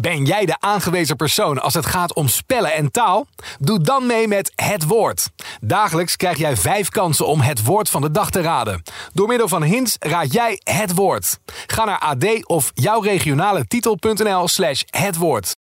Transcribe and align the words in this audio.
Ben 0.00 0.24
jij 0.24 0.46
de 0.46 0.56
aangewezen 0.60 1.16
persoon 1.16 1.62
als 1.62 1.74
het 1.74 1.86
gaat 1.86 2.14
om 2.14 2.28
spellen 2.28 2.72
en 2.72 2.90
taal? 2.90 3.26
Doe 3.58 3.80
dan 3.80 4.06
mee 4.06 4.28
met 4.28 4.52
Het 4.54 4.86
Woord. 4.86 5.30
Dagelijks 5.60 6.16
krijg 6.16 6.38
jij 6.38 6.56
vijf 6.56 6.88
kansen 6.88 7.26
om 7.26 7.40
het 7.40 7.64
woord 7.64 7.88
van 7.88 8.00
de 8.00 8.10
dag 8.10 8.30
te 8.30 8.40
raden. 8.40 8.82
Door 9.12 9.28
middel 9.28 9.48
van 9.48 9.62
hints 9.62 9.96
raad 9.98 10.32
jij 10.32 10.60
het 10.64 10.94
woord. 10.94 11.38
Ga 11.66 11.84
naar 11.84 11.98
ad 11.98 12.46
of 12.46 12.70
jouw 12.74 13.00
regionale 13.00 13.66
titel.nl 13.66 14.48
slash 14.48 14.82
het 14.86 15.16
woord. 15.16 15.56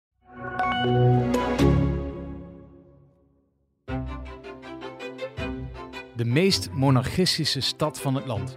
De 6.16 6.24
meest 6.24 6.68
monarchistische 6.72 7.60
stad 7.60 8.00
van 8.00 8.14
het 8.14 8.26
land. 8.26 8.56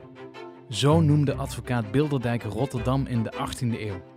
Zo 0.70 1.00
noemde 1.00 1.36
advocaat 1.36 1.91
Bilderdijk 1.91 2.44
Rotterdam 2.44 3.05
in 3.08 3.23
de 3.23 3.34
18e 3.34 3.80
eeuw. 3.80 4.11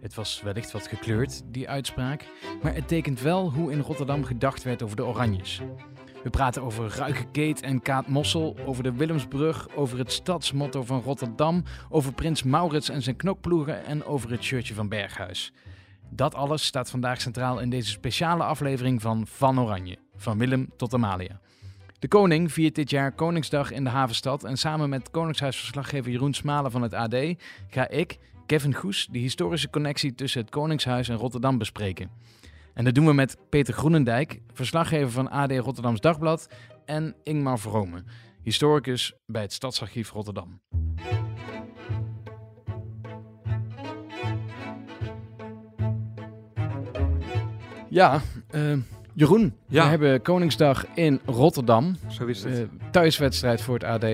Het 0.00 0.14
was 0.14 0.42
wellicht 0.42 0.72
wat 0.72 0.86
gekleurd, 0.86 1.42
die 1.44 1.68
uitspraak, 1.68 2.24
maar 2.62 2.74
het 2.74 2.88
tekent 2.88 3.20
wel 3.20 3.52
hoe 3.52 3.72
in 3.72 3.80
Rotterdam 3.80 4.24
gedacht 4.24 4.62
werd 4.62 4.82
over 4.82 4.96
de 4.96 5.04
Oranjes. 5.04 5.60
We 6.22 6.30
praten 6.30 6.62
over 6.62 6.88
Ruike 6.96 7.30
Keet 7.30 7.60
en 7.60 7.82
Kaat 7.82 8.06
Mossel, 8.06 8.56
over 8.64 8.82
de 8.82 8.92
Willemsbrug, 8.92 9.68
over 9.76 9.98
het 9.98 10.12
stadsmotto 10.12 10.82
van 10.82 11.00
Rotterdam, 11.00 11.62
over 11.88 12.12
Prins 12.12 12.42
Maurits 12.42 12.88
en 12.88 13.02
zijn 13.02 13.16
knokploegen 13.16 13.84
en 13.84 14.04
over 14.04 14.30
het 14.30 14.42
shirtje 14.42 14.74
van 14.74 14.88
Berghuis. 14.88 15.52
Dat 16.10 16.34
alles 16.34 16.64
staat 16.64 16.90
vandaag 16.90 17.20
centraal 17.20 17.58
in 17.58 17.70
deze 17.70 17.90
speciale 17.90 18.44
aflevering 18.44 19.02
van 19.02 19.26
Van 19.26 19.60
Oranje, 19.60 19.96
van 20.16 20.38
Willem 20.38 20.70
tot 20.76 20.94
Amalia. 20.94 21.40
De 21.98 22.08
koning 22.08 22.52
viert 22.52 22.74
dit 22.74 22.90
jaar 22.90 23.12
Koningsdag 23.12 23.70
in 23.70 23.84
de 23.84 23.90
havenstad 23.90 24.44
en 24.44 24.56
samen 24.56 24.88
met 24.88 25.10
Koningshuisverslaggever 25.10 26.10
Jeroen 26.10 26.34
Smalen 26.34 26.70
van 26.70 26.82
het 26.82 26.94
AD 26.94 27.16
ga 27.68 27.88
ik, 27.88 28.18
Kevin 28.48 28.74
Goes, 28.74 29.08
de 29.10 29.18
historische 29.18 29.70
connectie 29.70 30.14
tussen 30.14 30.40
het 30.40 30.50
Koningshuis 30.50 31.08
en 31.08 31.16
Rotterdam 31.16 31.58
bespreken. 31.58 32.10
En 32.74 32.84
dat 32.84 32.94
doen 32.94 33.06
we 33.06 33.12
met 33.12 33.36
Peter 33.48 33.74
Groenendijk, 33.74 34.40
verslaggever 34.52 35.10
van 35.10 35.30
AD 35.30 35.52
Rotterdams 35.52 36.00
Dagblad, 36.00 36.48
en 36.84 37.14
Ingmar 37.22 37.58
Vrome, 37.58 38.04
historicus 38.42 39.14
bij 39.26 39.42
het 39.42 39.52
Stadsarchief 39.52 40.10
Rotterdam. 40.10 40.60
Ja, 47.88 48.20
uh, 48.54 48.76
Jeroen, 49.14 49.54
Ja. 49.68 49.82
we 49.84 49.88
hebben 49.88 50.22
Koningsdag 50.22 50.86
in 50.94 51.20
Rotterdam. 51.26 51.96
Zo 52.08 52.26
is 52.26 52.44
het. 52.44 52.58
Eh, 52.58 52.64
thuiswedstrijd 52.90 53.60
voor 53.60 53.74
het 53.74 53.84
AD. 53.84 54.04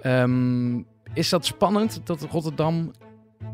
Ehm, 0.00 0.82
is 1.14 1.28
dat 1.28 1.44
spannend 1.44 2.00
dat 2.06 2.22
Rotterdam 2.22 2.90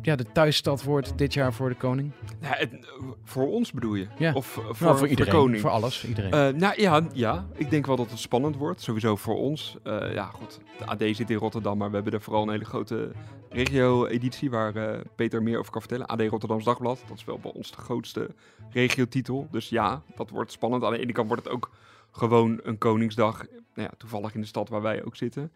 ja, 0.03 0.17
de 0.17 0.25
thuisstad 0.33 0.83
wordt 0.83 1.19
dit 1.19 1.35
jaar 1.35 1.53
voor 1.53 1.69
de 1.69 1.75
koning? 1.75 2.13
Ja, 2.41 2.49
het- 2.49 2.89
voor 3.25 3.49
ons 3.49 3.73
bedoel 3.73 3.95
je? 3.95 4.07
Ja. 4.19 4.33
Of 4.35 4.57
eh, 4.59 4.65
voor, 4.65 4.87
nou, 4.87 4.99
voor 4.99 5.09
iedereen, 5.09 5.33
de 5.33 5.39
koning? 5.39 5.61
voor 5.61 5.71
alles, 5.71 5.99
voor 6.01 6.09
iedereen. 6.09 6.33
Eh, 6.33 6.61
nou 6.61 6.81
ja, 6.81 7.01
ja, 7.13 7.47
ik 7.55 7.71
denk 7.71 7.87
wel 7.87 7.97
dat 7.97 8.11
het 8.11 8.19
spannend 8.19 8.57
wordt. 8.57 8.81
Sowieso 8.81 9.17
voor 9.17 9.37
ons. 9.37 9.77
Eh, 9.83 10.13
ja, 10.15 10.25
goed. 10.25 10.61
De 10.79 10.87
AD 10.87 11.03
zit 11.17 11.31
in 11.31 11.37
Rotterdam, 11.37 11.79
maar 11.79 11.89
we 11.89 11.95
hebben 11.95 12.13
er 12.13 12.21
vooral 12.21 12.43
een 12.43 12.51
hele 12.51 12.65
grote 12.65 13.11
regio-editie 13.51 14.51
waar 14.51 14.77
eh, 14.77 15.01
Peter 15.17 15.43
meer 15.43 15.59
over 15.59 15.73
kan 15.73 15.81
vertellen. 15.81 16.07
AD 16.07 16.21
Rotterdams 16.21 16.65
Dagblad. 16.65 17.03
Dat 17.09 17.17
is 17.17 17.25
wel 17.25 17.39
bij 17.39 17.53
ons 17.55 17.71
de 17.71 17.77
grootste 17.77 18.31
regiotitel. 18.71 19.49
Dus 19.51 19.69
ja, 19.69 20.03
dat 20.17 20.31
wordt 20.31 20.53
spannend. 20.53 20.85
Aan 20.85 20.93
de 20.93 20.99
ene 20.99 21.13
kant 21.13 21.29
wordt 21.29 21.45
het 21.45 21.53
ook 21.53 21.71
gewoon 22.13 22.61
een 22.63 22.79
Koningsdag. 22.79 23.39
Nou 23.75 23.89
ja, 23.91 23.97
toevallig 23.99 24.35
in 24.35 24.41
de 24.41 24.47
stad 24.47 24.69
waar 24.69 24.83
wij 24.83 25.05
ook 25.05 25.17
zitten. 25.17 25.53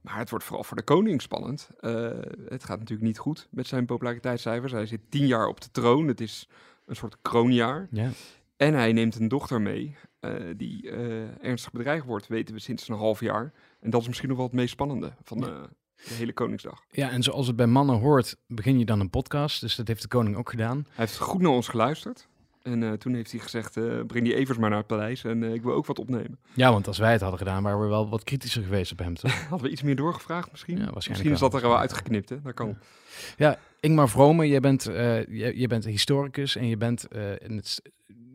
Maar 0.00 0.18
het 0.18 0.30
wordt 0.30 0.44
vooral 0.44 0.64
voor 0.64 0.76
de 0.76 0.82
koning 0.82 1.22
spannend. 1.22 1.70
Eh, 1.80 2.10
het 2.48 2.64
gaat 2.64 2.78
natuurlijk 2.78 3.06
niet 3.06 3.18
goed 3.18 3.48
met 3.50 3.66
zijn 3.66 3.86
populariteitscijfers. 3.86 4.72
Hij 4.72 4.86
zit 4.86 5.00
tien 5.10 5.26
jaar 5.26 5.46
op 5.46 5.60
de 5.60 5.70
troon. 5.70 6.08
Het 6.08 6.20
is 6.20 6.48
een 6.86 6.96
soort 6.96 7.16
kroonjaar. 7.22 7.88
ja. 7.90 8.10
En 8.56 8.74
hij 8.74 8.92
neemt 8.92 9.18
een 9.18 9.28
dochter 9.28 9.60
mee 9.60 9.96
eh, 10.20 10.32
die 10.56 10.90
eh, 10.90 11.44
ernstig 11.44 11.72
bedreigd 11.72 12.06
wordt, 12.06 12.26
weten 12.26 12.54
we 12.54 12.60
sinds 12.60 12.88
een 12.88 12.96
half 12.96 13.20
jaar. 13.20 13.52
En 13.80 13.90
dat 13.90 14.00
is 14.00 14.06
misschien 14.06 14.28
nog 14.28 14.36
wel 14.36 14.46
het 14.46 14.54
meest 14.54 14.70
spannende 14.70 15.12
van 15.22 15.40
de 15.40 15.68
hele 15.94 16.32
Koningsdag. 16.32 16.84
ja, 16.90 17.10
en 17.10 17.22
zoals 17.22 17.46
het 17.46 17.56
bij 17.56 17.66
mannen 17.66 17.98
hoort, 17.98 18.36
begin 18.46 18.78
je 18.78 18.84
dan 18.84 19.00
een 19.00 19.10
podcast. 19.10 19.60
Dus 19.60 19.76
dat 19.76 19.88
heeft 19.88 20.02
de 20.02 20.08
koning 20.08 20.36
ook 20.36 20.50
gedaan. 20.50 20.76
Hij 20.76 21.04
heeft 21.04 21.18
goed 21.18 21.40
naar 21.40 21.50
ons 21.50 21.68
geluisterd. 21.68 22.27
En 22.68 22.82
eh, 22.82 22.92
toen 22.92 23.14
heeft 23.14 23.30
hij 23.30 23.40
gezegd, 23.40 23.76
eh, 23.76 24.00
breng 24.06 24.24
die 24.24 24.34
Evers 24.34 24.58
maar 24.58 24.68
naar 24.70 24.78
het 24.78 24.86
paleis 24.86 25.24
en 25.24 25.42
eh, 25.42 25.54
ik 25.54 25.62
wil 25.62 25.72
ook 25.72 25.86
wat 25.86 25.98
opnemen. 25.98 26.38
Ja, 26.54 26.72
want 26.72 26.86
als 26.86 26.98
wij 26.98 27.12
het 27.12 27.20
hadden 27.20 27.38
gedaan, 27.38 27.62
waren 27.62 27.80
we 27.80 27.86
wel 27.86 28.08
wat 28.08 28.24
kritischer 28.24 28.62
geweest 28.62 28.92
op 28.92 28.98
hem, 28.98 29.14
toch? 29.14 29.32
Hadden 29.48 29.66
we 29.66 29.72
iets 29.72 29.82
meer 29.82 29.96
doorgevraagd 29.96 30.50
misschien? 30.50 30.76
Ja, 30.78 30.90
waarschijnlijk 30.90 31.28
misschien 31.28 31.46
is 31.48 31.52
dat 31.52 31.62
er 31.62 31.68
wel 31.68 31.78
uitgeknipt, 31.78 32.28
hè? 32.28 32.42
Dat 32.42 32.54
kan. 32.54 32.78
Ingmar 33.80 34.08
Vrome, 34.08 34.48
je 34.48 34.60
bent, 34.60 34.82
je, 34.82 35.52
je 35.54 35.66
bent 35.66 35.84
historicus 35.84 36.56
en 36.56 36.66
je 36.66 36.76
bent 36.76 37.06
in 37.38 37.56
het, 37.56 37.82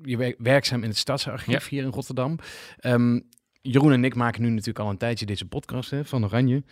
je 0.02 0.18
werk- 0.18 0.36
werkzaam 0.38 0.84
in 0.84 0.90
het 0.90 0.98
Stadsarchief 0.98 1.68
hier 1.68 1.84
in 1.84 1.90
Rotterdam. 1.90 2.38
Ehm, 2.78 3.20
Jeroen 3.62 3.92
en 3.92 4.04
ik 4.04 4.16
maken 4.16 4.42
nu 4.42 4.50
natuurlijk 4.50 4.80
al 4.80 4.90
een 4.90 4.98
tijdje 4.98 5.26
deze 5.26 5.46
podcast 5.46 5.90
hè, 5.90 6.06
van 6.06 6.24
Oranje. 6.24 6.64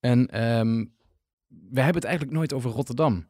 En 0.00 0.26
ehm, 0.26 0.84
we 1.48 1.80
hebben 1.80 1.94
het 1.94 2.04
eigenlijk 2.04 2.36
nooit 2.36 2.52
over 2.52 2.70
Rotterdam. 2.70 3.26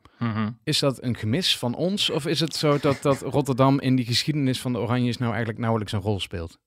Is 0.64 0.78
dat 0.78 1.02
een 1.02 1.16
gemis 1.16 1.58
van 1.58 1.74
ons? 1.74 2.10
Of 2.10 2.26
is 2.26 2.40
het 2.40 2.54
zo 2.54 2.78
dat, 2.78 3.02
dat 3.02 3.20
Rotterdam 3.20 3.80
in 3.80 3.96
die 3.96 4.04
geschiedenis 4.04 4.60
van 4.60 4.72
de 4.72 4.78
Oranjes 4.78 5.18
nou 5.18 5.30
eigenlijk 5.30 5.60
nauwelijks 5.60 5.92
een 5.92 6.00
rol 6.00 6.20
speelt? 6.20 6.58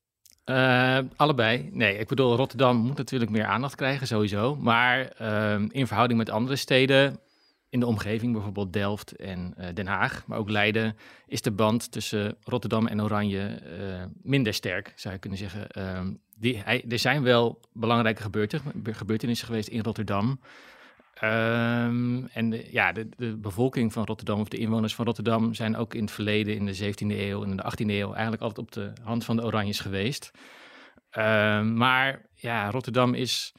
Eh, 0.44 0.98
allebei. 1.16 1.68
Nee, 1.72 1.98
ik 1.98 2.08
bedoel, 2.08 2.36
Rotterdam 2.36 2.76
moet 2.76 2.96
natuurlijk 2.96 3.30
meer 3.30 3.44
aandacht 3.44 3.74
krijgen, 3.74 4.06
sowieso. 4.06 4.56
Maar 4.56 5.06
ehm, 5.06 5.68
in 5.70 5.86
verhouding 5.86 6.18
met 6.18 6.30
andere 6.30 6.56
steden 6.56 7.20
in 7.68 7.80
de 7.80 7.86
omgeving, 7.86 8.32
bijvoorbeeld 8.32 8.72
Delft 8.72 9.16
en 9.16 9.54
eh, 9.56 9.74
Den 9.74 9.86
Haag, 9.86 10.26
maar 10.26 10.38
ook 10.38 10.50
Leiden, 10.50 10.96
is 11.26 11.42
de 11.42 11.50
band 11.50 11.92
tussen 11.92 12.36
Rotterdam 12.44 12.86
en 12.86 13.02
Oranje 13.02 13.46
eh, 13.46 14.04
minder 14.22 14.54
sterk, 14.54 14.92
zou 14.96 15.14
je 15.14 15.20
kunnen 15.20 15.38
zeggen. 15.38 15.70
Ehm, 15.70 16.12
die, 16.36 16.62
er 16.64 16.98
zijn 16.98 17.22
wel 17.22 17.60
belangrijke 17.72 18.22
gebeurten, 18.22 18.60
gebeurtenissen 18.84 19.46
geweest 19.46 19.68
in 19.68 19.82
Rotterdam. 19.82 20.40
Ehm, 21.22 22.24
en 22.32 22.50
de, 22.50 22.68
ja, 22.70 22.92
de, 22.92 23.08
de 23.16 23.36
bevolking 23.36 23.92
van 23.92 24.04
Rotterdam, 24.04 24.40
of 24.40 24.48
de 24.48 24.56
inwoners 24.56 24.94
van 24.94 25.04
Rotterdam, 25.04 25.54
zijn 25.54 25.76
ook 25.76 25.94
in 25.94 26.00
het 26.02 26.10
verleden, 26.10 26.54
in 26.56 26.66
de 26.66 26.76
17e 26.76 27.06
eeuw 27.18 27.42
en 27.44 27.50
in 27.50 27.56
de 27.56 27.62
18e 27.64 27.86
eeuw, 27.90 28.12
eigenlijk 28.12 28.42
altijd 28.42 28.58
op 28.66 28.72
de 28.72 28.92
hand 29.02 29.24
van 29.24 29.36
de 29.36 29.44
Oranjes 29.44 29.80
geweest. 29.80 30.30
Ehm, 31.10 31.74
maar 31.74 32.26
ja, 32.34 32.70
Rotterdam 32.70 33.14
is 33.14 33.52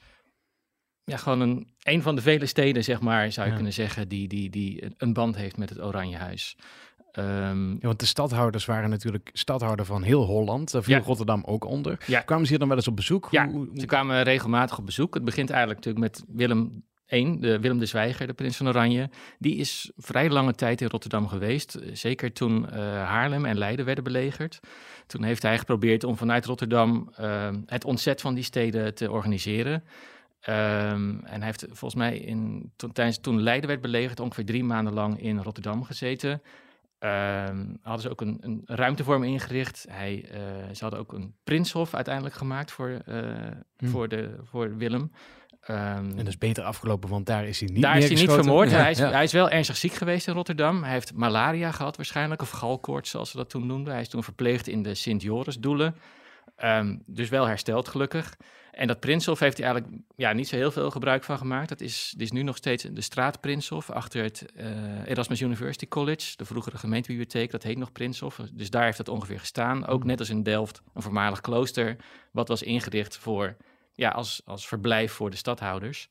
ja, 1.04 1.16
gewoon 1.16 1.40
een, 1.40 1.68
een 1.82 2.02
van 2.02 2.14
de 2.14 2.22
vele 2.22 2.46
steden, 2.46 2.84
zeg 2.84 3.00
maar, 3.00 3.32
zou 3.32 3.42
je 3.44 3.50
Ja. 3.50 3.56
kunnen 3.56 3.74
zeggen, 3.74 4.08
die, 4.08 4.28
die, 4.28 4.50
die 4.50 4.92
een- 4.96 5.12
band 5.12 5.36
heeft 5.36 5.56
met 5.56 5.68
het 5.70 5.80
Oranjehuis. 5.82 6.56
Ehm 7.12 7.70
Ja, 7.72 7.76
want 7.80 8.00
de 8.00 8.06
stadhouders 8.06 8.64
waren 8.64 8.90
natuurlijk 8.90 9.30
stadhouder 9.32 9.84
van 9.86 10.02
heel 10.02 10.24
Holland. 10.24 10.70
Daar 10.70 10.82
viel 10.82 10.96
Ja. 10.96 11.02
Rotterdam 11.02 11.42
ook 11.44 11.64
onder. 11.64 11.98
Ja. 12.06 12.20
Kwamen 12.20 12.44
ze 12.44 12.50
hier 12.50 12.58
dan 12.58 12.68
wel 12.68 12.76
eens 12.76 12.88
op 12.88 12.96
bezoek? 12.96 13.28
Ja, 13.30 13.48
hoe- 13.48 13.68
Ze 13.74 13.86
kwamen 13.86 14.22
regelmatig 14.22 14.78
op 14.78 14.86
bezoek. 14.86 15.14
Het 15.14 15.24
begint 15.24 15.50
eigenlijk 15.50 15.84
natuurlijk 15.84 16.14
met 16.16 16.24
Willem 16.36 16.84
De 17.22 17.60
Willem 17.60 17.78
de 17.78 17.86
Zwijger, 17.86 18.26
de 18.26 18.32
prins 18.32 18.56
van 18.56 18.68
Oranje. 18.68 19.10
Die 19.38 19.56
is 19.56 19.90
vrij 19.96 20.30
lange 20.30 20.52
tijd 20.54 20.80
in 20.80 20.88
Rotterdam 20.88 21.28
geweest. 21.28 21.74
eh, 21.74 21.94
Zeker 21.94 22.32
toen 22.32 22.70
eh, 22.70 22.78
Haarlem 22.80 23.44
en 23.44 23.58
Leiden 23.58 23.84
werden 23.84 24.04
belegerd. 24.04 24.60
Toen 25.06 25.22
heeft 25.22 25.42
hij 25.42 25.58
geprobeerd 25.58 26.04
om 26.04 26.16
vanuit 26.16 26.44
Rotterdam 26.44 27.10
eh, 27.16 27.48
het 27.66 27.84
ontzet 27.84 28.20
van 28.20 28.34
die 28.34 28.44
steden 28.44 28.94
te 28.94 29.10
organiseren. 29.10 29.84
Ehm, 30.40 31.10
en 31.24 31.36
hij 31.36 31.44
heeft 31.46 31.66
volgens 31.68 31.94
mij 31.94 32.16
in, 32.18 32.72
toen, 32.76 32.92
tijdens, 32.92 33.18
toen 33.20 33.40
Leiden 33.42 33.68
werd 33.68 33.80
belegerd 33.80 34.20
ongeveer 34.20 34.44
drie 34.44 34.64
maanden 34.64 34.92
lang 34.92 35.20
in 35.20 35.38
Rotterdam 35.38 35.84
gezeten. 35.84 36.42
Ehm, 36.98 37.66
hadden 37.82 38.02
ze 38.02 38.10
ook 38.10 38.20
een, 38.20 38.38
een 38.40 38.62
ruimte 38.64 39.04
voor 39.04 39.14
hem 39.14 39.24
ingericht. 39.24 39.86
Hij, 39.90 40.24
ze 40.72 40.82
hadden 40.82 41.00
ook 41.00 41.12
een 41.12 41.34
prinshof 41.44 41.94
uiteindelijk 41.94 42.34
gemaakt 42.34 42.70
voor, 42.72 42.88
eh, 43.06 43.22
Hm. 43.76 43.86
voor, 43.86 44.08
de, 44.08 44.36
voor 44.42 44.76
Willem. 44.76 45.10
Ehm, 45.66 45.78
En 45.78 46.16
dat 46.16 46.26
is 46.26 46.38
beter 46.38 46.64
afgelopen, 46.64 47.08
want 47.08 47.26
daar 47.26 47.46
is 47.46 47.60
hij 47.60 47.68
niet 47.72 47.82
daar 47.82 47.98
is 47.98 48.08
hij 48.08 48.14
niet 48.16 48.32
vermoord. 48.32 48.70
Ja, 48.70 48.76
Hij, 48.76 48.90
is, 48.90 48.98
ja. 48.98 49.10
hij 49.10 49.24
is 49.24 49.32
wel 49.32 49.50
ernstig 49.50 49.76
ziek 49.76 49.92
geweest 49.92 50.26
in 50.26 50.34
Rotterdam. 50.34 50.82
Hij 50.82 50.92
heeft 50.92 51.14
malaria 51.14 51.70
gehad 51.70 51.96
waarschijnlijk, 51.96 52.42
of 52.42 52.50
galkoorts 52.50 53.10
zoals 53.10 53.30
ze 53.30 53.36
dat 53.36 53.50
toen 53.50 53.66
noemden. 53.66 53.92
Hij 53.92 54.02
is 54.02 54.08
toen 54.08 54.24
verpleegd 54.24 54.68
in 54.68 54.82
de 54.82 54.94
Sint-Joris-doelen. 54.94 55.96
Ehm, 56.56 56.96
dus 57.06 57.28
wel 57.28 57.46
hersteld 57.46 57.88
gelukkig. 57.88 58.36
En 58.70 58.86
dat 58.86 59.00
Prinshof 59.00 59.38
heeft 59.38 59.56
hij 59.58 59.66
eigenlijk 59.66 60.02
ja, 60.16 60.32
niet 60.32 60.48
zo 60.48 60.56
heel 60.56 60.70
veel 60.70 60.90
gebruik 60.90 61.24
van 61.24 61.38
gemaakt. 61.38 61.68
Dat 61.68 61.80
is, 61.80 62.12
dit 62.16 62.26
is 62.26 62.32
nu 62.32 62.42
nog 62.42 62.56
steeds 62.56 62.86
de 62.90 63.00
straat 63.00 63.40
Prinshof 63.40 63.90
achter 63.90 64.22
het 64.22 64.46
eh, 64.56 64.66
Erasmus 65.06 65.40
University 65.40 65.88
College. 65.88 66.36
De 66.36 66.44
vroegere 66.44 66.78
gemeentebibliotheek, 66.78 67.50
dat 67.50 67.62
heet 67.62 67.78
nog 67.78 67.92
Prinshof. 67.92 68.40
Dus 68.52 68.70
daar 68.70 68.84
heeft 68.84 68.96
dat 68.96 69.08
ongeveer 69.08 69.38
gestaan. 69.40 69.86
Ook 69.86 70.04
net 70.04 70.18
als 70.18 70.30
in 70.30 70.42
Delft, 70.42 70.82
een 70.94 71.02
voormalig 71.02 71.40
klooster. 71.40 71.96
Wat 72.32 72.48
was 72.48 72.62
ingericht 72.62 73.16
voor, 73.16 73.56
ja, 73.94 74.08
als, 74.10 74.42
als 74.44 74.66
verblijf 74.68 75.12
voor 75.12 75.30
de 75.30 75.36
stadhouders. 75.36 76.08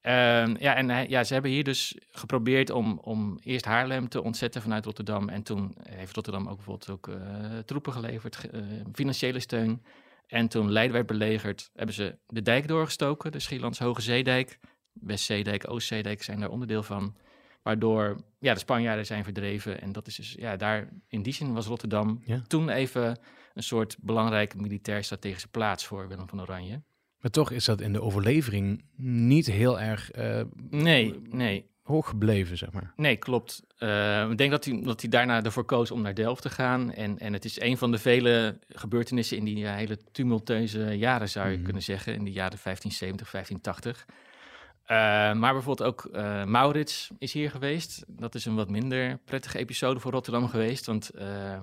Ehm, 0.00 0.56
ja, 0.58 0.74
en 0.74 0.88
hij- 0.90 1.08
ja, 1.08 1.24
ze 1.24 1.32
hebben 1.32 1.50
hier 1.50 1.64
dus 1.64 1.96
geprobeerd 2.10 2.70
om, 2.70 2.98
om 3.02 3.38
eerst 3.42 3.64
Haarlem 3.64 4.08
te 4.08 4.22
ontzetten 4.22 4.62
vanuit 4.62 4.84
Rotterdam. 4.84 5.28
En 5.28 5.42
toen 5.42 5.74
heeft 5.88 6.14
Rotterdam 6.14 6.48
ook 6.48 6.56
bijvoorbeeld 6.56 6.90
ook 6.90 7.08
eh, 7.08 7.58
troepen 7.58 7.92
geleverd, 7.92 8.36
ge- 8.36 8.48
eh, 8.48 8.62
financiële 8.92 9.40
steun. 9.40 9.82
En 10.26 10.48
toen 10.48 10.70
Leiden 10.72 10.94
werd 10.94 11.06
belegerd, 11.06 11.70
hebben 11.74 11.94
ze 11.94 12.18
de 12.26 12.42
dijk 12.42 12.68
doorgestoken, 12.68 13.32
de 13.32 13.38
Schielands 13.40 13.78
Hoge 13.78 14.00
Zeedijk. 14.02 14.58
Westzeedijk, 14.92 15.70
Oostzeedijk 15.70 16.22
zijn 16.22 16.40
daar 16.40 16.50
onderdeel 16.50 16.82
van. 16.82 17.16
Waardoor 17.62 18.20
ja, 18.38 18.52
de 18.52 18.58
Spanjaarden 18.60 19.06
zijn 19.06 19.24
verdreven. 19.24 19.80
En 19.80 19.92
dat 19.92 20.06
is 20.06 20.16
dus, 20.16 20.32
ja, 20.38 20.56
daar 20.56 20.88
in 21.08 21.22
die 21.22 21.32
zin 21.32 21.52
was 21.54 21.66
Rotterdam 21.66 22.22
Ja. 22.24 22.42
toen 22.46 22.68
even 22.68 23.18
een 23.54 23.62
soort 23.62 23.96
belangrijke 24.00 24.56
militair-strategische 24.56 25.48
plaats 25.48 25.86
voor 25.86 26.08
Willem 26.08 26.28
van 26.28 26.40
Oranje. 26.40 26.82
Maar 27.20 27.30
toch 27.30 27.50
is 27.50 27.64
dat 27.64 27.80
in 27.80 27.92
de 27.92 28.02
overlevering 28.02 28.84
niet 28.96 29.46
heel 29.46 29.80
erg 29.80 30.10
eh, 30.10 30.40
Nee, 30.70 31.20
nee, 31.30 31.66
hoog 31.82 32.08
gebleven, 32.08 32.56
zeg 32.56 32.72
maar. 32.72 32.92
nee, 32.96 33.16
klopt. 33.16 33.62
Eh, 33.78 34.30
ik 34.30 34.38
denk 34.38 34.50
dat 34.50 34.64
hij, 34.64 34.80
dat 34.82 35.00
hij 35.00 35.10
daarna 35.10 35.42
ervoor 35.44 35.64
koos 35.64 35.90
om 35.90 36.02
naar 36.02 36.14
Delft 36.14 36.42
te 36.42 36.50
gaan. 36.50 36.92
En, 36.92 37.18
en 37.18 37.32
het 37.32 37.44
is 37.44 37.60
een 37.60 37.78
van 37.78 37.90
de 37.90 37.98
vele 37.98 38.58
gebeurtenissen 38.68 39.36
in 39.36 39.44
die 39.44 39.66
hele 39.66 39.98
tumultueuze 40.12 40.80
jaren, 40.98 41.28
zou 41.28 41.48
je 41.48 41.54
Mhm. 41.54 41.64
kunnen 41.64 41.82
zeggen. 41.82 42.14
In 42.14 42.24
de 42.24 42.32
jaren 42.32 42.58
1570, 42.58 43.30
1580. 43.30 44.06
Eh, 44.84 44.96
maar 45.40 45.52
bijvoorbeeld 45.52 45.88
ook 45.88 46.10
Maurits 46.46 47.10
is 47.18 47.32
hier 47.32 47.50
geweest. 47.50 48.04
Dat 48.06 48.34
is 48.34 48.44
een 48.44 48.54
wat 48.54 48.70
minder 48.70 49.18
prettige 49.24 49.58
episode 49.58 50.00
voor 50.00 50.12
Rotterdam 50.12 50.48
geweest. 50.48 50.86
Want 50.86 51.10
uh, 51.14 51.58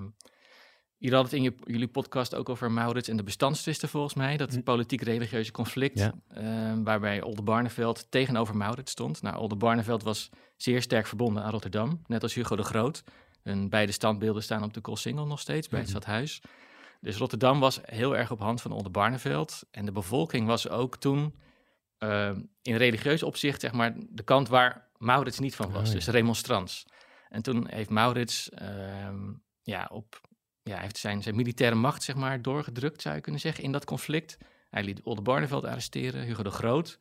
jullie 1.05 1.19
hadden 1.19 1.39
het 1.39 1.55
in 1.55 1.55
je, 1.65 1.71
jullie 1.71 1.87
podcast 1.87 2.35
ook 2.35 2.49
over 2.49 2.71
Maurits 2.71 3.07
en 3.09 3.17
de 3.17 3.23
bestandstwisten 3.23 3.89
volgens 3.89 4.13
mij. 4.13 4.37
Dat 4.37 4.63
politiek-religieuze 4.63 5.51
conflict. 5.51 5.99
Ja. 5.99 6.13
eh, 6.27 6.73
waarbij 6.83 7.21
Oldenbarneveld 7.21 8.11
tegenover 8.11 8.55
Maurits 8.57 8.91
stond. 8.91 9.21
Nou, 9.21 9.37
Oldenbarneveld 9.37 10.03
was 10.03 10.29
zeer 10.57 10.81
sterk 10.81 11.07
verbonden 11.07 11.43
aan 11.43 11.51
Rotterdam. 11.51 12.01
Net 12.07 12.23
als 12.23 12.33
Hugo 12.33 12.55
de 12.55 12.63
Groot. 12.63 13.03
Hun 13.43 13.69
beide 13.69 13.91
standbeelden 13.91 14.43
staan 14.43 14.63
op 14.63 14.73
de 14.73 14.81
Koolsingel 14.81 15.25
nog 15.27 15.39
steeds 15.39 15.67
bij 15.67 15.79
het 15.79 15.89
Mhm. 15.89 15.97
stadhuis. 15.97 16.41
Dus 17.01 17.17
Rotterdam 17.17 17.59
was 17.59 17.79
heel 17.83 18.17
erg 18.17 18.31
op 18.31 18.39
hand 18.39 18.61
van 18.61 18.71
Oldenbarneveld. 18.71 19.63
En 19.71 19.85
de 19.85 19.91
bevolking 19.91 20.47
was 20.47 20.69
ook 20.69 20.97
toen 20.97 21.35
eh, 21.97 22.31
in 22.61 22.75
religieus 22.75 23.23
opzicht, 23.23 23.61
zeg 23.61 23.71
maar, 23.71 23.93
de 24.09 24.23
kant 24.23 24.47
waar 24.47 24.87
Maurits 24.97 25.39
niet 25.39 25.55
van 25.55 25.71
was. 25.71 25.81
Oh, 25.81 25.87
ja. 25.87 25.93
Dus 25.93 26.07
remonstrans. 26.07 26.85
En 27.29 27.41
toen 27.41 27.67
heeft 27.69 27.89
Maurits 27.89 28.49
ehm, 28.49 29.31
ja, 29.63 29.89
op, 29.91 30.21
ja, 30.65 30.73
hij 30.73 30.83
heeft 30.83 30.97
zijn, 30.97 31.23
zijn 31.23 31.35
militaire 31.35 31.75
macht 31.75 32.03
zeg 32.03 32.15
maar, 32.15 32.41
doorgedrukt, 32.41 33.01
zou 33.01 33.15
je 33.15 33.21
kunnen 33.21 33.41
zeggen, 33.41 33.63
in 33.63 33.71
dat 33.71 33.85
conflict. 33.85 34.37
Hij 34.69 34.83
liet 34.83 35.01
Oldenbarneveld 35.03 35.65
arresteren, 35.65 36.23
Hugo 36.23 36.43
de 36.43 36.49
Groot. 36.49 36.97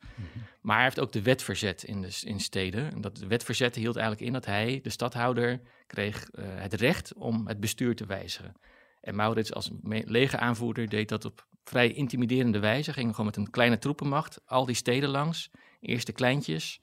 Maar 0.61 0.75
hij 0.75 0.83
heeft 0.83 0.99
ook 0.99 1.11
de 1.11 1.21
wet 1.21 1.43
verzet 1.43 1.83
in, 1.83 2.01
de, 2.01 2.19
in 2.23 2.39
steden. 2.39 2.91
En 2.91 3.01
dat 3.01 3.17
de 3.17 3.27
wet 3.27 3.43
verzet 3.43 3.75
hield 3.75 3.95
eigenlijk 3.95 4.27
in 4.27 4.33
dat 4.33 4.45
hij, 4.45 4.79
de 4.83 4.89
stadhouder, 4.89 5.61
kreeg 5.87 6.29
eh, 6.29 6.45
het 6.47 6.73
recht 6.73 7.13
om 7.13 7.47
het 7.47 7.59
bestuur 7.59 7.95
te 7.95 8.05
wijzigen. 8.05 8.53
En 9.01 9.15
Maurits 9.15 9.53
als 9.53 9.71
legeraanvoerder 10.05 10.89
deed 10.89 11.09
dat 11.09 11.25
op 11.25 11.47
vrij 11.63 11.91
intimiderende 11.91 12.59
wijze. 12.59 12.93
Ging 12.93 13.09
gewoon 13.09 13.25
met 13.25 13.37
een 13.37 13.49
kleine 13.49 13.77
troepenmacht 13.77 14.41
al 14.45 14.65
die 14.65 14.75
steden 14.75 15.09
langs. 15.09 15.51
Eerst 15.79 16.05
de 16.05 16.13
kleintjes. 16.13 16.79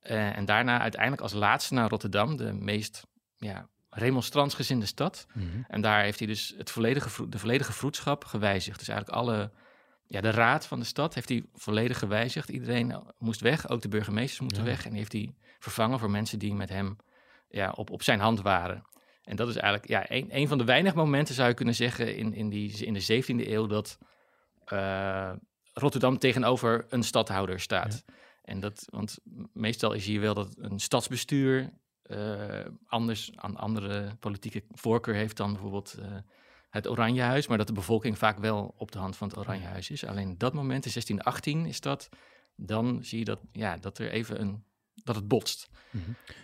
eh, 0.00 0.36
en 0.36 0.44
daarna 0.44 0.80
uiteindelijk 0.80 1.22
als 1.22 1.32
laatste 1.32 1.74
naar 1.74 1.88
Rotterdam, 1.88 2.36
de 2.36 2.52
meest 2.52 3.06
ja, 3.36 3.68
remonstrantsgezinde 3.94 4.86
stad. 4.86 5.26
Mhm. 5.32 5.46
En 5.68 5.80
daar 5.80 6.02
heeft 6.02 6.18
hij 6.18 6.28
dus 6.28 6.54
het 6.58 6.70
volledige, 6.70 7.28
de 7.28 7.38
volledige 7.38 7.72
vroedschap 7.72 8.24
gewijzigd. 8.24 8.78
Dus 8.78 8.88
eigenlijk 8.88 9.18
alle, 9.18 9.50
ja, 10.06 10.20
de 10.20 10.30
raad 10.30 10.66
van 10.66 10.78
de 10.80 10.86
stad 10.86 11.14
heeft 11.14 11.28
hij 11.28 11.44
volledig 11.54 11.98
gewijzigd. 11.98 12.48
Iedereen 12.48 12.90
eh, 12.90 12.98
moest 13.18 13.40
weg, 13.40 13.68
ook 13.68 13.82
de 13.82 13.88
burgemeesters 13.88 14.40
moesten 14.40 14.62
Ja. 14.64 14.68
weg. 14.68 14.84
En 14.84 14.90
die 14.90 14.98
heeft 14.98 15.12
hij 15.12 15.34
vervangen 15.58 15.98
voor 15.98 16.10
mensen 16.10 16.38
die 16.38 16.54
met 16.54 16.68
hem 16.68 16.96
ja, 17.48 17.70
op, 17.70 17.90
op 17.90 18.02
zijn 18.02 18.20
hand 18.20 18.40
waren. 18.42 18.84
En 19.24 19.36
dat 19.36 19.48
is 19.48 19.56
eigenlijk 19.56 19.88
ja, 19.88 20.10
een, 20.10 20.28
een 20.30 20.48
van 20.48 20.58
de 20.58 20.64
weinige 20.64 20.96
momenten, 20.96 21.34
zou 21.34 21.48
je 21.48 21.54
kunnen 21.54 21.74
zeggen, 21.74 22.16
in, 22.16 22.34
in, 22.34 22.48
die, 22.48 22.84
in 22.86 22.94
de 22.94 23.22
17e 23.22 23.48
eeuw 23.48 23.66
dat 23.66 23.98
eh, 24.64 25.32
Rotterdam 25.72 26.18
tegenover 26.18 26.86
een 26.88 27.02
stadhouder 27.02 27.60
staat. 27.60 28.04
En 28.42 28.60
dat, 28.60 28.84
want 28.90 29.18
meestal 29.52 29.92
is 29.92 30.06
hier 30.06 30.20
wel 30.20 30.34
dat 30.34 30.54
een 30.58 30.78
stadsbestuur 30.78 31.72
eh, 32.04 32.66
anders 32.86 33.30
aan 33.34 33.56
andere 33.56 34.16
politieke 34.20 34.64
voorkeur 34.70 35.14
heeft 35.14 35.36
dan 35.36 35.52
bijvoorbeeld 35.52 35.94
eh, 36.00 36.06
het 36.70 36.88
Oranjehuis, 36.88 37.46
maar 37.46 37.58
dat 37.58 37.66
de 37.66 37.72
bevolking 37.72 38.18
vaak 38.18 38.38
wel 38.38 38.74
op 38.76 38.92
de 38.92 38.98
hand 38.98 39.16
van 39.16 39.28
het 39.28 39.36
Oranjehuis 39.36 39.90
is. 39.90 40.04
Alleen 40.04 40.38
dat 40.38 40.52
moment, 40.52 40.84
in 40.84 40.90
1618 40.92 41.66
is 41.66 41.80
dat, 41.80 42.08
dan 42.56 43.04
zie 43.04 43.18
je 43.18 43.24
dat, 43.24 43.40
ja, 43.52 43.76
dat 43.76 43.98
er 43.98 44.10
even 44.10 44.40
een, 44.40 44.64
dat 44.94 45.14
het 45.14 45.28
botst. 45.28 45.68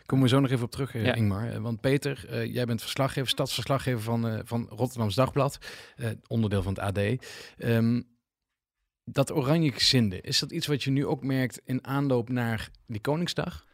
Komen 0.06 0.24
we 0.24 0.30
zo 0.30 0.40
nog 0.40 0.50
even 0.50 0.64
op 0.64 0.70
terug, 0.70 0.94
eh, 0.94 1.04
Ja. 1.04 1.14
Ingmar. 1.14 1.60
Want 1.60 1.80
Peter, 1.80 2.46
jij 2.46 2.64
bent 2.64 2.80
verslaggever, 2.80 3.28
stadsverslaggever 3.28 4.02
van, 4.02 4.40
van 4.44 4.68
Rotterdams 4.68 5.14
Dagblad, 5.14 5.58
onderdeel 6.26 6.62
van 6.62 6.72
het 6.72 6.82
AD. 6.82 7.26
Ehm, 7.58 8.02
dat 9.04 9.32
oranje 9.32 9.72
gezinde, 9.72 10.20
is 10.20 10.38
dat 10.38 10.52
iets 10.52 10.66
wat 10.66 10.82
je 10.82 10.90
nu 10.90 11.06
ook 11.06 11.22
merkt 11.22 11.60
in 11.64 11.86
aanloop 11.86 12.28
naar 12.28 12.70
die 12.86 13.00
Koningsdag? 13.00 13.68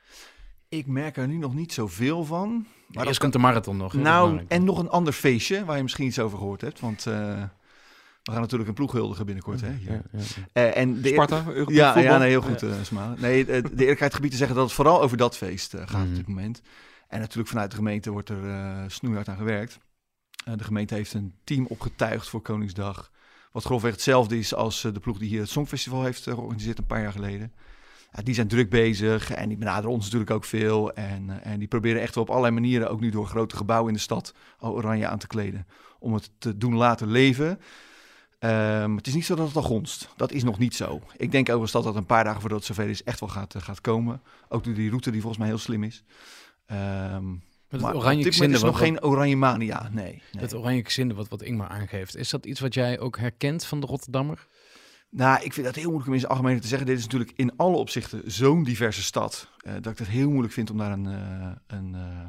Ik 0.76 0.86
merk 0.86 1.16
er 1.16 1.28
nu 1.28 1.36
nog 1.36 1.54
niet 1.54 1.72
zoveel 1.72 2.24
van. 2.24 2.66
Maar 2.88 3.04
dat 3.04 3.18
komt 3.18 3.32
de 3.32 3.38
marathon 3.38 3.76
nog. 3.76 3.92
Nou, 3.94 4.40
en 4.48 4.64
nog 4.64 4.78
een 4.78 4.88
ander 4.88 5.12
feestje 5.12 5.64
waar 5.64 5.76
je 5.76 5.82
misschien 5.82 6.06
iets 6.06 6.18
over 6.18 6.38
gehoord 6.38 6.60
hebt. 6.60 6.80
Want 6.80 7.06
eh, 7.06 7.42
we 8.22 8.32
gaan 8.32 8.40
natuurlijk 8.40 8.68
een 8.68 8.74
ploeg 8.74 8.92
huldigen 8.92 9.26
binnenkort. 9.26 9.60
Hè, 9.60 9.72
hier. 9.72 9.90
Ja, 9.92 10.00
ja, 10.12 10.18
ja. 10.34 10.46
Eh, 10.52 10.76
en 10.76 11.02
de 11.02 11.08
Sparta, 11.08 11.36
Ja, 11.36 11.42
voetbal. 11.44 12.02
ja 12.02 12.18
nee, 12.18 12.28
heel 12.28 12.42
goed, 12.42 12.62
eh 12.62 12.70
Smalen. 12.82 13.20
Nee, 13.20 13.44
de, 13.44 13.62
de 13.74 13.80
eerlijkheid 13.82 14.14
gebied 14.14 14.30
te 14.30 14.36
zeggen 14.36 14.56
dat 14.56 14.64
het 14.64 14.74
vooral 14.74 15.02
over 15.02 15.16
dat 15.16 15.36
feest 15.36 15.74
eh, 15.74 15.80
gaat 15.86 16.00
Mhm. 16.00 16.08
op 16.08 16.14
dit 16.14 16.26
moment. 16.28 16.62
En 17.08 17.20
natuurlijk 17.20 17.48
vanuit 17.48 17.70
de 17.70 17.76
gemeente 17.76 18.10
wordt 18.10 18.28
er 18.28 18.48
eh 18.48 18.82
snoeihard 18.86 19.28
aan 19.28 19.36
gewerkt. 19.36 19.78
Eh, 20.44 20.54
de 20.56 20.64
gemeente 20.64 20.94
heeft 20.94 21.14
een 21.14 21.34
team 21.44 21.66
opgetuigd 21.66 22.28
voor 22.28 22.40
Koningsdag. 22.42 23.10
Wat 23.52 23.64
grofweg 23.64 23.92
hetzelfde 23.92 24.38
is 24.38 24.54
als 24.54 24.80
de 24.80 25.00
ploeg 25.00 25.18
die 25.18 25.28
hier 25.28 25.40
het 25.40 25.48
Songfestival 25.50 26.04
heeft 26.04 26.22
georganiseerd 26.22 26.78
een 26.78 26.86
paar 26.86 27.02
jaar 27.02 27.12
geleden. 27.12 27.52
Ja, 28.12 28.22
die 28.22 28.34
zijn 28.34 28.48
druk 28.48 28.70
bezig 28.70 29.30
en 29.30 29.48
die 29.48 29.58
benaderen 29.58 29.90
ons 29.90 30.04
natuurlijk 30.04 30.30
ook 30.30 30.44
veel. 30.44 30.92
En, 30.92 31.30
eh, 31.30 31.52
en 31.52 31.58
die 31.58 31.68
proberen 31.68 32.00
echt 32.02 32.14
wel 32.14 32.24
op 32.24 32.30
allerlei 32.30 32.54
manieren, 32.54 32.90
ook 32.90 33.00
nu 33.00 33.10
door 33.10 33.26
grote 33.26 33.56
gebouwen 33.56 33.88
in 33.88 33.94
de 33.94 34.02
stad, 34.02 34.34
al 34.58 34.74
oranje 34.74 35.06
aan 35.06 35.18
te 35.18 35.26
kleden. 35.26 35.66
Om 35.98 36.14
het 36.14 36.30
te 36.38 36.56
doen 36.56 36.74
laten 36.74 37.10
leven. 37.10 37.60
Ehm, 38.38 38.96
het 38.96 39.06
is 39.06 39.14
niet 39.14 39.26
zo 39.26 39.34
dat 39.34 39.46
het 39.46 39.56
al 39.56 39.62
gonst. 39.62 40.08
Dat 40.16 40.32
is 40.32 40.44
nog 40.44 40.58
niet 40.58 40.74
zo. 40.74 41.00
Ik 41.16 41.30
denk 41.30 41.46
overigens 41.46 41.72
dat 41.72 41.84
dat 41.84 41.96
een 41.96 42.06
paar 42.06 42.24
dagen 42.24 42.40
voordat 42.40 42.58
het 42.58 42.66
zover 42.66 42.88
is 42.88 43.02
echt 43.02 43.20
wel 43.20 43.28
gaat, 43.28 43.54
eh, 43.54 43.62
gaat 43.62 43.80
komen. 43.80 44.22
Ook 44.48 44.64
door 44.64 44.74
die 44.74 44.88
route 44.88 45.10
die 45.10 45.20
volgens 45.20 45.40
mij 45.40 45.50
heel 45.50 45.58
slim 45.58 45.82
is. 45.82 46.04
Met 46.66 47.80
maar 47.80 47.90
het 47.90 47.96
op 47.96 48.02
oranje 48.02 48.22
dit 48.22 48.32
moment 48.32 48.52
gezinde, 48.52 48.56
is 48.56 48.62
nog 48.62 48.78
wat, 48.78 48.88
geen 48.88 49.02
oranje 49.02 49.36
mania. 49.36 49.88
Nee. 49.92 50.04
nee. 50.32 50.42
het 50.42 50.54
oranje 50.54 50.84
gezinde 50.84 51.14
wat, 51.14 51.28
wat 51.28 51.42
Ingmar 51.42 51.68
aangeeft. 51.68 52.16
Is 52.16 52.30
dat 52.30 52.46
iets 52.46 52.60
wat 52.60 52.74
jij 52.74 52.98
ook 52.98 53.18
herkent 53.18 53.64
van 53.64 53.80
de 53.80 53.86
Rotterdammer? 53.86 54.46
Nou, 55.16 55.42
ik 55.42 55.52
vind 55.52 55.66
dat 55.66 55.74
heel 55.74 55.84
moeilijk 55.84 56.06
om 56.06 56.12
in 56.14 56.20
zijn 56.20 56.32
algemeen 56.32 56.60
te 56.60 56.66
zeggen. 56.68 56.86
Dit 56.86 56.96
is 56.98 57.02
natuurlijk 57.02 57.32
in 57.36 57.56
alle 57.56 57.76
opzichten 57.76 58.22
zo'n 58.30 58.62
diverse 58.62 59.02
stad. 59.02 59.48
eh, 59.56 59.72
dat 59.80 59.92
ik 59.92 59.98
het 59.98 60.08
heel 60.08 60.28
moeilijk 60.30 60.52
vind 60.52 60.70
om 60.70 60.78
daar 60.78 60.92
een, 60.92 61.06
eh, 61.06 61.50
een, 61.66 61.94
eh, 61.94 62.28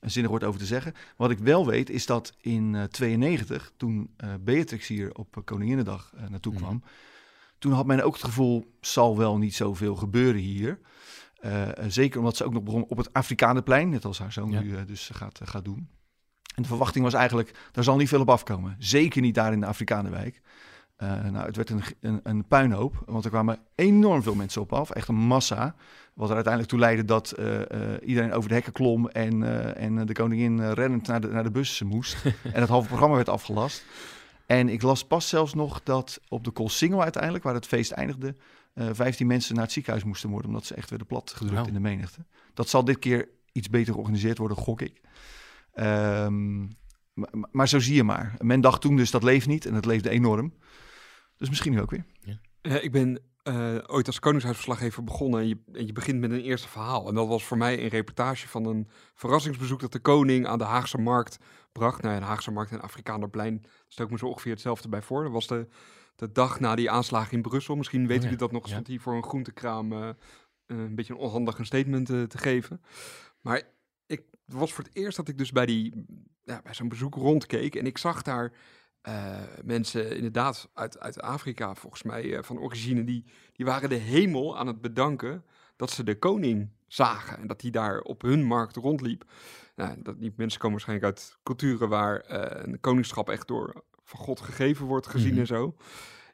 een 0.00 0.10
zinnig 0.10 0.30
woord 0.30 0.44
over 0.44 0.60
te 0.60 0.66
zeggen. 0.66 0.94
Wat 1.16 1.30
ik 1.30 1.38
wel 1.38 1.66
weet 1.66 1.90
is 1.90 2.06
dat 2.06 2.32
in 2.40 2.74
eh 2.74 2.82
92, 2.84 3.72
toen 3.76 4.14
Beatrix 4.40 4.86
hier 4.86 5.14
op 5.14 5.42
Koninginnedag 5.44 6.12
naartoe 6.28 6.52
Mhm. 6.52 6.62
kwam, 6.62 6.82
toen 7.58 7.72
had 7.72 7.86
men 7.86 8.04
ook 8.04 8.12
het 8.14 8.24
gevoel, 8.24 8.76
zal 8.80 9.16
wel 9.16 9.38
niet 9.38 9.54
zoveel 9.54 9.96
gebeuren 9.96 10.40
hier. 10.40 10.78
Zeker 11.88 12.18
omdat 12.18 12.36
ze 12.36 12.44
ook 12.44 12.52
nog 12.52 12.62
begon 12.62 12.84
op 12.84 12.96
het 12.96 13.12
Afrikanenplein, 13.12 13.88
net 13.88 14.04
als 14.04 14.18
haar 14.18 14.32
zoon 14.32 14.50
Ja. 14.50 14.60
nu 14.60 14.84
dus 14.84 15.10
gaat, 15.12 15.40
gaat 15.44 15.64
doen. 15.64 15.88
En 16.54 16.62
de 16.62 16.68
verwachting 16.68 17.04
was 17.04 17.14
eigenlijk, 17.14 17.68
daar 17.72 17.84
zal 17.84 17.96
niet 17.96 18.08
veel 18.08 18.20
op 18.20 18.30
afkomen. 18.30 18.76
Zeker 18.78 19.20
niet 19.20 19.34
daar 19.34 19.52
in 19.52 19.60
de 19.60 19.66
Afrikanenwijk. 19.66 20.40
Eh, 20.98 21.24
nou, 21.24 21.46
het 21.46 21.56
werd 21.56 21.70
een, 21.70 21.82
een, 22.00 22.20
een 22.22 22.46
puinhoop, 22.46 23.02
want 23.06 23.24
er 23.24 23.30
kwamen 23.30 23.58
enorm 23.74 24.22
veel 24.22 24.34
mensen 24.34 24.60
op 24.60 24.72
af. 24.72 24.90
Echt 24.90 25.08
een 25.08 25.14
massa. 25.14 25.74
Wat 26.14 26.28
er 26.28 26.34
uiteindelijk 26.34 26.72
toe 26.72 26.82
leidde 26.82 27.04
dat 27.04 27.30
eh, 27.30 27.60
eh, 27.60 28.08
iedereen 28.08 28.32
over 28.32 28.48
de 28.48 28.54
hekken 28.54 28.72
klom 28.72 29.08
en, 29.08 29.42
en 29.76 30.06
de 30.06 30.12
koningin 30.12 30.72
rennend 30.72 31.06
naar 31.06 31.20
de, 31.20 31.28
naar 31.28 31.42
de 31.42 31.50
bus 31.50 31.82
moest. 31.82 32.24
en 32.54 32.60
het 32.60 32.68
halve 32.68 32.88
programma 32.88 33.14
werd 33.14 33.28
afgelast. 33.28 33.84
En 34.46 34.68
ik 34.68 34.82
las 34.82 35.06
pas 35.06 35.28
zelfs 35.28 35.54
nog 35.54 35.82
dat 35.82 36.20
op 36.28 36.44
de 36.44 36.50
Koolsingel 36.50 37.02
uiteindelijk, 37.02 37.44
waar 37.44 37.54
het 37.54 37.66
feest 37.66 37.90
eindigde, 37.90 38.36
eh 38.74 38.86
15 38.92 39.26
mensen 39.26 39.54
naar 39.54 39.64
het 39.64 39.72
ziekenhuis 39.72 40.04
moesten 40.04 40.30
worden, 40.30 40.48
omdat 40.48 40.66
ze 40.66 40.74
echt 40.74 40.90
werden 40.90 41.06
plat 41.06 41.30
gedrukt 41.30 41.54
Wauw. 41.54 41.66
in 41.66 41.74
de 41.74 41.80
menigte. 41.80 42.24
Dat 42.54 42.68
zal 42.68 42.84
dit 42.84 42.98
keer 42.98 43.28
iets 43.52 43.70
beter 43.70 43.92
georganiseerd 43.92 44.38
worden, 44.38 44.56
gok 44.56 44.80
ik. 44.80 45.00
Ehm, 45.72 46.58
maar, 47.12 47.30
maar 47.50 47.68
zo 47.68 47.78
zie 47.78 47.94
je 47.94 48.04
maar. 48.04 48.34
Men 48.38 48.60
dacht 48.60 48.80
toen 48.80 48.96
dus 48.96 49.10
dat 49.10 49.22
leeft 49.22 49.46
niet 49.46 49.66
en 49.66 49.74
het 49.74 49.86
leefde 49.86 50.10
enorm. 50.10 50.52
Dus 51.38 51.48
misschien 51.48 51.72
nu 51.72 51.80
ook 51.80 51.90
weer. 51.90 52.04
Ja, 52.62 52.80
ik 52.80 52.92
ben 52.92 53.22
eh, 53.42 53.78
ooit 53.86 54.06
als 54.06 54.18
koningshuisverslaggever 54.18 55.04
begonnen 55.04 55.40
en 55.40 55.48
je, 55.48 55.58
en 55.72 55.86
je 55.86 55.92
begint 55.92 56.20
met 56.20 56.30
een 56.30 56.40
eerste 56.40 56.68
verhaal. 56.68 57.08
En 57.08 57.14
dat 57.14 57.28
was 57.28 57.44
voor 57.44 57.56
mij 57.56 57.82
een 57.82 57.88
reportage 57.88 58.48
van 58.48 58.64
een 58.64 58.88
verrassingsbezoek 59.14 59.80
dat 59.80 59.92
de 59.92 59.98
koning 59.98 60.46
aan 60.46 60.58
de 60.58 60.64
Haagse 60.64 60.98
Markt 60.98 61.38
bracht. 61.72 62.02
Nou 62.02 62.14
ja, 62.14 62.20
de 62.20 62.26
Haagse 62.26 62.50
Markt 62.50 62.70
en 62.70 62.80
Afrikanerplein 62.80 63.64
stel 63.86 64.04
ik 64.04 64.10
me 64.10 64.18
zo 64.18 64.26
ongeveer 64.26 64.52
hetzelfde 64.52 64.88
bij 64.88 65.02
voor. 65.02 65.22
Dat 65.22 65.32
was 65.32 65.46
de, 65.46 65.68
de 66.16 66.32
dag 66.32 66.60
na 66.60 66.74
die 66.74 66.90
aanslagen 66.90 67.32
in 67.32 67.42
Brussel. 67.42 67.76
Misschien 67.76 68.00
weten 68.00 68.14
ja. 68.14 68.22
jullie 68.22 68.38
dat 68.38 68.52
nog, 68.52 68.64
Ja. 68.64 68.70
stond 68.70 68.86
hier 68.86 69.00
voor 69.00 69.14
een 69.14 69.24
groentekraam 69.24 69.92
eh, 69.92 70.08
eh, 70.08 70.14
een 70.66 70.94
beetje 70.94 71.12
een 71.12 71.18
onhandig 71.18 71.58
een 71.58 71.66
statement 71.66 72.10
eh, 72.10 72.22
te 72.22 72.38
geven. 72.38 72.80
Maar 73.40 73.62
ik 74.06 74.22
was 74.44 74.72
voor 74.72 74.84
het 74.84 74.94
eerst 74.94 75.16
dat 75.16 75.28
ik 75.28 75.38
dus 75.38 75.52
bij, 75.52 75.66
die, 75.66 76.04
ja, 76.42 76.60
bij 76.62 76.74
zo'n 76.74 76.88
bezoek 76.88 77.14
rondkeek. 77.14 77.74
En 77.74 77.86
ik 77.86 77.98
zag 77.98 78.22
daar 78.22 78.52
eh, 79.02 79.36
mensen 79.64 80.16
inderdaad 80.16 80.68
uit, 80.74 80.98
uit 81.00 81.20
Afrika, 81.20 81.74
volgens 81.74 82.02
mij 82.02 82.36
eh, 82.36 82.42
van 82.42 82.58
origine, 82.58 83.04
die, 83.04 83.24
die 83.52 83.66
waren 83.66 83.88
de 83.88 83.94
hemel 83.94 84.58
aan 84.58 84.66
het 84.66 84.80
bedanken 84.80 85.44
dat 85.76 85.90
ze 85.90 86.04
de 86.04 86.18
koning 86.18 86.70
zagen. 86.86 87.38
En 87.38 87.46
dat 87.46 87.62
hij 87.62 87.70
daar 87.70 88.00
op 88.00 88.22
hun 88.22 88.44
markt 88.44 88.76
rondliep. 88.76 89.24
Nou, 89.76 90.02
dat, 90.02 90.20
die 90.20 90.32
mensen 90.36 90.60
komen 90.60 90.76
waarschijnlijk 90.76 91.14
uit 91.18 91.38
culturen 91.42 91.88
waar 91.88 92.20
eh, 92.20 92.62
een 92.66 92.80
koningschap 92.80 93.28
echt 93.28 93.48
door 93.48 93.84
van 94.04 94.20
God 94.20 94.40
gegeven 94.40 94.86
wordt 94.86 95.06
gezien 95.06 95.30
Mhm. 95.30 95.40
en 95.40 95.46
zo. 95.46 95.76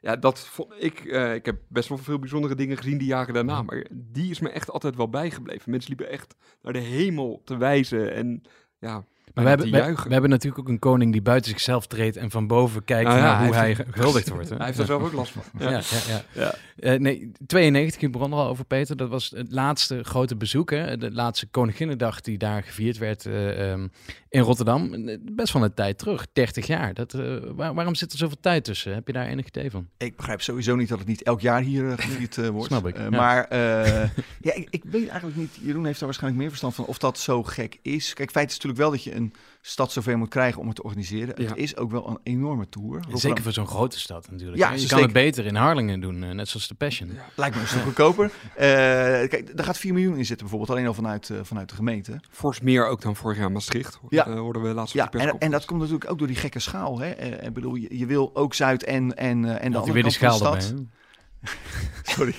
Ja, 0.01 0.15
dat 0.15 0.39
vond 0.39 0.73
ik. 0.77 0.99
ik 1.33 1.45
heb 1.45 1.57
best 1.67 1.89
wel 1.89 1.97
veel 1.97 2.19
bijzondere 2.19 2.55
dingen 2.55 2.77
gezien 2.77 2.97
die 2.97 3.07
jaren 3.07 3.33
daarna. 3.33 3.61
Maar 3.61 3.87
die 3.91 4.29
is 4.29 4.39
me 4.39 4.49
echt 4.49 4.71
altijd 4.71 4.95
wel 4.95 5.09
bijgebleven. 5.09 5.71
Mensen 5.71 5.89
liepen 5.89 6.09
echt 6.09 6.35
naar 6.61 6.73
de 6.73 6.79
hemel 6.79 7.41
te 7.45 7.57
wijzen. 7.57 8.13
En 8.13 8.41
ja, 8.79 9.05
Maar 9.33 9.43
we 9.43 9.49
hebben, 9.49 9.71
we, 10.03 10.11
hebben 10.11 10.29
natuurlijk 10.29 10.61
ook 10.61 10.69
een 10.69 10.79
koning 10.79 11.11
die 11.11 11.21
buiten 11.21 11.51
zichzelf 11.51 11.87
treedt 11.87 12.17
en 12.17 12.31
van 12.31 12.47
boven 12.47 12.83
kijkt 12.83 13.07
Nou 13.07 13.19
ja, 13.19 13.23
naar 13.23 13.45
hoe 13.45 13.55
hij 13.55 13.75
gehuldigd 13.75 14.29
wordt. 14.29 14.49
Hè? 14.49 14.55
Hij 14.57 14.65
heeft 14.65 14.79
er 14.79 14.85
zelf 14.85 15.03
ook 15.03 15.13
last 15.13 15.31
van. 15.31 15.43
Ja, 15.59 15.69
ja, 15.69 15.81
ja. 16.07 16.23
Ja. 16.31 16.55
Eh, 16.79 16.99
nee, 16.99 17.31
92, 17.47 18.01
ik 18.01 18.11
begon 18.11 18.31
er 18.31 18.37
al 18.37 18.47
over, 18.47 18.65
Peter. 18.65 18.97
Dat 18.97 19.09
was 19.09 19.29
het 19.35 19.51
laatste 19.51 20.03
grote 20.03 20.35
bezoek, 20.35 20.71
hè? 20.71 20.97
de 20.97 21.11
laatste 21.11 21.47
Koninginnedag 21.47 22.21
die 22.21 22.37
daar 22.37 22.63
gevierd 22.63 22.97
werd 22.97 23.25
eh, 23.25 23.71
ehm, 23.71 23.87
in 24.35 24.41
Rotterdam. 24.41 25.09
Best 25.31 25.53
wel 25.53 25.63
een 25.63 25.73
tijd 25.73 25.97
terug, 25.97 26.27
30 26.33 26.67
jaar. 26.67 26.93
Dat, 26.93 27.13
eh, 27.13 27.35
waar- 27.55 27.73
waarom 27.73 27.95
zit 27.95 28.11
er 28.11 28.17
zoveel 28.17 28.37
tijd 28.39 28.63
tussen? 28.63 28.93
Heb 28.93 29.07
je 29.07 29.13
daar 29.13 29.25
enig 29.27 29.45
idee 29.47 29.71
van? 29.71 29.87
Ik 29.97 30.15
begrijp 30.15 30.41
sowieso 30.41 30.75
niet 30.75 30.89
dat 30.89 30.99
het 30.99 31.07
niet 31.07 31.23
elk 31.23 31.41
jaar 31.41 31.61
hier 31.61 31.97
gevierd 31.99 32.37
eh, 32.37 32.47
wordt. 32.49 32.67
Snap 32.67 32.87
ik, 32.87 32.97
ja. 32.97 33.09
Maar 33.09 33.45
ja, 34.47 34.53
ik, 34.53 34.67
ik 34.69 34.83
weet 34.83 35.07
eigenlijk 35.07 35.37
niet, 35.37 35.57
Jeroen 35.61 35.85
heeft 35.85 35.99
daar 35.99 36.07
waarschijnlijk 36.07 36.41
meer 36.41 36.49
verstand 36.49 36.75
van, 36.75 36.85
of 36.85 36.97
dat 36.97 37.19
zo 37.19 37.43
gek 37.43 37.79
is. 37.81 38.13
Kijk, 38.13 38.31
feit 38.31 38.47
is 38.49 38.53
natuurlijk 38.53 38.81
wel 38.81 38.91
dat 38.91 39.03
je 39.03 39.15
een 39.15 39.33
stad 39.67 39.91
zover 39.91 40.17
moet 40.17 40.29
krijgen 40.29 40.61
om 40.61 40.67
het 40.67 40.75
te 40.75 40.83
organiseren. 40.83 41.41
Ja. 41.41 41.49
Het 41.49 41.57
is 41.57 41.77
ook 41.77 41.91
wel 41.91 42.09
een 42.09 42.19
enorme 42.23 42.69
tour. 42.69 42.91
Rotterdam 42.91 43.19
Zeker 43.19 43.43
voor 43.43 43.51
zo'n 43.51 43.67
grote 43.67 43.99
stad 43.99 44.31
natuurlijk. 44.31 44.57
Ja, 44.57 44.69
hè? 44.69 44.75
je 44.75 44.87
kan 44.87 45.01
het 45.01 45.13
beter 45.13 45.45
in 45.45 45.55
Harlingen 45.55 45.99
doen, 45.99 46.23
eh, 46.23 46.31
net 46.31 46.47
zoals 46.47 46.67
de 46.67 46.75
Passion. 46.75 47.11
Lijkt 47.35 47.55
me 47.55 47.61
een 47.61 47.67
stuk 47.67 47.81
goedkoper. 47.81 48.31
Eh, 48.55 48.71
kijk, 49.29 49.51
daar 49.55 49.65
gaat 49.65 49.77
4 49.77 49.93
miljoen 49.93 50.17
in 50.17 50.25
zitten 50.25 50.47
bijvoorbeeld, 50.47 50.77
alleen 50.77 50.87
al 50.87 50.93
vanuit, 50.93 51.29
eh, 51.29 51.37
vanuit 51.41 51.69
de 51.69 51.75
gemeente. 51.75 52.19
Fors 52.29 52.61
meer 52.61 52.87
ook 52.87 53.01
dan 53.01 53.15
vorig 53.15 53.37
jaar 53.37 53.51
Maastricht. 53.51 53.99
Ja. 54.09 54.25
Ja. 54.27 54.35
hoorden 54.35 54.61
we 54.61 54.73
laatst 54.73 54.95
op 54.95 55.01
Ja, 55.01 55.07
de 55.09 55.17
en, 55.17 55.39
en 55.39 55.51
dat 55.51 55.65
komt 55.65 55.79
natuurlijk 55.79 56.11
ook 56.11 56.17
door 56.17 56.27
die 56.27 56.35
gekke 56.35 56.59
schaal. 56.59 56.99
Hè? 56.99 57.09
Eh, 57.09 57.47
ik 57.47 57.53
bedoel, 57.53 57.75
je, 57.75 57.97
je 57.97 58.05
wil 58.05 58.31
ook 58.33 58.53
Zuid 58.53 58.83
en, 58.83 59.17
en, 59.17 59.59
en 59.59 59.71
de 59.71 59.77
andere 59.77 60.01
van 60.01 60.29
de 60.29 60.35
stad. 60.35 60.73
Sorry. 62.15 62.33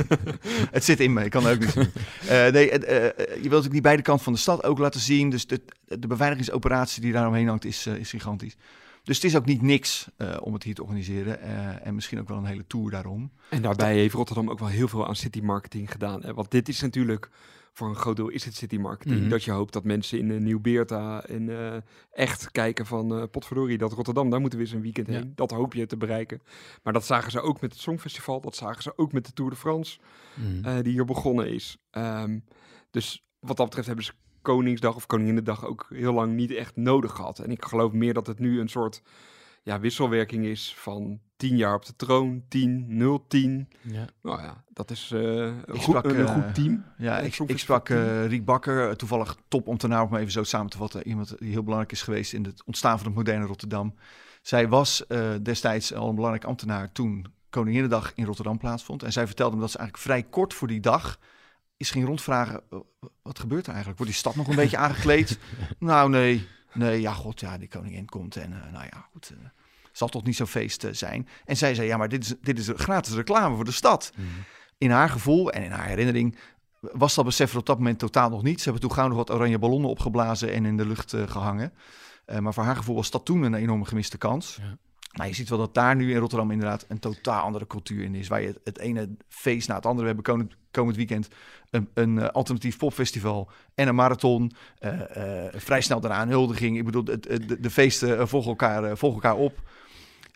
het 0.71 0.85
zit 0.85 1.01
in 1.01 1.13
me, 1.13 1.25
ik 1.25 1.31
kan 1.31 1.47
het 1.47 1.55
ook 1.55 1.61
niet 1.61 1.71
zien. 1.71 1.91
Eh, 2.29 2.53
nee, 2.53 2.71
eh, 2.71 3.07
eh, 3.07 3.43
je 3.43 3.49
wilt 3.49 3.65
ook 3.65 3.73
die 3.73 3.81
beide 3.81 4.03
kanten 4.03 4.25
van 4.25 4.33
de 4.33 4.39
stad 4.39 4.65
ook 4.65 4.79
laten 4.79 5.01
zien. 5.01 5.31
Dus 5.31 5.47
de, 5.47 5.61
de 5.85 6.07
beveiligingsoperatie 6.07 7.03
die 7.03 7.13
daaromheen 7.13 7.49
hangt 7.49 7.65
is, 7.65 7.87
is 7.87 8.11
gigantisch. 8.11 8.57
Dus 9.03 9.17
het 9.17 9.25
is 9.25 9.37
ook 9.37 9.45
niet 9.45 9.63
niks 9.63 10.09
om 10.41 10.53
het 10.53 10.63
hier 10.63 10.75
te 10.75 10.83
organiseren. 10.83 11.41
en 11.83 11.95
misschien 11.95 12.21
ook 12.21 12.29
wel 12.29 12.37
een 12.37 12.45
hele 12.45 12.67
tour 12.67 12.91
daarom. 12.91 13.31
En 13.49 13.63
daarbij 13.63 13.95
heeft 13.95 14.15
Rotterdam 14.15 14.51
ook 14.51 14.59
wel 14.59 14.69
heel 14.69 14.89
veel 14.89 15.07
aan 15.07 15.17
city 15.17 15.41
marketing 15.41 15.93
gedaan. 15.93 16.23
Hè? 16.23 16.35
Want 16.35 16.51
dit 16.51 16.69
is 16.69 16.81
natuurlijk, 16.81 17.31
voor 17.77 17.89
een 17.89 17.95
groot 17.97 18.17
deel 18.17 18.29
is 18.29 18.45
het 18.45 18.55
city 18.55 18.77
marketing. 18.77 19.21
Mhm. 19.21 19.29
Dat 19.29 19.45
je 19.45 19.51
hoopt 19.51 19.73
dat 19.73 19.85
mensen 19.85 20.19
in 20.19 20.29
uh, 20.31 20.41
Nieuw-Beerta 20.41 21.25
en 21.25 21.49
eh, 21.49 21.77
echt 22.13 22.51
kijken 22.51 22.87
van 22.87 23.17
eh 23.19 23.23
potverdorie, 23.31 23.79
dat 23.79 23.93
Rotterdam, 23.93 24.31
daar 24.31 24.41
moeten 24.41 24.59
we 24.59 24.65
eens 24.65 24.75
een 24.75 24.83
weekend 24.83 25.07
Ja. 25.07 25.13
heen. 25.13 25.33
Dat 25.35 25.51
hoop 25.51 25.75
je 25.75 25.87
te 25.87 25.97
bereiken. 25.97 26.41
Maar 26.83 26.93
dat 26.93 27.05
zagen 27.07 27.31
ze 27.31 27.41
ook 27.41 27.61
met 27.61 27.73
het 27.73 27.81
Songfestival. 27.81 28.41
Dat 28.41 28.57
zagen 28.57 28.83
ze 28.83 28.99
ook 28.99 29.13
met 29.13 29.27
de 29.27 29.33
Tour 29.33 29.51
de 29.51 29.57
France, 29.57 29.99
Mhm. 30.35 30.65
eh, 30.65 30.83
die 30.83 30.93
hier 30.93 31.05
begonnen 31.05 31.49
is. 31.49 31.79
Ehm, 31.91 32.39
dus 32.91 33.25
wat 33.39 33.57
dat 33.57 33.67
betreft 33.67 33.87
hebben 33.87 34.05
ze 34.05 34.13
Koningsdag 34.43 34.95
of 34.97 35.07
Koninginnedag 35.07 35.67
ook 35.67 35.87
heel 35.89 36.13
lang 36.13 36.33
niet 36.35 36.51
echt 36.55 36.77
nodig 36.77 37.13
gehad. 37.13 37.39
En 37.39 37.51
ik 37.51 37.65
geloof 37.65 37.93
meer 37.93 38.15
dat 38.15 38.27
het 38.27 38.39
nu 38.39 38.61
een 38.61 38.69
soort 38.69 39.03
ja, 39.67 39.81
wisselwerking 39.81 40.45
is 40.45 40.75
van 40.77 41.21
10 41.37 41.57
jaar 41.57 41.75
op 41.75 41.87
de 41.87 41.97
troon, 41.97 42.45
10, 42.49 42.85
0, 42.89 43.27
10. 43.27 43.69
ja. 43.81 44.05
Nou 44.23 44.43
ja, 44.43 44.65
dat 44.69 44.91
is 44.91 45.11
eh, 45.13 45.21
een, 45.21 45.65
goed, 45.69 45.83
sprak, 45.83 46.05
een, 46.05 46.19
een 46.19 46.27
eh, 46.27 46.35
goed 46.35 46.55
team. 46.55 46.85
Ja, 46.99 47.19
ik, 47.19 47.39
ik 47.39 47.59
sprak 47.59 47.89
het, 47.89 47.99
eh, 47.99 48.27
Riek 48.27 48.45
Bakker, 48.45 48.97
toevallig 48.97 49.37
topambtenaar 49.49 50.03
om 50.03 50.17
even 50.17 50.33
zo 50.33 50.43
samen 50.43 50.71
te 50.71 50.77
vatten. 50.77 51.07
Iemand 51.07 51.39
die 51.39 51.51
heel 51.51 51.63
belangrijk 51.63 51.93
is 51.93 52.03
geweest 52.03 52.33
in 52.33 52.45
het 52.45 52.63
ontstaan 52.65 52.99
van 52.99 53.07
het 53.07 53.17
moderne 53.17 53.47
Rotterdam. 53.47 53.95
Zij 54.43 54.69
was 54.69 55.07
eh, 55.07 55.31
destijds 55.43 55.95
al 55.95 56.09
een 56.09 56.15
belangrijk 56.15 56.45
ambtenaar 56.45 56.93
toen 56.93 57.27
Koninginnedag 57.51 58.13
in 58.15 58.25
Rotterdam 58.25 58.59
plaatsvond. 58.59 59.03
En 59.03 59.13
zij 59.13 59.27
vertelde 59.27 59.55
me 59.55 59.61
dat 59.61 59.71
ze 59.71 59.79
eigenlijk 59.79 60.09
vrij 60.09 60.23
kort 60.23 60.55
voor 60.55 60.69
die 60.69 60.81
dag 60.81 61.19
is 61.77 61.91
ging 61.91 62.07
rondvragen, 62.07 62.63
wat 63.23 63.39
gebeurt 63.39 63.67
er 63.67 63.73
eigenlijk? 63.73 63.99
Wordt 63.99 64.13
die 64.13 64.21
stad 64.21 64.37
nog 64.37 64.49
een 64.49 64.57
beetje 64.65 64.77
aangekleed? 64.77 65.39
Nou 65.79 66.11
nee, 66.11 66.49
nee, 66.73 67.01
ja 67.01 67.13
god, 67.13 67.41
ja, 67.41 67.59
die 67.59 67.69
koningin 67.69 68.07
komt 68.07 68.37
en 68.37 68.53
eh, 68.53 68.73
nou 68.73 68.85
ja, 68.85 69.09
goed... 69.13 69.33
zal 69.97 70.09
toch 70.09 70.25
niet 70.25 70.37
zo'n 70.37 70.47
feest 70.47 70.85
eh, 70.85 70.93
zijn. 70.93 71.29
En 71.45 71.57
zij 71.57 71.75
zei, 71.75 71.87
ja, 71.89 71.97
maar 71.97 72.09
dit 72.09 72.25
is, 72.25 72.35
dit 72.41 72.59
is 72.59 72.69
gratis 72.75 73.15
reclame 73.15 73.55
voor 73.55 73.65
de 73.65 73.71
stad 73.73 74.13
Mhm. 74.17 74.27
in 74.79 74.91
haar 74.91 75.09
gevoel 75.09 75.51
en 75.53 75.63
in 75.63 75.71
haar 75.71 75.87
herinnering 75.87 76.37
was 76.81 77.15
dat 77.15 77.25
besef 77.25 77.53
er 77.53 77.59
op 77.59 77.67
dat 77.67 77.79
moment 77.79 77.99
totaal 77.99 78.31
nog 78.31 78.43
niet. 78.43 78.59
Ze 78.59 78.65
hebben 78.71 78.83
toen 78.89 78.93
gauw 78.97 79.09
nog 79.09 79.17
wat 79.17 79.31
oranje 79.31 79.59
ballonnen 79.59 79.91
opgeblazen 79.91 80.53
en 80.53 80.65
in 80.65 80.77
de 80.77 80.87
lucht 80.87 81.13
eh, 81.13 81.23
gehangen. 81.29 81.73
Eh, 82.25 82.39
maar 82.39 82.55
voor 82.55 82.65
haar 82.65 82.77
gevoel 82.77 82.95
was 82.97 83.11
dat 83.11 83.25
toen 83.25 83.43
een 83.43 83.55
enorme 83.55 83.85
gemiste 83.85 84.19
kans. 84.19 84.59
Ja. 84.61 84.77
Maar 85.17 85.27
je 85.29 85.35
ziet 85.35 85.49
wel 85.49 85.59
dat 85.59 85.75
daar 85.75 85.97
nu 85.97 86.11
in 86.13 86.19
Rotterdam 86.19 86.51
inderdaad 86.51 86.85
een 86.89 86.99
totaal 86.99 87.43
andere 87.43 87.67
cultuur 87.67 88.05
in 88.05 88.15
is. 88.15 88.29
Waar 88.29 88.41
je 88.43 88.61
het, 88.65 88.79
ene 88.79 89.09
feest 89.29 89.69
na 89.69 89.75
het 89.75 89.85
andere... 89.87 90.01
We 90.01 90.07
hebben 90.15 90.25
komend, 90.35 90.55
komend 90.71 90.97
weekend 90.97 91.29
een, 91.71 91.89
een 91.95 92.31
alternatief 92.31 92.77
popfestival 92.79 93.51
en 93.75 93.89
een 93.89 93.95
marathon. 93.95 94.53
vrij 95.55 95.81
snel 95.81 96.01
daarna 96.01 96.23
een 96.23 96.29
huldiging. 96.29 96.77
Ik 96.79 96.85
bedoel, 96.85 97.05
het- 97.05 97.29
het- 97.29 97.49
de, 97.49 97.61
de 97.61 97.71
feesten 97.71 98.29
volgen 98.29 98.51
elkaar, 98.51 98.97
volgen 98.97 99.23
elkaar 99.23 99.39
op. 99.41 99.63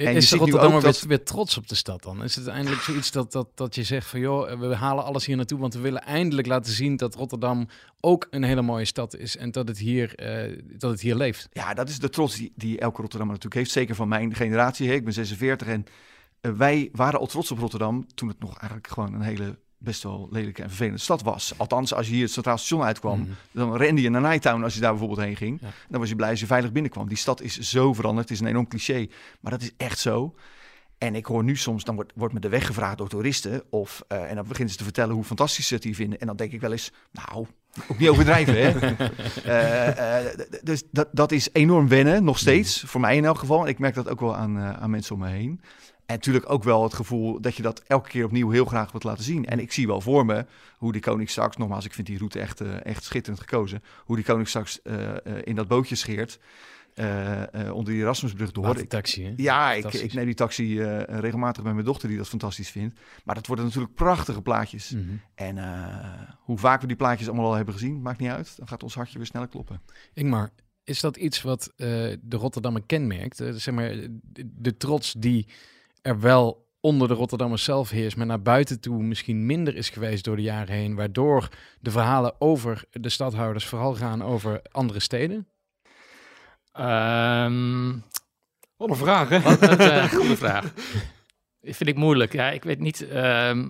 En 0.07 0.12
je 0.12 0.19
is 0.19 0.28
ziet 0.28 0.38
de 0.38 0.45
nu 0.45 0.50
Rotterdammer 0.50 0.76
ook 0.76 0.83
weer, 0.85 0.92
dat- 1.00 1.09
weer 1.09 1.25
trots 1.25 1.57
op 1.57 1.69
de 1.69 1.75
stad 1.75 2.02
dan? 2.02 2.23
Is 2.23 2.35
het 2.37 2.47
eindelijk 2.47 2.83
zoiets 2.83 3.11
dat, 3.11 3.33
dat, 3.33 3.49
dat 3.54 3.75
je 3.75 3.83
zegt 3.83 4.07
van 4.07 4.21
joh, 4.21 4.61
we 4.61 4.75
halen 4.75 5.04
alles 5.04 5.26
hier 5.26 5.37
naartoe, 5.37 5.59
want 5.59 5.75
we 5.75 5.80
willen 5.80 6.02
eindelijk 6.02 6.47
laten 6.47 6.73
zien 6.73 6.97
dat 6.97 7.14
Rotterdam 7.14 7.69
ook 8.00 8.26
een 8.30 8.42
hele 8.42 8.62
mooie 8.62 8.85
stad 8.85 9.16
is 9.16 9.37
en 9.37 9.50
dat 9.50 9.69
het 9.69 9.78
hier, 9.78 10.14
eh, 10.14 10.59
dat 10.78 10.90
het 10.90 11.00
hier 11.00 11.14
leeft. 11.14 11.49
Ja, 11.52 11.75
dat 11.75 11.88
is 11.88 11.99
de 11.99 12.09
trots 12.09 12.37
die, 12.37 12.52
die 12.57 12.78
elke 12.78 13.00
Rotterdammer 13.00 13.37
natuurlijk 13.37 13.54
heeft. 13.62 13.71
Zeker 13.71 13.95
van 13.95 14.09
mijn 14.09 14.35
generatie. 14.35 14.88
hè. 14.88 14.95
Ik 14.95 15.04
ben 15.04 15.12
46 15.12 15.66
en 15.66 15.85
eh, 16.40 16.52
wij 16.52 16.88
waren 16.92 17.21
al 17.21 17.26
trots 17.26 17.50
op 17.50 17.59
Rotterdam 17.59 18.07
toen 18.14 18.28
het 18.28 18.40
nog 18.40 18.59
eigenlijk 18.59 18.88
gewoon 18.88 19.14
een 19.14 19.21
hele 19.23 19.59
best 19.82 20.02
wel 20.02 20.28
lelijke 20.30 20.62
en 20.62 20.68
vervelende 20.68 21.00
stad 21.00 21.22
was. 21.22 21.52
Althans, 21.56 21.94
als 21.94 22.06
je 22.06 22.12
hier 22.12 22.22
het 22.22 22.32
Centraal 22.32 22.58
Station 22.58 22.82
uitkwam, 22.82 23.18
Mhm. 23.20 23.30
dan 23.52 23.76
rende 23.76 24.02
je 24.02 24.10
naar 24.10 24.20
Nighttown 24.20 24.62
als 24.62 24.75
je 24.75 24.80
daar 24.80 24.90
bijvoorbeeld 24.90 25.20
heen 25.20 25.37
ging. 25.37 25.58
Ja. 25.60 25.68
Dan 25.88 26.00
was 26.00 26.08
je 26.08 26.16
blij 26.16 26.30
als 26.30 26.40
je 26.40 26.46
veilig 26.46 26.72
binnenkwam. 26.72 27.08
Die 27.08 27.16
stad 27.16 27.40
is 27.40 27.58
zo 27.58 27.92
veranderd. 27.92 28.28
Het 28.28 28.37
is 28.38 28.42
een 28.44 28.50
enorm 28.50 28.68
cliché, 28.68 29.06
maar 29.40 29.52
dat 29.52 29.62
is 29.62 29.70
echt 29.76 29.99
zo. 29.99 30.34
En 30.99 31.14
ik 31.14 31.26
hoor 31.26 31.44
nu 31.44 31.56
soms, 31.56 31.84
dan 31.84 31.94
wordt, 31.94 32.12
wordt 32.14 32.34
me 32.34 32.40
de 32.40 32.49
weg 32.49 32.66
gevraagd 32.66 32.99
door 32.99 33.08
toeristen. 33.08 33.62
Of, 33.70 34.02
eh, 34.08 34.28
en 34.30 34.34
dan 34.34 34.44
beginnen 34.46 34.70
ze 34.72 34.76
te 34.78 34.84
vertellen 34.84 35.14
hoe 35.14 35.25
fantastisch 35.25 35.66
ze 35.66 35.75
het 35.75 35.84
hier 35.84 35.94
vinden. 35.94 36.18
En 36.20 36.26
dan 36.26 36.37
denk 36.37 36.52
ik 36.52 36.60
wel 36.60 36.72
eens, 36.72 36.92
nou, 37.12 37.46
ook 37.88 37.99
niet 37.99 38.08
overdrijven, 38.08 38.54
hè. 38.62 38.70
Eh, 39.44 40.18
eh, 40.18 40.38
dus 40.62 40.82
dat, 40.90 41.08
dat 41.12 41.32
is 41.32 41.49
enorm 41.52 41.88
wennen, 41.88 42.25
nog 42.25 42.38
steeds. 42.38 42.82
Voor 42.87 43.00
mij 43.00 43.16
in 43.16 43.25
elk 43.25 43.38
geval. 43.38 43.66
Ik 43.68 43.78
merk 43.78 43.94
dat 43.94 44.08
ook 44.08 44.20
wel 44.20 44.37
aan, 44.37 44.58
aan 44.58 44.90
mensen 44.90 45.14
om 45.14 45.20
me 45.20 45.28
heen. 45.28 45.60
En 46.10 46.16
natuurlijk 46.16 46.50
ook 46.50 46.64
wel 46.64 46.82
het 46.82 46.94
gevoel 46.94 47.40
dat 47.40 47.54
je 47.54 47.62
dat 47.62 47.82
elke 47.86 48.08
keer 48.08 48.24
opnieuw 48.24 48.50
heel 48.50 48.64
graag 48.64 48.90
wilt 48.90 49.04
laten 49.04 49.24
zien. 49.24 49.46
En 49.46 49.58
ik 49.58 49.72
zie 49.72 49.86
wel 49.86 50.00
voor 50.00 50.26
me 50.26 50.46
hoe 50.76 50.92
die 50.92 51.00
koning 51.00 51.30
straks, 51.30 51.56
nogmaals, 51.56 51.84
ik 51.84 51.92
vind 51.92 52.06
die 52.06 52.18
route 52.18 52.38
echt, 52.38 52.60
eh, 52.60 52.84
echt 52.84 53.04
schitterend 53.04 53.40
gekozen. 53.40 53.82
Hoe 54.04 54.16
die 54.16 54.24
koning 54.24 54.48
straks 54.48 54.82
eh, 54.82 55.08
eh, 55.10 55.42
in 55.44 55.54
dat 55.54 55.68
bootje 55.68 55.94
scheert. 55.94 56.38
onder 57.72 57.92
die 57.92 58.02
Erasmusbrug 58.02 58.52
door. 58.52 58.78
Ik, 58.78 58.88
taxi, 58.88 59.24
hè? 59.24 59.32
ja, 59.36 59.72
ik, 59.72 59.92
ik 59.92 60.12
neem 60.12 60.24
die 60.24 60.34
taxi 60.34 60.82
regelmatig 61.06 61.62
met 61.62 61.72
mijn 61.72 61.84
dochter, 61.84 62.08
die 62.08 62.16
dat 62.16 62.28
fantastisch 62.28 62.70
vindt. 62.70 63.00
Maar 63.24 63.34
dat 63.34 63.46
worden 63.46 63.64
natuurlijk 63.64 63.94
prachtige 63.94 64.42
plaatjes. 64.42 64.90
Mhm. 64.90 65.04
En 65.34 65.58
hoe 66.38 66.58
vaak 66.58 66.80
we 66.80 66.86
die 66.86 66.96
plaatjes 66.96 67.28
allemaal 67.28 67.46
al 67.46 67.54
hebben 67.54 67.74
gezien, 67.74 68.02
maakt 68.02 68.18
niet 68.18 68.30
uit. 68.30 68.56
Dan 68.56 68.68
gaat 68.68 68.82
ons 68.82 68.94
hartje 68.94 69.18
weer 69.18 69.26
sneller 69.26 69.48
kloppen. 69.48 69.80
Ingmar, 70.12 70.50
is 70.84 71.00
dat 71.00 71.16
iets 71.16 71.42
wat 71.42 71.72
de 71.76 72.18
Rotterdammer 72.28 72.82
kenmerkt? 72.86 73.36
Zeg 73.36 73.74
maar, 73.74 73.90
de, 74.22 74.50
de 74.52 74.76
trots 74.76 75.12
die 75.18 75.46
er 76.02 76.21
wel 76.21 76.69
onder 76.80 77.09
de 77.09 77.14
Rotterdammers 77.14 77.64
zelf 77.64 77.90
heerst, 77.90 78.16
maar 78.16 78.26
naar 78.26 78.42
buiten 78.42 78.80
toe 78.80 79.02
misschien 79.02 79.47
minder 79.47 79.76
is 79.76 79.90
geweest 79.90 80.25
door 80.25 80.37
de 80.37 80.42
jaren 80.42 80.75
heen, 80.75 80.95
waardoor 80.95 81.49
de 81.80 81.90
verhalen 81.90 82.35
over 82.40 82.85
de 82.90 83.09
stadhouders 83.09 83.64
vooral 83.66 83.95
gaan 83.95 84.23
over 84.23 84.62
andere 84.73 85.00
steden? 85.00 85.49
Ehm, 86.73 87.92
Wat 88.76 88.88
een 88.90 88.97
vraag, 88.97 89.28
hè? 89.28 89.40
wat 89.40 89.62
een 89.62 89.78
eh, 89.78 90.04
goede 90.19 90.37
vraag. 90.37 90.73
Vind 91.62 91.88
ik 91.88 91.97
moeilijk. 91.97 92.33
Ja, 92.33 92.50
ik 92.50 92.64
weet 92.64 92.78
niet. 92.78 93.09
ehm, 93.09 93.69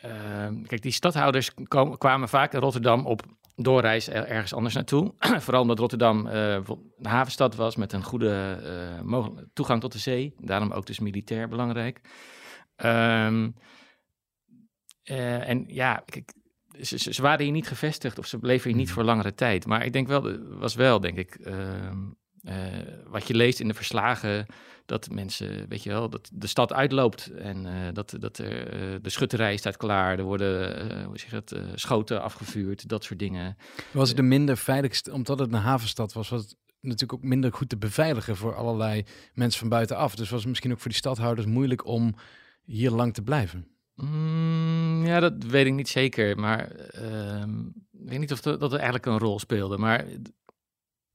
ehm, 0.00 0.62
kijk, 0.62 0.82
die 0.82 0.92
stadhouders 0.92 1.50
kwamen 1.98 2.28
vaak 2.28 2.52
in 2.52 2.60
Rotterdam 2.60 3.06
op 3.06 3.22
doorreis 3.56 4.08
er- 4.08 4.26
ergens 4.26 4.54
anders 4.54 4.74
naartoe. 4.74 5.14
Vooral 5.44 5.62
omdat 5.62 5.78
Rotterdam 5.78 6.26
eh, 6.26 6.52
een 6.52 7.06
havenstad 7.06 7.54
was 7.54 7.76
met 7.76 7.92
een 7.92 8.02
goede 8.02 8.58
eh, 8.62 9.00
mogel- 9.02 9.44
toegang 9.52 9.80
tot 9.80 9.92
de 9.92 9.98
zee. 9.98 10.34
Daarom 10.38 10.70
ook 10.70 10.86
dus 10.86 10.98
militair 10.98 11.48
belangrijk. 11.48 12.00
Ehm, 12.76 13.50
eh, 15.02 15.48
en 15.48 15.64
ja, 15.68 16.02
kijk, 16.06 16.32
ze, 16.80 16.98
ze- 16.98 17.22
waren 17.22 17.42
hier 17.44 17.52
niet 17.52 17.68
gevestigd 17.68 18.18
of 18.18 18.26
ze 18.26 18.38
bleven 18.38 18.68
hier 18.70 18.78
niet 18.78 18.90
voor 18.90 19.04
langere 19.04 19.34
tijd. 19.34 19.66
Maar 19.66 19.84
ik 19.84 19.92
denk 19.92 20.06
wel, 20.08 20.38
was 20.58 20.74
wel, 20.74 21.00
denk 21.00 21.16
ik, 21.18 21.34
eh, 22.46 22.54
wat 23.06 23.26
je 23.26 23.34
leest 23.34 23.60
in 23.60 23.68
de 23.68 23.74
verslagen, 23.74 24.46
dat 24.86 25.10
mensen, 25.10 25.68
weet 25.68 25.82
je 25.82 25.90
wel, 25.90 26.08
dat 26.08 26.30
de 26.32 26.46
stad 26.46 26.72
uitloopt 26.72 27.30
en 27.30 27.66
eh, 27.66 27.92
dat, 27.92 28.16
dat 28.18 28.38
er, 28.38 28.68
eh, 28.68 28.98
de 29.02 29.10
schutterij 29.10 29.56
staat 29.56 29.76
klaar, 29.76 30.18
er 30.18 30.24
worden, 30.24 31.04
hoe 31.04 31.18
zeg 31.18 31.42
eh, 31.42 31.62
schoten 31.74 32.22
afgevuurd, 32.22 32.88
dat 32.88 33.04
soort 33.04 33.18
dingen. 33.18 33.56
Was 33.92 34.08
het 34.08 34.16
de 34.16 34.22
minder 34.22 34.56
veiligst, 34.56 35.10
omdat 35.10 35.38
het 35.38 35.52
een 35.52 35.58
havenstad 35.58 36.12
was, 36.12 36.28
was 36.28 36.42
het 36.42 36.56
natuurlijk 36.80 37.12
ook 37.12 37.28
minder 37.28 37.52
goed 37.52 37.68
te 37.68 37.76
beveiligen 37.76 38.36
voor 38.36 38.54
allerlei 38.54 39.04
mensen 39.34 39.60
van 39.60 39.68
buitenaf. 39.68 40.14
Dus 40.14 40.30
was 40.30 40.40
het 40.40 40.48
misschien 40.48 40.72
ook 40.72 40.80
voor 40.80 40.90
die 40.90 40.98
stadhouders 40.98 41.46
moeilijk 41.46 41.86
om 41.86 42.14
hier 42.64 42.90
lang 42.90 43.14
te 43.14 43.22
blijven. 43.22 43.66
Mm, 43.94 45.06
ja, 45.06 45.20
dat 45.20 45.44
weet 45.44 45.66
ik 45.66 45.72
niet 45.72 45.88
zeker. 45.88 46.38
Maar 46.38 46.70
ehm, 46.70 47.60
ik 47.92 48.08
weet 48.08 48.18
niet 48.18 48.32
of 48.32 48.40
dat, 48.40 48.60
dat 48.60 48.72
eigenlijk 48.72 49.06
een 49.06 49.18
rol 49.18 49.38
speelde. 49.38 49.78
Maar 49.78 50.04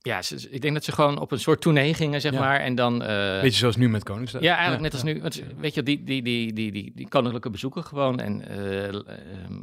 ja, 0.04 0.22
ze- 0.22 0.50
ik 0.50 0.62
denk 0.62 0.74
dat 0.74 0.84
ze 0.84 0.92
gewoon 0.92 1.20
op 1.20 1.32
een 1.32 1.40
soort 1.40 1.62
tournee 1.62 1.94
gingen, 1.94 2.22
zeg 2.22 2.34
Ja. 2.34 2.40
maar. 2.40 2.60
En 2.60 2.76
dan... 2.76 3.02
eh, 3.04 3.42
Beetje 3.42 3.58
zoals 3.60 3.76
nu 3.76 3.90
met 3.90 4.04
Koningsdag. 4.04 4.42
ja, 4.42 4.52
eigenlijk 4.54 4.82
net 4.84 4.94
als 4.94 5.04
nu. 5.04 5.22
Want, 5.22 5.42
weet 5.58 5.74
je, 5.74 5.84
die, 5.84 6.04
die, 6.04 6.22
die, 6.22 6.54
die, 6.54 6.72
die, 6.72 6.92
die 6.96 7.08
koninklijke 7.08 7.50
bezoeken 7.50 7.84
gewoon. 7.84 8.20
En 8.20 8.48
eh, 8.48 8.88
ehm, 8.88 9.04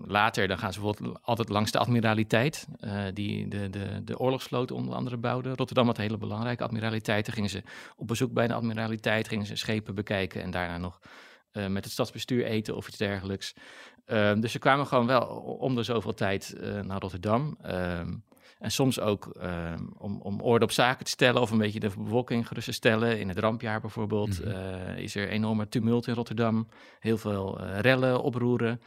later 0.06 0.48
dan 0.48 0.58
gaan 0.58 0.72
ze 0.72 0.80
bijvoorbeeld 0.80 1.18
altijd 1.22 1.48
langs 1.48 1.70
de 1.70 1.78
admiraliteit. 1.78 2.66
eh, 2.80 3.02
die 3.14 3.48
de, 3.48 3.70
de, 3.70 4.04
de 4.04 4.18
oorlogsvloot 4.18 4.70
onder 4.70 4.94
andere 4.94 5.16
bouwde. 5.16 5.48
Rotterdam 5.54 5.86
had 5.86 5.96
hele 5.96 6.18
belangrijke 6.18 6.64
admiraliteiten. 6.64 7.32
Gingen 7.32 7.50
ze 7.50 7.62
op 7.96 8.06
bezoek 8.06 8.32
bij 8.32 8.46
de 8.46 8.54
admiraliteit. 8.54 9.28
Gingen 9.28 9.46
ze 9.46 9.56
schepen 9.56 9.94
bekijken. 9.94 10.42
En 10.42 10.50
daarna 10.50 10.78
nog 10.78 11.00
met 11.52 11.84
het 11.84 11.92
stadsbestuur 11.92 12.44
eten 12.44 12.76
of 12.76 12.88
iets 12.88 12.96
dergelijks. 12.96 13.54
Ehm, 14.04 14.40
dus 14.40 14.52
ze 14.52 14.58
kwamen 14.58 14.86
gewoon 14.86 15.06
wel 15.06 15.22
om 15.60 15.74
de 15.74 15.82
zoveel 15.82 16.14
tijd 16.14 16.56
naar 16.82 17.00
Rotterdam. 17.00 17.56
Ehm, 17.62 18.14
en 18.58 18.70
soms 18.70 19.00
ook 19.00 19.26
ehm, 19.26 19.84
om, 19.98 20.20
om 20.20 20.40
orde 20.40 20.64
op 20.64 20.70
zaken 20.70 21.04
te 21.04 21.10
stellen 21.10 21.40
of 21.42 21.50
een 21.50 21.58
beetje 21.58 21.80
de 21.80 21.90
bevolking 21.98 22.46
gerust 22.48 22.66
te 22.66 22.72
stellen. 22.72 23.20
In 23.20 23.28
het 23.28 23.38
rampjaar 23.38 23.80
bijvoorbeeld 23.80 24.40
Mhm. 24.44 24.50
eh, 24.50 24.98
is 24.98 25.14
er 25.14 25.28
enorme 25.28 25.68
tumult 25.68 26.06
in 26.06 26.14
Rotterdam. 26.14 26.68
Heel 27.00 27.18
veel 27.18 27.60
eh, 27.60 27.78
rellen, 27.80 28.22
oproeren. 28.22 28.80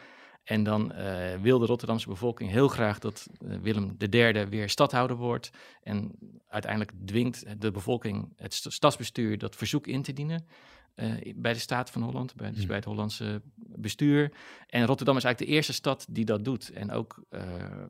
En 0.43 0.63
dan 0.63 0.91
eh, 0.91 1.39
wil 1.41 1.59
de 1.59 1.65
Rotterdamse 1.65 2.07
bevolking 2.09 2.49
heel 2.49 2.67
graag 2.67 2.99
dat 2.99 3.27
Willem 3.39 3.95
III 4.11 4.45
weer 4.45 4.69
stadhouder 4.69 5.15
wordt. 5.17 5.49
En 5.83 6.11
uiteindelijk 6.47 6.91
dwingt 7.05 7.61
de 7.61 7.71
bevolking 7.71 8.33
het 8.35 8.53
st- 8.53 8.71
stadsbestuur 8.73 9.37
dat 9.37 9.55
verzoek 9.55 9.87
in 9.87 10.01
te 10.01 10.13
dienen. 10.13 10.45
Eh, 10.95 11.33
bij 11.35 11.53
de 11.53 11.59
Staat 11.59 11.89
van 11.89 12.01
Holland, 12.01 12.35
bij, 12.35 12.49
dus 12.49 12.57
Mhm. 12.57 12.67
bij 12.67 12.75
het 12.75 12.85
Hollandse 12.85 13.41
bestuur. 13.55 14.31
En 14.67 14.85
Rotterdam 14.85 15.17
is 15.17 15.23
eigenlijk 15.23 15.51
de 15.51 15.57
eerste 15.57 15.73
stad 15.73 16.05
die 16.09 16.25
dat 16.25 16.45
doet. 16.45 16.69
En 16.71 16.91
ook 16.91 17.23
eh, 17.29 17.41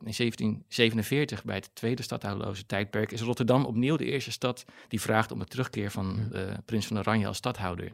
in 0.04 0.12
1747, 0.14 1.44
bij 1.44 1.54
het 1.54 1.70
tweede 1.74 2.02
stadhouderloze 2.02 2.66
tijdperk, 2.66 3.12
is 3.12 3.20
Rotterdam 3.20 3.64
opnieuw 3.64 3.96
de 3.96 4.04
eerste 4.04 4.30
stad 4.30 4.64
die 4.88 5.00
vraagt 5.00 5.32
om 5.32 5.38
de 5.38 5.44
terugkeer 5.44 5.90
van 5.90 6.32
eh, 6.32 6.42
prins 6.64 6.86
van 6.86 6.98
Oranje 6.98 7.26
als 7.26 7.36
stadhouder. 7.36 7.92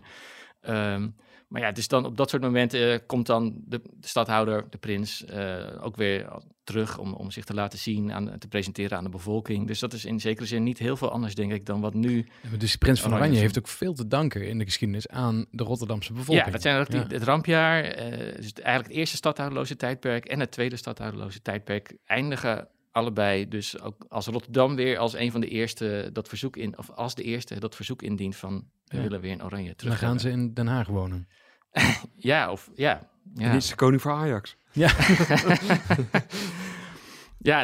Ehm, 0.60 1.08
maar 1.49 1.61
ja, 1.62 1.73
dus 1.73 1.88
dan 1.88 2.05
op 2.05 2.17
dat 2.17 2.31
soort 2.31 2.43
momenten 2.43 2.93
eh, 2.93 2.99
komt 3.07 3.26
dan 3.26 3.55
de, 3.67 3.81
de 3.97 4.07
stadhouder, 4.09 4.67
de 4.71 4.78
prins, 4.78 5.25
eh, 5.25 5.64
ook 5.81 5.97
weer 5.97 6.28
terug 6.64 6.99
om, 6.99 7.12
om 7.14 7.31
zich 7.31 7.45
te 7.45 7.55
laten 7.55 7.78
zien, 7.78 8.12
aan, 8.12 8.38
te 8.38 8.49
presenteren 8.49 8.99
aan 8.99 9.05
de 9.05 9.11
bevolking. 9.11 9.67
Dus 9.67 9.78
dat 9.78 9.93
is 9.93 10.05
in 10.05 10.21
zekere 10.21 10.47
zin 10.47 10.62
niet 10.62 10.78
heel 10.78 10.97
veel 10.97 11.11
anders, 11.11 11.35
denk 11.35 11.52
ik, 11.52 11.67
dan 11.67 11.81
wat 11.81 11.95
nu. 11.95 12.26
Dus 12.59 12.76
Prins 12.76 13.00
van 13.00 13.14
Oranje 13.14 13.35
is- 13.35 13.40
heeft 13.40 13.59
ook 13.59 13.69
veel 13.69 13.93
te 13.95 14.07
danken 14.07 14.49
in 14.49 14.59
de 14.59 14.64
geschiedenis 14.64 15.09
aan 15.09 15.47
de 15.50 15.64
Rotterdamse 15.64 16.12
bevolking. 16.12 16.47
Ja, 16.47 16.52
dat 16.52 16.62
zijn 16.62 16.81
ook 16.81 16.90
die, 16.90 17.00
Ja. 17.00 17.07
het 17.07 17.23
rampjaar, 17.23 17.85
eh, 17.85 18.11
dus 18.37 18.52
eigenlijk 18.52 18.88
het 18.88 18.97
eerste 18.97 19.17
stadhouderloze 19.17 19.76
tijdperk 19.76 20.25
en 20.25 20.40
het 20.40 20.50
tweede 20.50 20.76
stadhouderloze 20.76 21.43
tijdperk 21.43 21.97
eindigen 22.05 22.69
allebei 22.99 23.49
dus 23.49 23.81
ook 23.81 24.05
als 24.09 24.26
Rotterdam 24.26 24.76
weer 24.76 24.99
als 24.99 25.14
een 25.14 25.31
van 25.31 25.40
de 25.40 25.49
eerste 25.49 26.11
dat 26.12 26.28
verzoek 26.28 26.57
in, 26.57 26.78
of 26.78 26.90
als 26.90 27.14
de 27.14 27.23
eerste 27.23 27.59
dat 27.61 27.75
verzoek 27.75 28.02
indient 28.02 28.37
van 28.37 28.64
we 28.85 28.97
Ja. 28.97 29.02
willen 29.02 29.21
weer 29.21 29.31
in 29.31 29.45
Oranje 29.45 29.67
Dan 29.67 29.76
terug. 29.76 29.99
gaan 29.99 30.21
ze 30.21 30.31
in 30.31 30.55
Den 30.55 30.67
Haag 30.67 30.87
wonen. 30.87 31.28
Ja, 32.17 32.50
of 32.50 32.71
ja. 32.75 33.11
En 33.34 33.45
Ja, 33.45 33.52
is 33.52 33.69
de 33.69 33.75
koning 33.75 34.02
voor 34.02 34.13
Ajax. 34.13 34.56
ja 34.73 34.89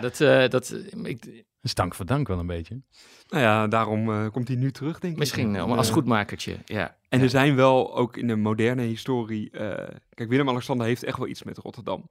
dat, 0.01 0.21
eh, 0.21 0.49
dat 0.49 0.77
ik, 1.03 1.45
Stank 1.63 1.95
voor 1.95 2.07
dank 2.07 2.29
wel 2.29 2.39
een 2.39 2.47
beetje. 2.47 2.83
Nou 3.29 3.43
ja, 3.43 3.67
daarom 3.67 4.11
eh, 4.11 4.29
komt 4.31 4.49
hij 4.49 4.57
nu 4.57 4.71
terug, 4.73 4.99
denk 4.99 5.13
ik. 5.13 5.19
misschien 5.19 5.57
als 5.59 5.91
goedmakertje. 5.91 6.57
Ja. 6.65 6.97
En 7.09 7.19
ja. 7.19 7.25
er 7.25 7.31
zijn 7.31 7.55
wel 7.57 7.97
ook 7.97 8.17
in 8.17 8.27
de 8.27 8.37
moderne 8.37 8.83
historie... 8.83 9.51
eh, 9.51 9.97
kijk, 10.15 10.29
Willem-Alexander 10.29 10.87
heeft 10.87 11.03
echt 11.05 11.19
wel 11.19 11.29
iets 11.29 11.43
met 11.43 11.59
Rotterdam. 11.59 12.11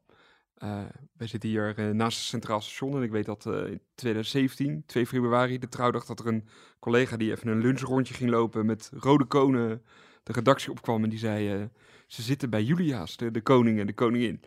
Eh 0.63 0.83
wij 1.17 1.27
zitten 1.27 1.49
hier 1.49 1.77
eh, 1.77 1.89
naast 1.89 2.17
het 2.17 2.27
Centraal 2.27 2.61
Station 2.61 2.95
en 2.95 3.03
ik 3.03 3.11
weet 3.11 3.25
dat 3.25 3.45
eh, 3.45 3.53
in 3.53 3.81
2017, 3.95 4.83
2 4.85 5.07
februari, 5.07 5.59
de 5.59 5.67
trouwdag, 5.67 6.05
dat 6.05 6.19
er 6.19 6.27
een 6.27 6.47
collega 6.79 7.17
die 7.17 7.31
even 7.31 7.47
een 7.47 7.61
lunchrondje 7.61 8.13
ging 8.13 8.29
lopen 8.29 8.65
met 8.65 8.91
rode 8.93 9.25
konen 9.25 9.81
de 10.23 10.33
redactie 10.33 10.71
opkwam 10.71 11.03
en 11.03 11.09
die 11.09 11.19
zei, 11.19 11.69
ze 12.07 12.21
zitten 12.21 12.49
bij 12.49 12.63
Julia's, 12.63 13.17
de, 13.17 13.31
de 13.31 13.41
koning 13.41 13.79
en 13.79 13.87
de 13.87 13.93
koningin. 13.93 14.41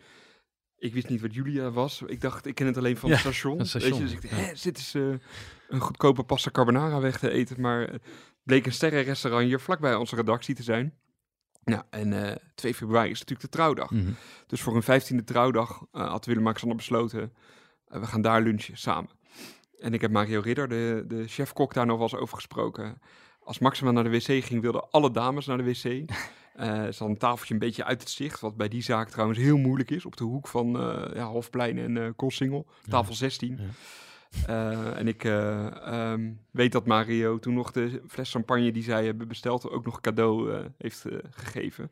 Ik 0.77 0.93
wist 0.93 1.09
niet 1.09 1.21
wat 1.21 1.33
Julia 1.33 1.71
was. 1.71 2.01
Ik 2.05 2.21
dacht, 2.21 2.45
ik 2.45 2.55
ken 2.55 2.67
het 2.67 2.77
alleen 2.77 2.97
van 2.97 3.09
Ja, 3.09 3.15
het 3.15 3.23
station. 3.23 3.59
het 3.59 3.73
Weet 3.73 3.83
je, 3.83 3.99
dus 3.99 4.11
ik 4.11 4.21
dacht, 4.21 4.33
hè, 4.33 4.55
zitten 4.55 4.83
ze 4.83 5.19
een 5.69 5.79
goedkope 5.79 6.23
pasta 6.23 6.51
carbonara 6.51 6.99
weg 6.99 7.19
te 7.19 7.29
eten, 7.29 7.61
maar 7.61 7.87
eh, 7.89 7.99
bleek 8.43 8.65
een 8.65 8.73
sterrenrestaurant 8.73 9.45
hier 9.45 9.59
vlakbij 9.59 9.95
onze 9.95 10.15
redactie 10.15 10.55
te 10.55 10.63
zijn. 10.63 10.93
Nou, 11.67 11.83
en 11.89 12.29
eh 12.29 12.35
2 12.55 12.73
februari 12.73 13.09
is 13.09 13.19
natuurlijk 13.19 13.51
de 13.51 13.57
trouwdag. 13.57 13.91
Mhm. 13.91 14.11
Dus 14.47 14.61
voor 14.61 14.75
een 14.75 14.83
vijftiende 14.83 15.23
trouwdag 15.23 15.85
eh, 15.91 16.09
had 16.09 16.25
Willem-Alexander 16.25 16.77
besloten, 16.77 17.33
eh, 17.87 17.99
we 17.99 18.05
gaan 18.05 18.21
daar 18.21 18.41
lunchen 18.41 18.77
samen. 18.77 19.09
En 19.79 19.93
ik 19.93 20.01
heb 20.01 20.11
Mario 20.11 20.39
Ridder, 20.39 20.69
de, 20.69 21.03
de 21.07 21.27
chef-kok, 21.27 21.73
daar 21.73 21.85
nog 21.85 21.97
wel 21.97 22.09
eens 22.11 22.15
over 22.21 22.35
gesproken. 22.35 23.01
Als 23.39 23.59
Maxima 23.59 23.91
naar 23.91 24.03
de 24.03 24.09
wc 24.09 24.43
ging, 24.43 24.61
wilden 24.61 24.89
alle 24.91 25.11
dames 25.11 25.45
naar 25.45 25.57
de 25.57 25.63
wc. 25.63 25.85
Eh 26.57 26.67
er 26.67 26.93
zat 26.93 27.07
een 27.07 27.17
tafeltje 27.17 27.53
een 27.53 27.59
beetje 27.59 27.83
uit 27.83 27.99
het 27.99 28.09
zicht, 28.09 28.39
wat 28.39 28.57
bij 28.57 28.67
die 28.67 28.81
zaak 28.81 29.09
trouwens 29.09 29.39
heel 29.39 29.57
moeilijk 29.57 29.91
is. 29.91 30.05
Op 30.05 30.17
de 30.17 30.23
hoek 30.23 30.47
van 30.47 30.79
eh 30.79 31.15
ja, 31.15 31.25
Hofplein 31.25 31.77
en 31.77 31.97
eh 31.97 32.09
Koolsingel, 32.15 32.67
tafel 32.89 33.13
16. 33.13 33.57
Ja. 33.57 33.63
Eh, 34.45 34.97
en 34.97 35.07
ik 35.07 35.23
eh, 35.23 36.11
ehm, 36.11 36.31
weet 36.51 36.71
dat 36.71 36.85
Mario 36.85 37.39
toen 37.39 37.53
nog 37.53 37.71
de 37.71 38.01
fles 38.07 38.31
champagne 38.31 38.71
die 38.71 38.83
zij 38.83 39.05
hebben 39.05 39.27
besteld 39.27 39.69
ook 39.69 39.85
nog 39.85 40.01
cadeau 40.01 40.53
eh, 40.53 40.65
heeft 40.77 41.05
gegeven. 41.31 41.91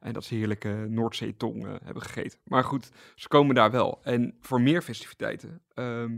En 0.00 0.12
dat 0.12 0.24
ze 0.24 0.34
heerlijke 0.34 0.86
Noordzeetong 0.88 1.66
hebben 1.84 2.02
gegeten. 2.02 2.38
Maar 2.44 2.64
goed, 2.64 2.90
ze 3.14 3.28
komen 3.28 3.54
daar 3.54 3.70
wel. 3.70 4.00
En 4.02 4.36
voor 4.40 4.60
meer 4.60 4.82
festiviteiten, 4.82 5.60
ehm, 5.74 6.16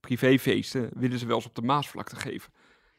privéfeesten, 0.00 0.90
willen 0.94 1.18
ze 1.18 1.26
wel 1.26 1.36
eens 1.36 1.46
op 1.46 1.54
de 1.54 1.62
Maasvlakte 1.62 2.16
geven. 2.16 2.52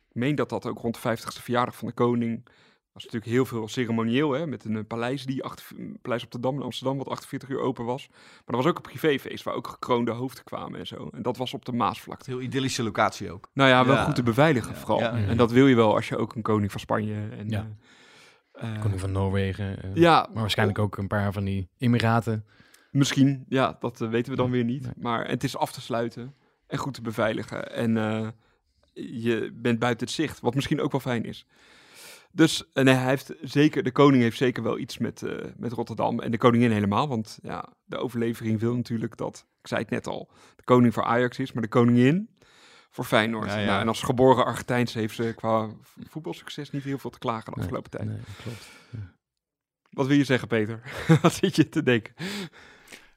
Ik 0.10 0.16
meen 0.16 0.36
dat 0.36 0.50
dat 0.50 0.66
ook 0.66 0.80
rond 0.80 0.94
de 0.94 1.00
50ste 1.02 1.42
verjaardag 1.42 1.76
van 1.76 1.88
de 1.88 1.94
koning... 1.94 2.48
was 2.94 3.04
natuurlijk 3.04 3.32
heel 3.32 3.46
veel 3.46 3.68
ceremonieel, 3.68 4.32
hè, 4.32 4.48
met 4.48 4.66
een 4.66 4.76
eh, 4.78 4.84
paleis, 4.88 5.26
die 5.26 5.44
achter, 5.44 5.66
paleis 6.02 6.24
op 6.24 6.32
de 6.32 6.40
Dam 6.40 6.56
in 6.56 6.62
Amsterdam, 6.62 6.98
wat 6.98 7.08
48 7.10 7.50
uur 7.50 7.60
open 7.60 7.86
was. 7.86 8.08
Maar 8.10 8.20
er 8.46 8.56
was 8.56 8.66
ook 8.66 8.76
een 8.76 8.82
privéfeest 8.82 9.44
waar 9.44 9.54
ook 9.54 9.68
gekroonde 9.68 10.12
hoofden 10.12 10.44
kwamen 10.44 10.80
en 10.80 10.88
zo. 10.88 11.10
En 11.12 11.22
dat 11.22 11.38
was 11.38 11.54
op 11.54 11.66
de 11.66 11.72
Maasvlakte. 11.72 12.30
Heel 12.30 12.42
idyllische 12.42 12.84
locatie 12.84 13.32
ook. 13.32 13.50
Nou 13.54 13.70
ja, 13.70 13.86
wel 13.86 13.96
Ja. 13.96 14.04
goed 14.04 14.16
te 14.16 14.24
beveiligen 14.24 14.72
Ja, 14.74 14.78
vooral. 14.78 15.00
ja, 15.00 15.18
ja. 15.18 15.28
En 15.28 15.38
dat 15.38 15.52
wil 15.52 15.68
je 15.68 15.76
wel 15.76 15.96
als 15.96 16.08
je 16.08 16.18
ook 16.18 16.36
een 16.36 16.42
koning 16.42 16.72
van 16.72 16.80
Spanje 16.80 17.28
en... 17.32 17.50
Ja. 17.50 17.68
eh, 18.52 18.74
eh, 18.76 18.82
Koning 18.82 19.00
van 19.00 19.12
Noorwegen. 19.12 19.84
eh, 19.84 19.96
ja, 19.96 20.28
Maar 20.34 20.42
waarschijnlijk 20.42 20.80
ook 20.80 20.98
een 20.98 21.08
paar 21.08 21.34
van 21.34 21.44
die 21.44 21.70
Emiraten. 21.78 22.46
Misschien, 22.92 23.46
ja, 23.50 23.78
dat 23.80 23.98
weten 24.00 24.32
we 24.32 24.38
dan 24.38 24.46
Ja, 24.46 24.52
weer 24.52 24.64
niet. 24.64 24.92
Maar 24.98 25.28
het 25.28 25.44
is 25.44 25.58
af 25.58 25.72
te 25.72 25.82
sluiten 25.82 26.36
en 26.68 26.78
goed 26.78 26.94
te 26.94 27.02
beveiligen. 27.02 27.72
En 27.72 27.98
eh, 27.98 28.28
je 28.94 29.52
bent 29.54 29.80
buiten 29.80 30.06
het 30.08 30.16
zicht, 30.16 30.40
wat 30.40 30.56
misschien 30.56 30.82
ook 30.82 30.92
wel 30.92 31.02
fijn 31.02 31.24
is. 31.26 31.46
Dus 32.34 32.72
en 32.74 32.88
hij 32.88 33.06
heeft 33.10 33.34
zeker, 33.42 33.84
de 33.84 33.92
koning 33.92 34.24
heeft 34.24 34.38
zeker 34.38 34.64
wel 34.64 34.78
iets 34.78 34.98
met, 34.98 35.24
eh, 35.24 35.46
met 35.58 35.72
Rotterdam. 35.72 36.20
En 36.20 36.32
de 36.32 36.38
koningin 36.38 36.72
helemaal, 36.72 37.08
want 37.08 37.40
ja, 37.42 37.74
de 37.86 37.98
overlevering 37.98 38.60
wil 38.60 38.76
natuurlijk 38.76 39.18
dat, 39.18 39.46
ik 39.62 39.68
zei 39.68 39.82
het 39.82 39.90
net 39.90 40.08
al, 40.08 40.32
de 40.56 40.64
koning 40.64 40.94
voor 40.94 41.04
Ajax 41.04 41.40
is, 41.40 41.52
maar 41.52 41.64
de 41.64 41.70
koningin 41.70 42.30
voor 42.90 43.06
Feyenoord. 43.06 43.50
Ja, 43.50 43.58
ja. 43.58 43.66
Nou, 43.66 43.82
en 43.82 43.88
als 43.88 44.02
geboren 44.02 44.46
Argentijns 44.46 44.94
heeft 44.94 45.16
ze 45.16 45.34
qua 45.36 45.70
voetbalsucces 46.10 46.72
niet 46.72 46.84
heel 46.84 46.98
veel 46.98 47.10
te 47.10 47.20
klagen 47.20 47.46
de 47.46 47.52
Nee, 47.52 47.60
afgelopen 47.60 47.92
tijd. 47.92 48.06
Nee, 48.06 48.20
klopt. 48.44 48.68
Wat 49.90 50.08
wil 50.08 50.18
je 50.18 50.24
zeggen, 50.24 50.48
Peter? 50.48 50.82
Wat 51.22 51.34
zit 51.34 51.56
je 51.56 51.70
te 51.70 51.84
denken? 51.84 52.14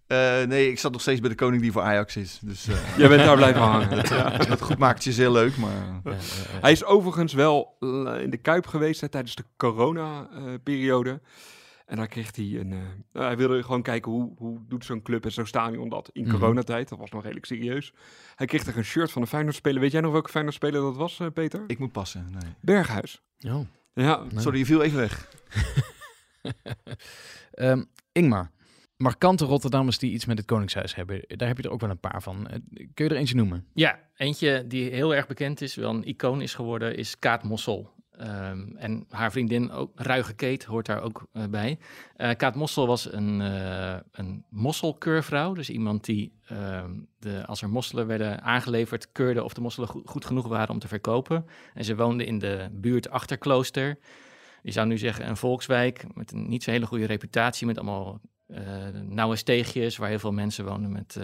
Eh, 0.06 0.42
nee, 0.42 0.70
ik 0.70 0.78
zat 0.78 0.92
nog 0.92 1.00
steeds 1.00 1.20
bij 1.20 1.28
de 1.28 1.34
koning 1.34 1.62
die 1.62 1.72
voor 1.72 1.82
Ajax 1.82 2.16
is. 2.16 2.38
Dus 2.42 2.68
eh, 2.68 2.96
Jij 2.98 3.08
bent 3.08 3.24
daar 3.24 3.36
blijven 3.36 3.60
hangen. 3.60 3.88
dat 4.48 4.60
goed 4.60 4.78
maakt 4.78 5.06
is 5.06 5.16
heel 5.16 5.32
leuk, 5.32 5.56
maar... 5.56 5.70
Ja, 5.70 6.00
ja, 6.04 6.10
ja. 6.10 6.16
Hij 6.60 6.72
is 6.72 6.84
overigens 6.84 7.32
wel 7.32 7.76
eh, 7.80 8.14
in 8.22 8.30
de 8.30 8.36
Kuip 8.36 8.66
geweest 8.66 9.00
hè, 9.00 9.08
tijdens 9.08 9.34
de 9.34 9.44
corona-periode. 9.56 11.20
en 11.86 11.96
daar 11.96 12.06
kreeg 12.06 12.36
hij 12.36 12.44
een... 12.44 12.74
hij 13.12 13.36
wilde 13.36 13.62
gewoon 13.62 13.82
kijken 13.82 14.12
hoe, 14.12 14.32
hoe 14.36 14.58
doet 14.68 14.84
zo'n 14.84 15.02
club 15.02 15.24
en 15.24 15.32
zo'n 15.32 15.46
stadion 15.46 15.88
dat 15.88 16.10
in 16.12 16.22
Mhm. 16.26 16.32
coronatijd. 16.38 16.88
Dat 16.88 16.98
was 16.98 17.10
nog 17.10 17.22
redelijk 17.22 17.46
serieus. 17.46 17.92
Hij 18.34 18.46
kreeg 18.46 18.66
er 18.66 18.76
een 18.76 18.84
shirt 18.84 19.10
van 19.12 19.22
een 19.22 19.28
Feyenoord-speler. 19.28 19.80
Weet 19.80 19.92
jij 19.92 20.00
nog 20.00 20.12
welke 20.12 20.30
Feyenoord-speler 20.30 20.80
dat 20.80 20.96
was, 20.96 21.20
eh, 21.20 21.26
Peter? 21.34 21.64
Ik 21.66 21.78
moet 21.78 21.92
passen, 21.92 22.26
nee. 22.30 22.52
Berghuis. 22.60 23.22
Oh, 23.46 23.60
Ja, 23.94 24.22
nee. 24.30 24.40
Sorry, 24.42 24.58
je 24.58 24.66
viel 24.66 24.82
even 24.82 24.98
weg. 24.98 25.28
Ehm, 27.52 27.82
Ingmar, 28.12 28.50
markante 29.02 29.44
Rotterdammers 29.44 29.98
die 29.98 30.12
iets 30.12 30.24
met 30.24 30.38
het 30.38 30.46
Koningshuis 30.46 30.94
hebben. 30.94 31.24
Daar 31.26 31.48
heb 31.48 31.56
je 31.56 31.62
er 31.62 31.70
ook 31.70 31.80
wel 31.80 31.90
een 31.90 32.00
paar 32.00 32.22
van. 32.22 32.48
Eh, 32.48 32.58
Kun 32.94 33.04
je 33.04 33.10
er 33.10 33.16
eentje 33.16 33.34
noemen? 33.36 33.66
Ja, 33.74 33.98
eentje 34.16 34.64
die 34.66 34.90
heel 34.90 35.14
erg 35.14 35.26
bekend 35.26 35.60
is, 35.60 35.74
wel 35.74 35.90
een 35.90 36.04
icoon 36.04 36.42
is 36.42 36.54
geworden, 36.54 36.96
is 36.96 37.18
Kaat 37.18 37.42
Mossel. 37.42 37.90
Ehm, 38.12 38.76
en 38.76 39.06
haar 39.08 39.30
vriendin, 39.30 39.70
ook, 39.70 39.90
Ruige 39.94 40.34
Keet, 40.34 40.64
hoort 40.64 40.86
daar 40.86 41.02
ook 41.02 41.26
eh, 41.32 41.44
bij. 41.50 41.78
Eh, 42.16 42.30
Kaat 42.36 42.54
Mossel 42.54 42.86
was 42.86 43.12
een, 43.12 43.40
een 44.12 44.44
mosselkeurvrouw. 44.48 45.52
Dus 45.52 45.70
iemand 45.70 46.04
die, 46.04 46.32
ehm, 46.46 46.90
de, 47.18 47.46
als 47.46 47.62
er 47.62 47.70
mosselen 47.70 48.06
werden 48.06 48.42
aangeleverd, 48.42 49.12
keurde 49.12 49.44
of 49.44 49.52
de 49.52 49.60
mosselen 49.60 49.88
goed 49.88 50.24
genoeg 50.24 50.46
waren 50.48 50.74
om 50.74 50.78
te 50.78 50.88
verkopen. 50.88 51.46
En 51.74 51.84
ze 51.84 51.96
woonde 51.96 52.24
in 52.24 52.38
de 52.38 52.68
buurt 52.72 53.10
Achterklooster. 53.10 53.98
Je 54.62 54.72
zou 54.72 54.86
nu 54.86 54.98
zeggen 54.98 55.28
een 55.28 55.36
volkswijk 55.36 56.04
met 56.14 56.32
een 56.32 56.48
niet 56.48 56.62
zo 56.62 56.70
hele 56.70 56.86
goede 56.86 57.06
reputatie, 57.06 57.66
met 57.66 57.78
allemaal 57.78 58.20
nauwe 59.02 59.36
steegjes 59.36 59.96
waar 59.96 60.08
heel 60.08 60.18
veel 60.18 60.32
mensen 60.32 60.64
woonden 60.64 60.92
met, 60.92 61.18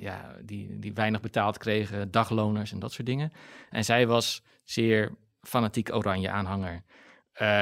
ja, 0.00 0.36
die, 0.44 0.78
die 0.78 0.92
weinig 0.92 1.20
betaald 1.20 1.58
kregen, 1.58 2.10
dagloners 2.10 2.72
en 2.72 2.78
dat 2.78 2.92
soort 2.92 3.06
dingen. 3.06 3.32
En 3.70 3.84
zij 3.84 4.06
was 4.06 4.42
zeer 4.64 5.14
fanatiek 5.40 5.94
oranje 5.94 6.30
aanhanger. 6.30 6.82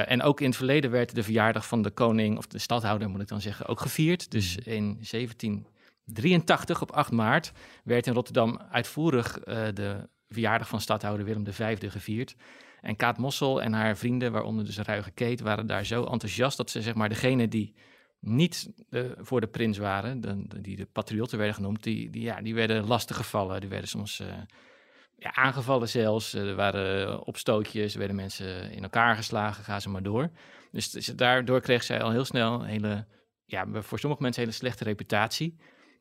En 0.07 0.23
ook 0.23 0.41
in 0.41 0.47
het 0.47 0.57
verleden 0.57 0.91
werd 0.91 1.15
de 1.15 1.23
verjaardag 1.23 1.67
van 1.67 1.83
de 1.83 1.91
koning, 1.91 2.37
of 2.37 2.47
de 2.47 2.59
stadhouder 2.59 3.09
moet 3.09 3.21
ik 3.21 3.29
dan 3.29 3.41
zeggen, 3.41 3.67
ook 3.67 3.81
gevierd. 3.81 4.31
Dus 4.31 4.57
mm. 4.57 4.73
in 4.73 4.85
1783 5.11 6.83
op 6.83 6.93
8 6.93 7.11
maart 7.11 7.53
werd 7.85 8.07
in 8.07 8.13
Rotterdam 8.13 8.59
uitvoerig 8.71 9.39
de 9.75 10.09
verjaardag 10.29 10.69
van 10.69 10.81
stadhouder 10.81 11.25
Willem 11.27 11.53
V 11.53 11.91
gevierd. 11.91 12.37
En 12.81 12.97
Kaat 12.97 13.19
Mossel 13.19 13.63
en 13.63 13.73
haar 13.73 13.97
vrienden, 13.97 14.33
waaronder 14.33 14.65
dus 14.65 14.79
Ruige 14.79 15.11
Keet, 15.11 15.41
waren 15.41 15.67
daar 15.67 15.85
zo 15.85 16.05
enthousiast 16.05 16.57
dat 16.57 16.71
ze 16.71 16.83
zeg 16.83 16.95
maar 16.95 17.09
degene 17.09 17.49
die 17.49 17.75
niet 18.21 18.73
uh, 18.91 19.11
voor 19.17 19.41
de 19.41 19.47
prins 19.47 19.79
waren, 19.79 20.21
de, 20.21 20.61
die 20.61 20.77
de 20.77 20.87
patriotten 20.87 21.39
werden 21.39 21.57
genoemd, 21.57 21.83
die, 21.83 22.11
die, 22.11 22.23
ja, 22.23 22.41
die 22.41 22.55
werden 22.55 22.87
lastig 22.87 23.17
gevallen. 23.17 23.61
Die 23.61 23.69
werden 23.69 23.89
soms 23.89 24.23
ja, 25.19 25.35
aangevallen 25.35 25.89
zelfs. 25.89 26.35
Er 26.35 26.55
waren 26.55 27.21
opstootjes, 27.27 27.93
er 27.93 27.99
werden 27.99 28.17
mensen 28.17 28.71
in 28.71 28.83
elkaar 28.83 29.17
geslagen, 29.17 29.65
gaan 29.65 29.81
ze 29.81 29.89
maar 29.89 30.03
door. 30.03 30.31
Dus, 30.71 30.91
dus 30.91 31.07
daardoor 31.07 31.61
kreeg 31.61 31.83
zij 31.83 32.03
al 32.03 32.11
heel 32.11 32.25
snel 32.25 32.55
een 32.55 32.67
hele, 32.67 33.07
ja, 33.45 33.67
voor 33.73 33.99
sommige 33.99 34.23
mensen 34.23 34.43
een 34.43 34.49
hele 34.49 34.61
slechte 34.61 34.85
reputatie. 34.85 35.57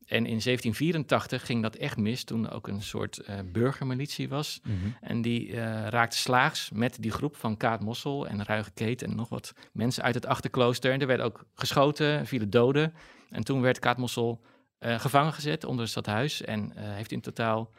En 0.07 0.17
in 0.17 0.39
1784 0.39 1.45
ging 1.45 1.61
dat 1.61 1.75
echt 1.75 1.97
mis, 1.97 2.23
toen 2.23 2.49
ook 2.49 2.67
een 2.67 2.81
soort 2.81 3.21
uh, 3.29 3.35
burgermilitie 3.51 4.29
was. 4.29 4.59
Mhm. 4.63 4.75
En 5.01 5.21
die 5.21 5.47
uh, 5.47 5.87
raakte 5.87 6.17
slaags 6.17 6.69
met 6.73 6.97
die 6.99 7.11
groep 7.11 7.35
van 7.35 7.57
Kaat 7.57 7.81
Mossel 7.81 8.27
en 8.27 8.43
Ruige 8.43 8.71
Keet 8.71 9.01
en 9.01 9.15
nog 9.15 9.29
wat 9.29 9.53
mensen 9.71 10.03
uit 10.03 10.15
het 10.15 10.25
achterklooster. 10.25 10.91
En 10.91 11.01
er 11.01 11.07
werd 11.07 11.21
ook 11.21 11.45
geschoten, 11.53 12.25
vielen 12.25 12.49
doden. 12.49 12.93
En 13.29 13.43
toen 13.43 13.61
werd 13.61 13.79
Kaat 13.79 13.97
Mossel 13.97 14.41
uh, 14.79 14.99
gevangen 14.99 15.33
gezet 15.33 15.63
onder 15.63 15.81
het 15.81 15.89
stadhuis 15.89 16.41
en 16.41 16.71
heeft 16.75 17.11
in 17.11 17.21
totaal 17.21 17.71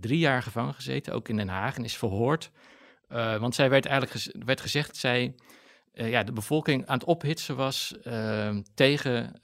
drie 0.00 0.18
jaar 0.18 0.42
gevangen 0.42 0.74
gezeten, 0.74 1.12
ook 1.12 1.28
in 1.28 1.36
Den 1.36 1.48
Haag, 1.48 1.76
en 1.76 1.84
is 1.84 1.96
verhoord. 1.96 2.50
Want 3.08 3.54
zij 3.54 3.70
werd 3.70 3.86
eigenlijk 3.86 4.16
gez 4.16 4.28
werd 4.44 4.60
gezegd 4.60 4.96
zij 4.96 5.34
uh, 5.98 6.10
ja, 6.10 6.22
de 6.22 6.32
bevolking 6.32 6.86
aan 6.86 6.98
het 6.98 7.06
ophitsen 7.06 7.56
was 7.56 7.94
tegen 8.74 9.40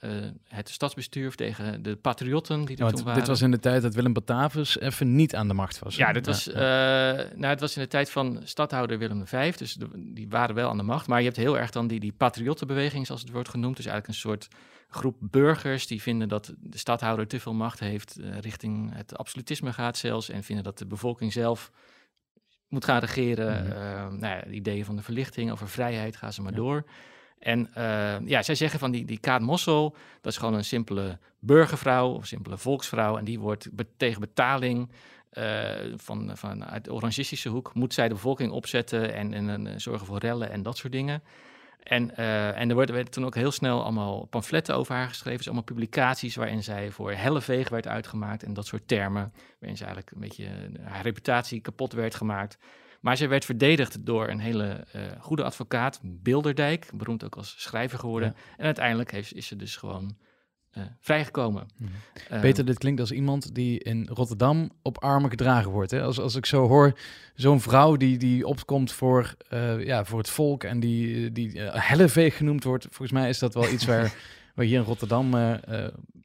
het 0.48 0.68
stadsbestuur 0.68 1.28
of 1.28 1.34
tegen 1.34 1.82
de 1.82 1.96
patriotten 1.96 2.64
die 2.64 2.76
er 2.76 2.84
ja, 2.84 2.90
toen 2.90 3.04
waren. 3.04 3.18
Dit 3.18 3.28
was 3.28 3.42
in 3.42 3.50
de 3.50 3.58
tijd 3.58 3.82
dat 3.82 3.94
Willem 3.94 4.12
Batavus 4.12 4.80
even 4.80 5.14
niet 5.14 5.34
aan 5.34 5.48
de 5.48 5.54
macht 5.54 5.78
was. 5.78 5.96
Ja, 5.96 6.12
dit 6.12 6.26
was, 6.26 6.46
nou, 6.46 7.46
het 7.46 7.60
was 7.60 7.76
in 7.76 7.82
de 7.82 7.88
tijd 7.88 8.10
van 8.10 8.40
stadhouder 8.44 8.98
Willem 8.98 9.26
V, 9.26 9.54
dus 9.54 9.76
die 9.96 10.28
waren 10.28 10.54
wel 10.54 10.70
aan 10.70 10.76
de 10.76 10.82
macht. 10.82 11.06
Maar 11.06 11.18
je 11.18 11.24
hebt 11.24 11.36
heel 11.36 11.58
erg 11.58 11.70
dan 11.70 11.86
die, 11.86 12.00
die 12.00 12.12
patriottenbeweging, 12.12 13.06
zoals 13.06 13.20
het 13.20 13.30
wordt 13.30 13.48
genoemd. 13.48 13.76
Dus 13.76 13.86
eigenlijk 13.86 14.14
een 14.14 14.30
soort 14.30 14.48
groep 14.88 15.16
burgers 15.20 15.86
die 15.86 16.02
vinden 16.02 16.28
dat 16.28 16.54
de 16.60 16.78
stadhouder 16.78 17.26
te 17.26 17.40
veel 17.40 17.54
macht 17.54 17.80
heeft, 17.80 18.18
richting 18.40 18.94
het 18.94 19.16
absolutisme 19.16 19.72
gaat 19.72 19.96
zelfs, 19.96 20.28
en 20.28 20.42
vinden 20.42 20.64
dat 20.64 20.78
de 20.78 20.86
bevolking 20.86 21.32
zelf 21.32 21.70
moet 22.74 22.84
gaan 22.84 23.00
regeren. 23.00 23.64
Mm 23.64 23.72
nou 24.18 24.34
ja, 24.34 24.46
ideeën 24.46 24.84
van 24.84 24.96
de 24.96 25.02
verlichting 25.02 25.50
over 25.50 25.68
vrijheid, 25.68 26.16
gaan 26.16 26.32
ze 26.32 26.42
maar 26.42 26.54
door. 26.54 26.84
En 27.38 27.70
uh, 27.78 28.14
ja, 28.24 28.42
zij 28.42 28.54
zeggen 28.54 28.78
van 28.78 28.90
die, 28.90 29.04
die 29.04 29.18
Kaat 29.18 29.40
Mossel, 29.40 29.96
dat 30.20 30.32
is 30.32 30.38
gewoon 30.38 30.54
een 30.54 30.64
simpele 30.64 31.18
burgervrouw 31.38 32.12
of 32.12 32.26
simpele 32.26 32.58
volksvrouw. 32.58 33.18
En 33.18 33.24
die 33.24 33.40
wordt 33.40 33.68
be 33.72 33.86
tegen 33.96 34.20
betaling 34.20 34.90
uh, 35.32 35.70
van, 35.96 36.30
van 36.34 36.64
uit 36.64 36.84
de 36.84 36.92
orangistische 36.92 37.48
hoek, 37.48 37.74
moet 37.74 37.94
zij 37.94 38.08
de 38.08 38.14
bevolking 38.14 38.52
opzetten 38.52 39.14
en, 39.14 39.34
en, 39.34 39.48
en 39.48 39.80
zorgen 39.80 40.06
voor 40.06 40.18
rellen 40.18 40.50
en 40.50 40.62
dat 40.62 40.76
soort 40.76 40.92
dingen. 40.92 41.22
En, 41.82 42.10
uh, 42.18 42.60
en 42.60 42.70
er 42.70 42.76
werden 42.76 43.10
toen 43.10 43.24
ook 43.24 43.34
heel 43.34 43.50
snel 43.50 43.82
allemaal 43.82 44.24
pamfletten 44.26 44.74
over 44.74 44.94
haar 44.94 45.08
geschreven. 45.08 45.36
Dus 45.36 45.46
allemaal 45.46 45.64
publicaties 45.64 46.36
waarin 46.36 46.62
zij 46.62 46.90
voor 46.90 47.12
helleveeg 47.12 47.68
werd 47.68 47.88
uitgemaakt. 47.88 48.42
En 48.42 48.52
dat 48.52 48.66
soort 48.66 48.88
termen. 48.88 49.32
Waarin 49.58 49.76
ze 49.76 49.84
eigenlijk 49.84 50.14
een 50.14 50.20
beetje 50.20 50.44
eh, 50.44 50.86
haar 50.86 51.02
reputatie 51.02 51.60
kapot 51.60 51.92
werd 51.92 52.14
gemaakt. 52.14 52.58
Maar 53.00 53.16
ze 53.16 53.26
werd 53.26 53.44
verdedigd 53.44 54.06
door 54.06 54.28
een 54.28 54.38
hele 54.38 54.86
uh, 54.96 55.02
goede 55.18 55.44
advocaat, 55.44 56.00
Bilderdijk. 56.02 56.90
Beroemd 56.94 57.24
ook 57.24 57.36
als 57.36 57.54
schrijver 57.58 57.98
geworden. 57.98 58.28
Ja. 58.28 58.54
En 58.56 58.64
uiteindelijk 58.64 59.10
heeft, 59.10 59.34
is 59.34 59.46
ze 59.46 59.56
dus 59.56 59.76
gewoon 59.76 60.16
uh, 60.76 60.84
vrijgekomen. 61.00 61.66
Mm. 61.76 61.88
Uh, 62.32 62.40
Peter, 62.40 62.64
dit 62.64 62.78
klinkt 62.78 63.00
als 63.00 63.12
iemand 63.12 63.54
die 63.54 63.78
in 63.78 64.08
Rotterdam 64.12 64.70
op 64.82 65.02
armen 65.02 65.30
gedragen 65.30 65.70
wordt. 65.70 65.90
Hè? 65.90 66.02
Als, 66.02 66.20
als 66.20 66.34
ik 66.34 66.46
zo 66.46 66.68
hoor, 66.68 66.98
zo'n 67.34 67.60
vrouw 67.60 67.96
die, 67.96 68.18
die 68.18 68.46
opkomt 68.46 68.92
voor, 68.92 69.34
uh, 69.52 69.84
ja, 69.84 70.04
voor 70.04 70.18
het 70.18 70.30
volk 70.30 70.64
en 70.64 70.80
die, 70.80 71.32
die 71.32 71.60
helleveeg 71.60 72.36
genoemd 72.36 72.64
wordt. 72.64 72.84
Volgens 72.84 73.12
mij 73.12 73.28
is 73.28 73.38
dat 73.38 73.54
wel 73.54 73.68
iets 73.68 73.84
waar, 73.84 74.14
waar 74.54 74.64
hier 74.64 74.78
in 74.78 74.84
Rotterdam 74.84 75.30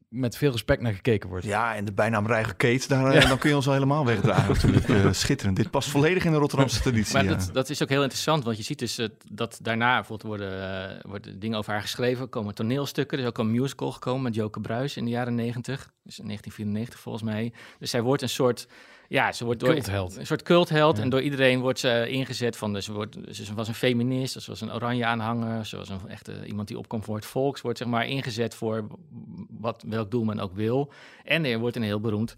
met 0.09 0.37
veel 0.37 0.51
respect 0.51 0.81
naar 0.81 0.93
gekeken 0.93 1.29
wordt. 1.29 1.45
Ja, 1.45 1.75
en 1.75 1.85
de 1.85 1.91
bijnaam 1.91 2.27
Rijge 2.27 2.53
Keet, 2.53 2.89
daar, 2.89 3.13
ja. 3.13 3.27
dan 3.27 3.37
kun 3.37 3.49
je 3.49 3.55
ons 3.55 3.67
al 3.67 3.73
helemaal 3.73 4.05
wegdragen 4.05 4.47
natuurlijk. 4.53 4.87
Uh, 4.87 5.11
schitterend. 5.11 5.55
Dit 5.55 5.69
past 5.69 5.89
volledig 5.89 6.25
in 6.25 6.31
de 6.31 6.37
Rotterdamse 6.37 6.81
traditie. 6.89 7.13
Maar 7.13 7.23
ja. 7.23 7.29
dat, 7.29 7.49
dat, 7.53 7.69
is 7.69 7.83
ook 7.83 7.89
heel 7.89 8.01
interessant, 8.01 8.43
want 8.43 8.57
je 8.57 8.63
ziet 8.63 8.79
dus 8.79 8.99
uh, 8.99 9.07
dat 9.31 9.59
daarna 9.61 9.95
bijvoorbeeld 9.95 10.39
worden, 10.39 10.91
uh, 10.95 11.11
worden 11.11 11.39
dingen 11.39 11.57
over 11.57 11.71
haar 11.71 11.81
geschreven, 11.81 12.29
komen 12.29 12.55
toneelstukken. 12.55 13.17
Er 13.17 13.23
is 13.23 13.29
ook 13.29 13.37
een 13.37 13.51
musical 13.51 13.91
gekomen 13.91 14.21
met 14.21 14.35
Joke 14.35 14.59
Bruis 14.59 14.97
in 14.97 15.05
de 15.05 15.11
jaren 15.11 15.35
90, 15.35 15.91
dus 16.09 16.19
in 16.19 16.25
1994 16.25 16.99
volgens 16.99 17.23
mij. 17.23 17.53
Dus 17.79 17.89
zij 17.89 18.01
wordt 18.01 18.21
een 18.21 18.29
soort 18.29 18.67
ja, 19.07 19.31
ze 19.31 19.45
wordt 19.45 19.59
door 19.59 19.73
cultheld. 19.73 20.15
een 20.15 20.25
soort 20.25 20.41
cultheld. 20.41 20.97
Ja. 20.97 21.03
En 21.03 21.09
door 21.09 21.21
iedereen 21.21 21.59
wordt 21.59 21.79
ze 21.79 22.09
ingezet 22.09 22.57
van. 22.57 22.73
Dus 22.73 22.85
ze, 22.85 22.93
wordt, 22.93 23.17
ze 23.31 23.53
was 23.53 23.67
een 23.67 23.73
feminist, 23.73 24.41
ze 24.41 24.49
was 24.49 24.61
een 24.61 24.73
oranje 24.73 25.05
aanhanger. 25.05 25.65
Ze 25.65 25.77
was 25.77 25.89
een 25.89 26.07
echte 26.07 26.45
iemand 26.45 26.67
die 26.67 26.77
opkomt 26.77 27.05
voor 27.05 27.15
het 27.15 27.25
volk. 27.25 27.57
Ze 27.57 27.63
wordt 27.63 27.77
zeg 27.77 27.87
maar 27.87 28.07
ingezet 28.07 28.55
voor 28.55 28.87
wat, 29.49 29.83
welk 29.87 30.11
doel 30.11 30.23
men 30.23 30.39
ook 30.39 30.53
wil. 30.53 30.91
En 31.23 31.45
er 31.45 31.59
wordt 31.59 31.75
een 31.75 31.83
heel 31.83 31.99
beroemd 31.99 32.35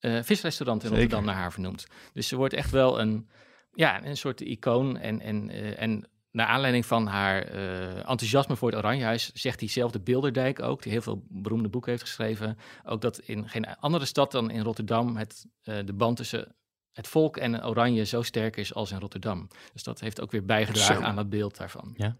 uh, 0.00 0.22
visrestaurant 0.22 0.84
in 0.84 0.90
Rotterdam 0.90 1.24
naar 1.24 1.34
haar 1.34 1.52
vernoemd. 1.52 1.86
Dus 2.12 2.28
ze 2.28 2.36
wordt 2.36 2.54
echt 2.54 2.70
wel 2.70 3.00
een, 3.00 3.28
ja, 3.72 4.04
een 4.04 4.16
soort 4.16 4.40
icoon. 4.40 4.98
En, 4.98 5.20
en, 5.20 5.50
uh, 5.50 5.82
en 5.82 6.08
naar 6.30 6.46
aanleiding 6.46 6.86
van 6.86 7.06
haar 7.06 7.54
uh, 7.54 7.96
enthousiasme 7.96 8.56
voor 8.56 8.68
het 8.70 8.78
Oranjehuis 8.78 9.32
zegt 9.32 9.58
diezelfde 9.58 10.00
Bilderdijk 10.00 10.62
ook, 10.62 10.82
die 10.82 10.92
heel 10.92 11.02
veel 11.02 11.24
beroemde 11.28 11.68
boeken 11.68 11.90
heeft 11.90 12.02
geschreven, 12.02 12.58
ook 12.84 13.00
dat 13.00 13.18
in 13.18 13.48
geen 13.48 13.76
andere 13.76 14.04
stad 14.04 14.32
dan 14.32 14.50
in 14.50 14.62
Rotterdam 14.62 15.16
het, 15.16 15.46
uh, 15.64 15.76
de 15.84 15.92
band 15.92 16.16
tussen 16.16 16.54
het 16.92 17.08
volk 17.08 17.36
en 17.36 17.64
Oranje 17.64 18.04
zo 18.04 18.22
sterk 18.22 18.56
is 18.56 18.74
als 18.74 18.90
in 18.90 18.98
Rotterdam. 18.98 19.48
Dus 19.72 19.82
dat 19.82 20.00
heeft 20.00 20.20
ook 20.20 20.30
weer 20.30 20.44
bijgedragen 20.44 20.94
zo. 20.94 21.02
aan 21.02 21.16
dat 21.16 21.30
beeld 21.30 21.56
daarvan. 21.56 21.94
Ja, 21.96 22.16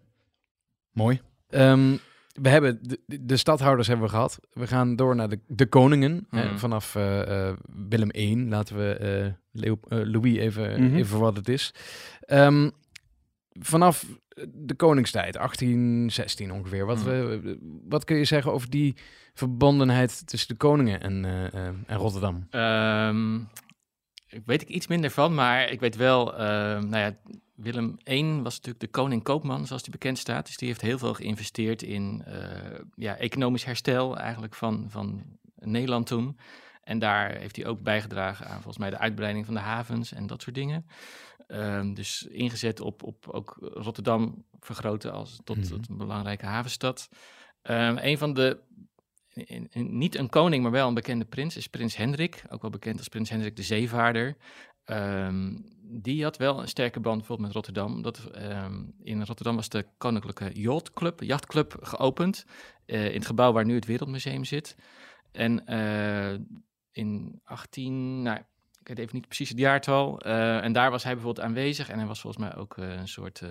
mooi. 0.91 1.21
Um, 1.49 1.99
we 2.41 2.49
hebben 2.49 2.79
de, 2.81 3.25
de, 3.25 3.37
stadhouders 3.37 3.87
hebben 3.87 4.05
we 4.05 4.11
gehad. 4.11 4.39
We 4.51 4.67
gaan 4.67 4.95
door 4.95 5.15
naar 5.15 5.29
de, 5.29 5.39
de 5.47 5.65
koningen. 5.65 6.27
Mm. 6.29 6.39
Hè, 6.39 6.57
vanaf 6.57 6.95
uh, 6.95 7.53
Willem 7.89 8.09
I. 8.15 8.47
Laten 8.49 8.77
we 8.77 9.33
Leo, 9.51 9.79
Louis 9.87 10.37
even, 10.37 10.69
mm 10.69 10.87
-hmm. 10.87 10.95
even 10.95 11.07
voor 11.07 11.19
wat 11.19 11.35
het 11.35 11.49
is. 11.49 11.73
Um, 12.27 12.71
vanaf 13.51 14.05
de 14.47 14.75
koningstijd, 14.75 15.33
1816 15.33 16.51
ongeveer. 16.51 16.85
Wat, 16.85 17.05
mm. 17.05 17.57
wat 17.89 18.03
kun 18.03 18.17
je 18.17 18.25
zeggen 18.25 18.51
over 18.51 18.69
die 18.69 18.95
verbondenheid 19.33 20.27
tussen 20.27 20.49
de 20.49 20.55
koningen 20.55 21.01
en, 21.01 21.23
uh, 21.23 21.43
uh, 21.43 21.67
en 21.87 21.97
Rotterdam? 21.97 22.47
Um, 22.51 23.47
weet 24.45 24.61
ik 24.61 24.67
iets 24.67 24.87
minder 24.87 25.11
van, 25.11 25.33
maar 25.33 25.69
ik 25.69 25.79
weet 25.79 25.95
wel, 25.95 26.33
uh, 26.33 26.39
nou 26.39 26.97
ja, 26.97 27.17
Willem 27.55 27.97
I 28.09 28.23
was 28.23 28.55
natuurlijk 28.55 28.79
de 28.79 28.87
koning 28.87 29.23
koopman, 29.23 29.67
zoals 29.67 29.83
die 29.83 29.91
bekend 29.91 30.17
staat. 30.17 30.45
Dus 30.45 30.57
die 30.57 30.67
heeft 30.67 30.81
heel 30.81 30.97
veel 30.97 31.13
geïnvesteerd 31.13 31.81
in 31.81 32.23
ja, 32.95 33.17
economisch 33.17 33.63
herstel 33.63 34.17
eigenlijk 34.17 34.55
van, 34.55 34.85
van 34.89 35.23
Nederland 35.55 36.07
toen. 36.07 36.37
En 36.83 36.99
daar 36.99 37.35
heeft 37.35 37.55
hij 37.55 37.65
ook 37.65 37.81
bijgedragen 37.81 38.45
aan 38.45 38.55
volgens 38.55 38.77
mij 38.77 38.89
de 38.89 38.97
uitbreiding 38.97 39.45
van 39.45 39.53
de 39.53 39.59
havens 39.59 40.13
en 40.13 40.27
dat 40.27 40.41
soort 40.41 40.55
dingen. 40.55 40.85
Um, 41.51 41.93
dus 41.93 42.23
ingezet 42.23 42.79
op, 42.79 43.03
op 43.03 43.27
ook 43.27 43.57
Rotterdam 43.59 44.45
vergroten 44.59 45.11
als 45.11 45.39
tot, 45.43 45.55
mm 45.55 45.61
-hmm. 45.61 45.71
tot 45.71 45.89
een 45.89 45.97
belangrijke 45.97 46.45
havenstad. 46.45 47.09
Um, 47.63 47.97
een 47.97 48.17
van 48.17 48.33
de, 48.33 48.59
in, 49.33 49.67
in, 49.71 49.97
niet 49.97 50.15
een 50.15 50.29
koning, 50.29 50.63
maar 50.63 50.71
wel 50.71 50.87
een 50.87 50.93
bekende 50.93 51.25
prins, 51.25 51.57
is 51.57 51.67
prins 51.67 51.95
Hendrik. 51.95 52.43
Ook 52.49 52.61
wel 52.61 52.71
bekend 52.71 52.97
als 52.97 53.07
prins 53.07 53.29
Hendrik 53.29 53.55
de 53.55 53.63
Zeevaarder. 53.63 54.37
Ehm, 54.83 55.57
die 55.81 56.23
had 56.23 56.37
wel 56.37 56.61
een 56.61 56.67
sterke 56.67 56.99
band 56.99 57.17
bijvoorbeeld 57.17 57.47
met 57.47 57.55
Rotterdam. 57.55 58.01
Dat, 58.01 58.25
ehm, 58.31 58.83
in 59.01 59.23
Rotterdam 59.23 59.55
was 59.55 59.69
de 59.69 59.85
Koninklijke 59.97 60.51
Yachtclub, 60.53 61.23
Jachtclub 61.23 61.77
geopend. 61.81 62.45
eh, 62.85 63.05
in 63.05 63.13
het 63.13 63.25
gebouw 63.25 63.51
waar 63.51 63.65
nu 63.65 63.75
het 63.75 63.85
Wereldmuseum 63.85 64.43
zit. 64.43 64.75
En 65.31 65.65
eh, 65.65 66.39
in 66.91 67.41
18, 67.43 68.21
nou, 68.21 68.39
weet 68.89 68.99
even 68.99 69.15
niet 69.15 69.27
precies 69.27 69.49
het 69.49 69.59
jaartal. 69.59 70.19
eh, 70.19 70.63
en 70.63 70.73
daar 70.73 70.91
was 70.91 71.03
hij 71.03 71.13
bijvoorbeeld 71.13 71.45
aanwezig. 71.45 71.89
En 71.89 71.97
hij 71.97 72.07
was 72.07 72.21
volgens 72.21 72.43
mij 72.43 72.55
ook 72.55 72.77
eh, 72.77 72.91
een 72.91 73.07
soort 73.07 73.41
eh 73.41 73.49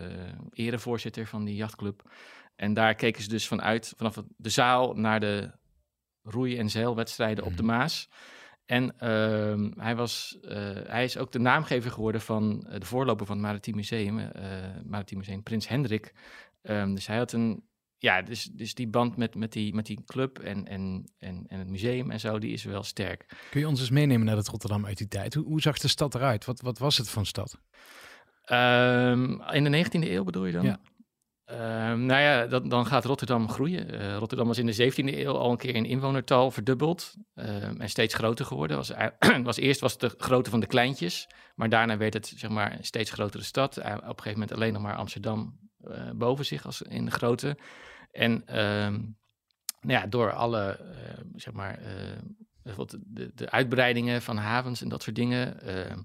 erevoorzitter 0.53 1.27
van 1.27 1.45
die 1.45 1.55
jachtclub. 1.55 2.11
En 2.57 2.75
daar 2.75 2.95
keken 2.95 3.23
ze 3.23 3.29
dus 3.29 3.49
vanuit, 3.49 3.93
vanaf 3.97 4.23
de 4.37 4.51
zaal 4.51 4.95
naar 4.95 5.21
de 5.21 5.51
roei- 6.23 6.59
en 6.59 6.71
zeilwedstrijden 6.71 7.45
op 7.45 7.57
de 7.57 7.63
Maas. 7.63 8.09
En 8.65 8.99
ehm, 8.99 9.71
hij, 9.77 9.97
was, 9.97 10.39
hij 10.87 11.05
is 11.05 11.17
ook 11.17 11.33
de 11.33 11.39
naamgever 11.39 11.91
geworden 11.91 12.21
van 12.21 12.67
de 12.79 12.87
voorloper 12.87 13.27
van 13.27 13.37
het 13.37 13.47
Maritiem 13.47 13.75
Museum, 13.75 14.31
Maritiem 14.85 15.19
Museum 15.19 15.43
Prins 15.43 15.69
Hendrik. 15.69 16.13
Ehm, 16.63 16.95
dus 16.95 17.07
hij 17.07 17.17
had 17.17 17.33
een, 17.33 17.68
ja, 17.99 18.23
dus, 18.23 18.45
dus 18.45 18.75
die 18.75 18.89
band 18.89 19.17
met, 19.17 19.35
met, 19.35 19.53
die, 19.53 19.75
met 19.75 19.87
die 19.87 20.05
club 20.07 20.39
en, 20.39 20.67
en, 20.67 21.13
en, 21.19 21.45
en 21.49 21.59
het 21.59 21.69
museum 21.69 22.11
en 22.11 22.21
zo, 22.21 22.39
die 22.39 22.53
is 22.53 22.65
wel 22.65 22.83
sterk. 22.83 23.27
Kun 23.51 23.61
je 23.61 23.69
ons 23.69 23.81
eens 23.81 23.91
meenemen 23.91 24.27
naar 24.27 24.37
het 24.37 24.49
Rotterdam 24.49 24.87
uit 24.87 24.99
die 24.99 25.09
tijd? 25.09 25.35
Hoe, 25.35 25.45
hoe 25.45 25.61
zag 25.61 25.79
de 25.79 25.89
stad 25.89 26.15
eruit? 26.15 26.45
Wat, 26.45 26.61
wat 26.61 26.79
was 26.79 26.97
het 26.97 27.15
een 27.15 27.27
stad? 27.27 27.61
Ehm, 28.45 29.41
in 29.41 29.65
de 29.65 29.85
19e 29.85 30.11
eeuw 30.11 30.25
bedoel 30.25 30.45
je 30.45 30.53
dan? 30.53 30.65
Ja. 30.65 30.81
Ehm, 31.45 32.07
nou 32.07 32.21
ja, 32.21 32.47
dat, 32.47 32.71
dan 32.71 32.87
gaat 32.87 33.05
Rotterdam 33.05 33.49
groeien. 33.49 33.91
Eh, 33.91 34.17
Rotterdam 34.17 34.47
was 34.47 34.59
in 34.59 34.67
de 34.67 34.93
17e 34.93 35.19
eeuw 35.19 35.33
al 35.33 35.51
een 35.51 35.57
keer 35.57 35.75
in 35.75 35.85
inwonertal 35.85 36.51
verdubbeld 36.51 37.15
ehm, 37.35 37.81
en 37.81 37.89
steeds 37.89 38.15
groter 38.15 38.47
geworden. 38.47 38.77
Was, 38.77 38.93
was, 39.43 39.57
eerst 39.57 39.81
was 39.81 39.93
het 39.93 40.01
de 40.01 40.15
grootte 40.19 40.51
van 40.51 40.61
de 40.61 40.67
kleintjes, 40.67 41.27
maar 41.55 41.69
daarna 41.69 41.97
werd 41.97 42.15
het 42.15 42.33
zeg 42.37 42.51
maar, 42.51 42.73
een 42.73 42.85
steeds 42.85 43.11
grotere 43.11 43.45
stad. 43.45 43.77
Eh, 43.77 43.93
op 43.93 44.03
een 44.03 44.07
gegeven 44.07 44.33
moment 44.33 44.53
alleen 44.53 44.73
nog 44.73 44.83
maar 44.83 44.97
Amsterdam 44.97 45.68
boven 46.17 46.45
zich 46.45 46.67
als 46.67 46.83
in 46.83 47.05
de 47.05 47.11
grootte. 47.11 47.59
En 48.11 48.47
ehm, 48.47 48.93
nou 49.81 50.01
ja, 50.01 50.07
door 50.07 50.33
alle, 50.33 50.71
eh, 50.71 51.25
zeg 51.35 51.55
maar, 51.55 51.79
eh, 51.79 52.19
bijvoorbeeld 52.63 53.03
de, 53.07 53.31
de 53.35 53.51
uitbreidingen 53.51 54.23
van 54.23 54.37
havens 54.37 54.83
en 54.83 54.89
dat 54.89 55.03
soort 55.03 55.17
dingen. 55.17 55.61
ehm, 55.61 55.99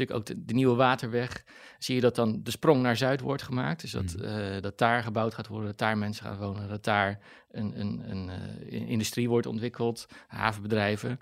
natuurlijk 0.00 0.18
ook 0.18 0.26
de, 0.26 0.44
de 0.44 0.54
nieuwe 0.54 0.74
waterweg. 0.76 1.44
Zie 1.78 1.94
je 1.94 2.00
dat 2.00 2.14
dan 2.14 2.40
de 2.42 2.50
sprong 2.50 2.82
naar 2.82 2.96
Zuid 2.96 3.20
wordt 3.20 3.42
gemaakt. 3.42 3.80
Dus 3.80 3.90
dat, 3.90 4.14
eh, 4.14 4.60
dat 4.60 4.78
daar 4.78 5.02
gebouwd 5.02 5.34
gaat 5.34 5.46
worden, 5.46 5.68
dat 5.68 5.78
daar 5.78 5.98
mensen 5.98 6.24
gaan 6.24 6.38
wonen, 6.38 6.68
dat 6.68 6.84
daar 6.84 7.18
een, 7.50 7.80
een, 7.80 8.10
een 8.10 8.28
eh, 8.28 8.88
industrie 8.88 9.28
wordt 9.28 9.46
ontwikkeld, 9.46 10.06
havenbedrijven. 10.26 11.18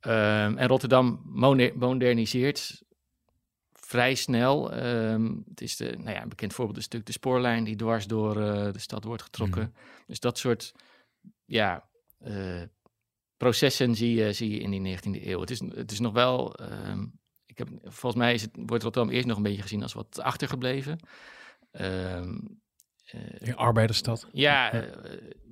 Ehm, 0.00 0.56
en 0.56 0.68
Rotterdam 0.68 1.22
moderniseert 1.74 2.82
vrij 3.90 4.14
snel. 4.14 4.72
Ehm, 4.72 5.36
het 5.48 5.60
is 5.60 5.76
de, 5.76 5.94
nou 5.98 6.10
ja, 6.10 6.22
een 6.22 6.28
bekend 6.28 6.52
voorbeeld 6.52 6.78
is 6.78 6.84
natuurlijk 6.84 7.10
de 7.10 7.18
spoorlijn 7.18 7.64
die 7.64 7.76
dwars 7.76 8.06
door 8.06 8.40
eh, 8.40 8.72
de 8.72 8.78
stad 8.78 9.04
wordt 9.04 9.22
getrokken. 9.22 9.74
Dus 10.06 10.20
dat 10.20 10.38
soort 10.38 10.74
ja, 11.44 11.88
eh, 12.18 12.62
processen 13.36 13.94
zie 13.94 14.14
je, 14.14 14.32
zie 14.32 14.50
je 14.50 14.58
in 14.58 14.70
die 14.70 14.80
19e 14.80 15.26
eeuw. 15.26 15.40
Het 15.40 15.50
is, 15.50 15.60
het 15.60 15.90
is 15.90 16.00
nog 16.00 16.12
wel, 16.12 16.54
ehm, 16.54 17.06
ik 17.46 17.58
heb, 17.58 17.68
volgens 17.82 18.22
mij 18.22 18.34
is 18.34 18.42
het, 18.42 18.50
wordt 18.54 18.82
Rotterdam 18.82 19.12
eerst 19.12 19.26
nog 19.26 19.36
een 19.36 19.42
beetje 19.42 19.62
gezien 19.62 19.82
als 19.82 19.92
wat 19.92 20.20
achtergebleven. 20.20 20.98
Een 21.70 23.56
arbeidersstad. 23.56 24.28
ja, 24.32 24.84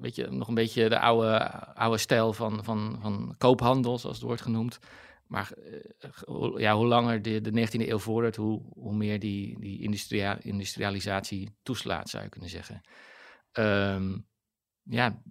weet 0.00 0.14
je, 0.14 0.26
nog 0.30 0.48
een 0.48 0.54
beetje 0.54 0.88
de 0.88 0.98
oude, 0.98 1.50
oude 1.74 1.98
stijl 1.98 2.32
van, 2.32 2.64
van, 2.64 2.98
van 3.00 3.34
koophandel, 3.38 3.98
zoals 3.98 4.16
het 4.16 4.26
wordt 4.26 4.42
genoemd. 4.42 4.78
Maar 5.28 5.52
eh, 5.52 6.10
hoe- 6.24 6.60
ja, 6.60 6.76
hoe 6.76 6.86
langer 6.86 7.22
de, 7.22 7.40
de 7.40 7.50
19e 7.66 7.88
eeuw 7.88 7.98
vordert, 7.98 8.36
hoe, 8.36 8.62
hoe 8.72 8.94
meer 8.96 9.18
die, 9.18 9.60
die 9.60 9.82
industria 9.82 10.38
industrialisatie 10.42 11.50
toeslaat, 11.62 12.08
zou 12.08 12.22
je 12.22 12.28
kunnen 12.28 12.50
zeggen. 12.50 12.80
Ehm, 13.52 14.16
ja, 14.82 15.22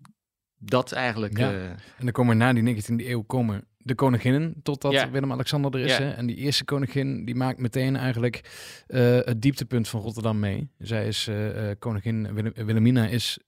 dat 0.58 0.92
eigenlijk. 0.92 1.38
Ja. 1.38 1.52
eh, 1.52 1.70
En 1.70 1.80
dan 1.98 2.12
komen 2.12 2.38
na 2.38 2.54
die 2.54 2.64
19e 2.64 3.06
eeuw 3.08 3.22
komen 3.22 3.68
de 3.78 3.96
koninginnen, 3.96 4.56
totdat 4.64 4.92
Ja. 4.92 5.10
Willem-Alexander 5.12 5.74
er 5.74 5.80
is. 5.86 5.98
Ja. 5.98 6.04
Hè? 6.04 6.12
En 6.12 6.26
die 6.26 6.36
eerste 6.36 6.66
koningin, 6.66 7.26
die 7.26 7.36
maakt 7.36 7.60
meteen 7.60 7.96
eigenlijk 7.96 8.42
eh, 8.88 9.20
het 9.20 9.42
dieptepunt 9.42 9.88
van 9.88 10.02
Rotterdam 10.02 10.40
mee. 10.40 10.72
Zij 10.78 11.08
is, 11.08 11.30
koningin 11.80 12.34
Willem- 12.34 12.54
Wilhelmina 12.54 13.08
is 13.08 13.40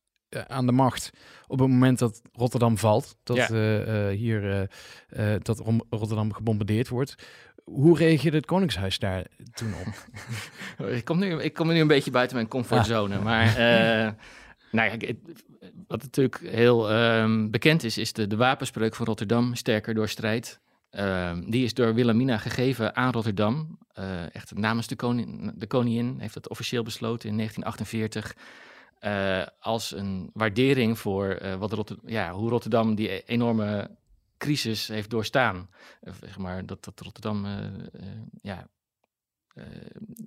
aan 0.48 0.66
de 0.66 0.72
macht 0.72 1.10
op 1.48 1.60
het 1.60 1.70
moment 1.70 2.00
dat 2.00 2.22
Rotterdam 2.34 2.78
valt. 2.78 3.18
Dat 3.24 3.38
Ja. 3.38 3.48
eh, 3.50 4.10
eh, 4.12 4.18
hier 4.18 4.52
eh, 5.10 5.34
eh, 5.34 5.42
dat 5.42 5.64
Rotterdam 5.90 6.34
gebombardeerd 6.34 6.88
wordt. 6.90 7.16
Hoe 7.64 7.98
reageerde 7.98 8.38
het 8.38 8.46
koningshuis 8.46 9.00
daar 9.00 9.26
toen 9.54 9.74
op? 9.86 9.94
Ik 10.98 11.06
kom, 11.06 11.20
nu, 11.20 11.42
ik 11.42 11.54
kom 11.54 11.68
nu 11.68 11.80
een 11.80 11.88
beetje 11.88 12.12
buiten 12.12 12.36
mijn 12.36 12.48
comfortzone. 12.48 13.20
Maar 13.20 13.48
eh, 13.48 14.12
nou 14.72 14.92
ja, 14.92 15.14
wat 15.88 16.02
natuurlijk 16.02 16.40
heel 16.44 16.90
ehm, 16.92 17.50
bekend 17.50 17.84
is, 17.84 17.98
is 17.98 18.14
de, 18.14 18.28
de 18.28 18.36
wapenspreuk 18.36 18.96
van 18.96 19.06
Rotterdam, 19.06 19.56
sterker 19.56 19.94
door 19.94 20.10
strijd. 20.10 20.60
Ehm, 20.90 21.50
die 21.50 21.64
is 21.64 21.74
door 21.74 21.94
Wilhelmina 21.94 22.38
gegeven 22.38 22.96
aan 22.96 23.12
Rotterdam. 23.12 23.78
Eh, 23.94 24.36
echt 24.36 24.56
namens 24.56 24.88
de, 24.88 24.96
koning, 24.96 25.52
de 25.56 25.68
koningin 25.68 26.16
heeft 26.20 26.34
dat 26.34 26.50
officieel 26.50 26.84
besloten 26.84 27.30
in 27.30 27.36
1948. 27.36 28.36
Eh, 29.00 29.46
als 29.60 29.92
een 29.92 30.30
waardering 30.34 31.00
voor 31.00 31.30
eh, 31.30 31.56
wat 31.56 31.74
Rotter- 31.74 32.00
ja, 32.06 32.32
hoe 32.32 32.50
Rotterdam 32.50 32.96
die 32.96 33.12
e- 33.12 33.22
enorme 33.26 33.98
crisis 34.38 34.88
heeft 34.88 35.10
doorstaan. 35.10 35.70
Eh, 36.02 36.14
zeg 36.22 36.38
maar, 36.38 36.66
dat, 36.66 36.84
dat 36.84 37.00
Rotterdam 37.00 37.46
ja, 38.42 38.68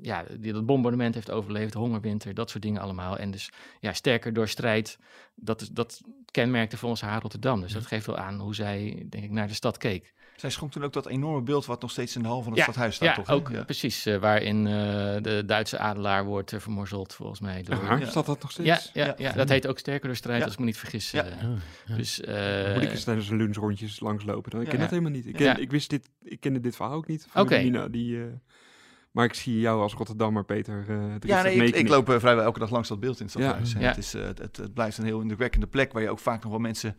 ja, 0.01 0.25
die 0.39 0.53
dat 0.53 0.67
bombardement 0.67 1.15
heeft 1.15 1.31
overleefd, 1.31 1.75
hongerwinter, 1.75 2.35
dat 2.35 2.51
soort 2.51 2.63
dingen 2.63 2.83
allemaal. 2.83 3.19
En 3.19 3.31
dus 3.31 3.51
ja, 3.81 3.93
sterker 3.93 4.33
door 4.33 4.49
strijd, 4.49 4.99
dat, 5.35 5.61
is, 5.61 5.69
dat 5.69 6.01
kenmerkte 6.31 6.77
voor 6.77 6.89
ons 6.89 7.01
haar 7.01 7.21
Rotterdam. 7.21 7.61
Dus 7.61 7.73
dat 7.73 7.87
geeft 7.87 8.07
wel 8.07 8.17
aan 8.17 8.41
hoe 8.41 8.55
zij, 8.55 9.07
denk 9.09 9.25
ik, 9.25 9.31
naar 9.31 9.49
de 9.49 9.55
stad 9.55 9.77
keek. 9.77 10.15
Zij 10.43 10.51
schonk 10.51 10.73
toen 10.73 10.85
ook 10.85 10.93
dat 10.93 11.07
enorme 11.07 11.43
beeld 11.43 11.67
wat 11.67 11.81
nog 11.81 11.91
steeds 11.91 12.17
in 12.17 12.23
de 12.23 12.29
hal 12.29 12.43
van 12.43 12.53
het 12.53 12.59
Ja, 12.59 12.65
stadhuis 12.65 12.95
staat, 12.95 13.09
ja, 13.09 13.15
toch? 13.15 13.29
ook 13.31 13.65
precies, 13.65 14.07
eh, 14.07 14.17
waarin 14.17 14.67
eh, 14.67 14.73
de 15.23 15.43
Duitse 15.47 15.79
adelaar 15.79 16.25
wordt 16.25 16.53
eh, 16.53 16.61
vermorzeld, 16.61 17.15
volgens 17.15 17.41
mij. 17.41 17.63
Door... 17.63 17.75
Aha, 17.75 17.97
Ja. 17.97 18.07
staat 18.07 18.27
dat 18.27 18.43
nog 18.43 18.51
steeds? 18.51 18.69
Ja, 18.69 18.81
ja, 18.93 19.07
Ja. 19.07 19.15
ja, 19.19 19.33
dat 19.33 19.49
heet 19.49 19.67
ook 19.67 19.79
sterker 19.79 20.07
door 20.07 20.17
strijd, 20.17 20.39
Ja. 20.39 20.45
als 20.45 20.53
ik 20.53 20.59
me 20.59 20.65
niet 20.65 20.79
vergis. 20.79 21.11
Ja. 21.11 21.25
eh. 21.25 21.33
Ah, 21.45 21.51
ja. 21.87 21.97
Dus, 21.97 22.19
Moet 22.75 22.83
ik 22.83 22.91
eens 22.91 23.05
tijdens 23.05 23.29
een 23.29 23.37
lunchrondjes 23.37 24.01
langslopen? 24.01 24.51
Dan? 24.51 24.61
Ik 24.61 24.67
ken 24.67 24.77
Ja. 24.77 24.81
dat 24.83 24.91
helemaal 24.91 25.13
niet. 25.13 25.27
Ik, 25.27 25.33
ken, 25.35 25.45
Ja. 25.47 25.57
ik 25.57 25.71
wist 25.71 25.91
dit, 25.91 26.09
ik 26.23 26.41
kende 26.41 26.61
dit 26.61 26.77
verhaal 26.77 26.95
ook 26.95 27.07
niet 27.07 27.27
van 27.29 27.41
Oké. 27.43 27.51
Wilhelmina, 27.55 27.89
die, 27.89 28.21
eh, 28.21 28.27
maar 29.11 29.25
ik 29.25 29.35
zie 29.35 29.61
jou 29.61 29.81
als 29.83 29.93
Rotterdammer, 29.95 30.45
Peter. 30.45 30.85
eh 30.89 30.97
driftig 31.09 31.31
Ja, 31.31 31.43
nee, 31.43 31.65
ik, 31.67 31.75
ik 31.75 31.89
loop 31.89 32.07
vrijwel 32.19 32.45
elke 32.45 32.59
dag 32.59 32.71
langs 32.71 32.89
dat 32.89 33.01
beeld 33.01 33.19
in 33.21 33.27
het 33.27 33.35
stadhuis. 33.35 33.73
Ja. 33.73 33.79
Het, 33.81 33.97
is, 33.97 34.13
het, 34.13 34.39
het 34.39 34.75
blijft 34.75 34.99
een 34.99 35.05
heel 35.05 35.21
indrukwekkende 35.21 35.67
plek 35.67 35.93
waar 35.93 36.03
je 36.03 36.11
ook 36.11 36.19
vaak 36.19 36.43
nog 36.43 36.51
wel 36.51 36.61
mensen 36.61 36.97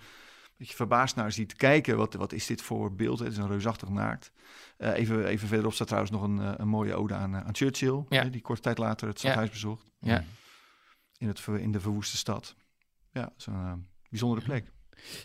een 0.63 0.69
beetje 0.69 0.85
verbaasd 0.87 1.15
naar 1.15 1.31
ziet 1.31 1.55
kijken. 1.55 1.97
Wat, 1.97 2.13
wat 2.13 2.31
is 2.31 2.45
dit 2.45 2.61
voor 2.61 2.95
beeld? 2.95 3.19
Het 3.19 3.31
is 3.31 3.37
een 3.37 3.47
reusachtig 3.47 3.89
naakt. 3.89 4.31
Eh, 4.77 4.93
even, 4.97 5.25
even 5.25 5.47
verderop 5.47 5.73
staat 5.73 5.87
trouwens 5.87 6.13
nog 6.13 6.23
een, 6.23 6.39
eh, 6.39 6.53
een 6.57 6.67
mooie 6.67 6.95
ode 6.95 7.13
aan, 7.13 7.35
eh, 7.35 7.45
aan 7.45 7.55
Churchill, 7.55 8.03
Ja. 8.09 8.23
hè, 8.23 8.29
die 8.29 8.41
korte 8.41 8.61
tijd 8.61 8.77
later 8.77 9.07
het 9.07 9.21
Ja. 9.21 9.27
stadhuis 9.27 9.49
bezocht 9.49 9.91
ja. 9.99 10.23
in, 11.17 11.27
het, 11.27 11.47
in 11.47 11.71
de 11.71 11.79
verwoeste 11.79 12.17
stad. 12.17 12.55
Ja, 13.11 13.33
zo'n 13.35 13.87
bijzondere 14.09 14.45
plek. 14.45 14.71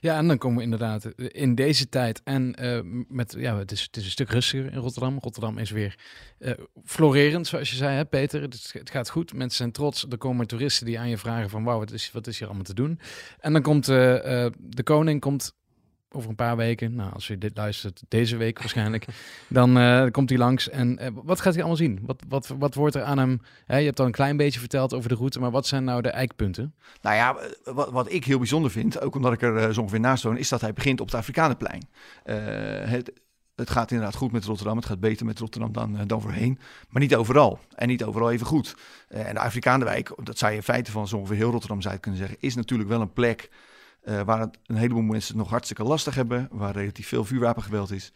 Ja, 0.00 0.16
en 0.16 0.28
dan 0.28 0.38
komen 0.38 0.58
we 0.58 0.64
inderdaad 0.64 1.04
eh, 1.04 1.26
in 1.28 1.54
deze 1.54 1.88
tijd 1.88 2.20
en 2.24 2.54
eh, 2.54 2.80
met, 3.08 3.34
ja, 3.38 3.58
het 3.58 3.72
is, 3.72 3.82
het 3.82 3.96
is 3.96 4.04
een 4.04 4.10
stuk 4.10 4.30
rustiger 4.30 4.72
in 4.72 4.78
Rotterdam. 4.78 5.18
Rotterdam 5.20 5.58
is 5.58 5.70
weer 5.70 5.98
eh, 6.38 6.52
florerend, 6.84 7.46
zoals 7.46 7.70
je 7.70 7.76
zei, 7.76 7.96
hè, 7.96 8.04
Peter. 8.04 8.42
Het, 8.42 8.72
gaat 8.84 9.10
goed, 9.10 9.32
mensen 9.32 9.56
zijn 9.56 9.72
trots. 9.72 10.06
Er 10.10 10.18
komen 10.18 10.46
toeristen 10.46 10.86
die 10.86 10.98
aan 10.98 11.08
je 11.08 11.18
vragen 11.18 11.50
van, 11.50 11.64
wauw, 11.64 11.78
wat 11.78 11.92
is, 11.92 12.10
wat 12.12 12.26
is 12.26 12.38
hier 12.38 12.46
allemaal 12.46 12.66
te 12.66 12.74
doen? 12.74 13.00
En 13.40 13.52
dan 13.52 13.62
komt 13.62 13.86
de 13.86 14.82
koning 14.84 15.20
komt 15.20 15.56
over 16.10 16.30
een 16.30 16.36
paar 16.36 16.56
weken, 16.56 16.94
nou, 16.94 17.12
als 17.12 17.26
je 17.26 17.38
dit 17.38 17.56
luistert, 17.56 18.02
deze 18.08 18.36
week 18.36 18.58
waarschijnlijk, 18.62 19.04
dan 19.48 19.78
eh, 19.78 20.06
komt 20.10 20.28
hij 20.28 20.38
langs. 20.38 20.68
En 20.68 20.98
eh, 20.98 21.08
wat 21.14 21.40
gaat 21.40 21.52
hij 21.52 21.62
allemaal 21.62 21.76
zien? 21.76 22.00
Wat, 22.02 22.22
wat, 22.28 22.54
wat 22.58 22.74
wordt 22.74 22.94
er 22.94 23.02
aan 23.02 23.18
hem? 23.18 23.40
Je 23.66 23.74
hebt 23.74 24.00
al 24.00 24.06
een 24.06 24.12
klein 24.12 24.36
beetje 24.36 24.60
verteld 24.60 24.94
over 24.94 25.08
de 25.08 25.14
route, 25.14 25.40
maar 25.40 25.50
wat 25.50 25.66
zijn 25.66 25.84
nou 25.84 26.02
de 26.02 26.10
eikpunten? 26.10 26.74
Nou 27.00 27.16
ja, 27.16 27.36
eh, 27.36 27.74
wat, 27.74 27.90
wat 27.90 28.12
ik 28.12 28.24
heel 28.24 28.38
bijzonder 28.38 28.70
vind, 28.70 29.00
ook 29.00 29.14
omdat 29.14 29.32
ik 29.32 29.42
er 29.42 29.56
eh, 29.56 29.70
zo 29.70 29.80
ongeveer 29.80 30.00
naast 30.00 30.22
woon, 30.22 30.36
is 30.36 30.48
dat 30.48 30.60
hij 30.60 30.72
begint 30.72 31.00
op 31.00 31.06
het 31.06 31.14
Afrikanenplein. 31.14 31.88
Het, 32.24 33.12
het 33.54 33.70
gaat 33.70 33.90
inderdaad 33.90 34.16
goed 34.16 34.32
met 34.32 34.44
Rotterdam. 34.44 34.76
Het 34.76 34.86
gaat 34.86 35.00
beter 35.00 35.26
met 35.26 35.38
Rotterdam 35.38 35.72
dan, 35.72 36.06
dan 36.06 36.20
voorheen. 36.20 36.58
Maar 36.88 37.02
niet 37.02 37.14
overal. 37.14 37.58
En 37.74 37.88
niet 37.88 38.04
overal 38.04 38.30
even 38.30 38.46
goed. 38.46 38.76
En 39.08 39.34
de 39.34 39.40
Afrikanenwijk, 39.40 40.12
dat 40.22 40.38
zou 40.38 40.50
je 40.50 40.56
in 40.56 40.62
feite 40.62 40.90
van 40.90 41.08
zo 41.08 41.16
ongeveer 41.16 41.36
heel 41.36 41.50
Rotterdam 41.50 41.80
zou 41.80 41.94
je 41.94 42.00
kunnen 42.00 42.20
zeggen, 42.20 42.38
is 42.40 42.54
natuurlijk 42.54 42.88
wel 42.88 43.00
een 43.00 43.12
plek 43.12 43.50
eh, 44.00 44.22
waar 44.22 44.40
het 44.40 44.58
een 44.66 44.76
heleboel 44.76 45.02
mensen 45.02 45.32
het 45.32 45.42
nog 45.42 45.50
hartstikke 45.50 45.82
lastig 45.82 46.14
hebben. 46.14 46.48
Waar 46.50 46.72
relatief 46.72 47.08
veel 47.08 47.24
vuurwapengeweld 47.24 47.90
is. 47.90 48.12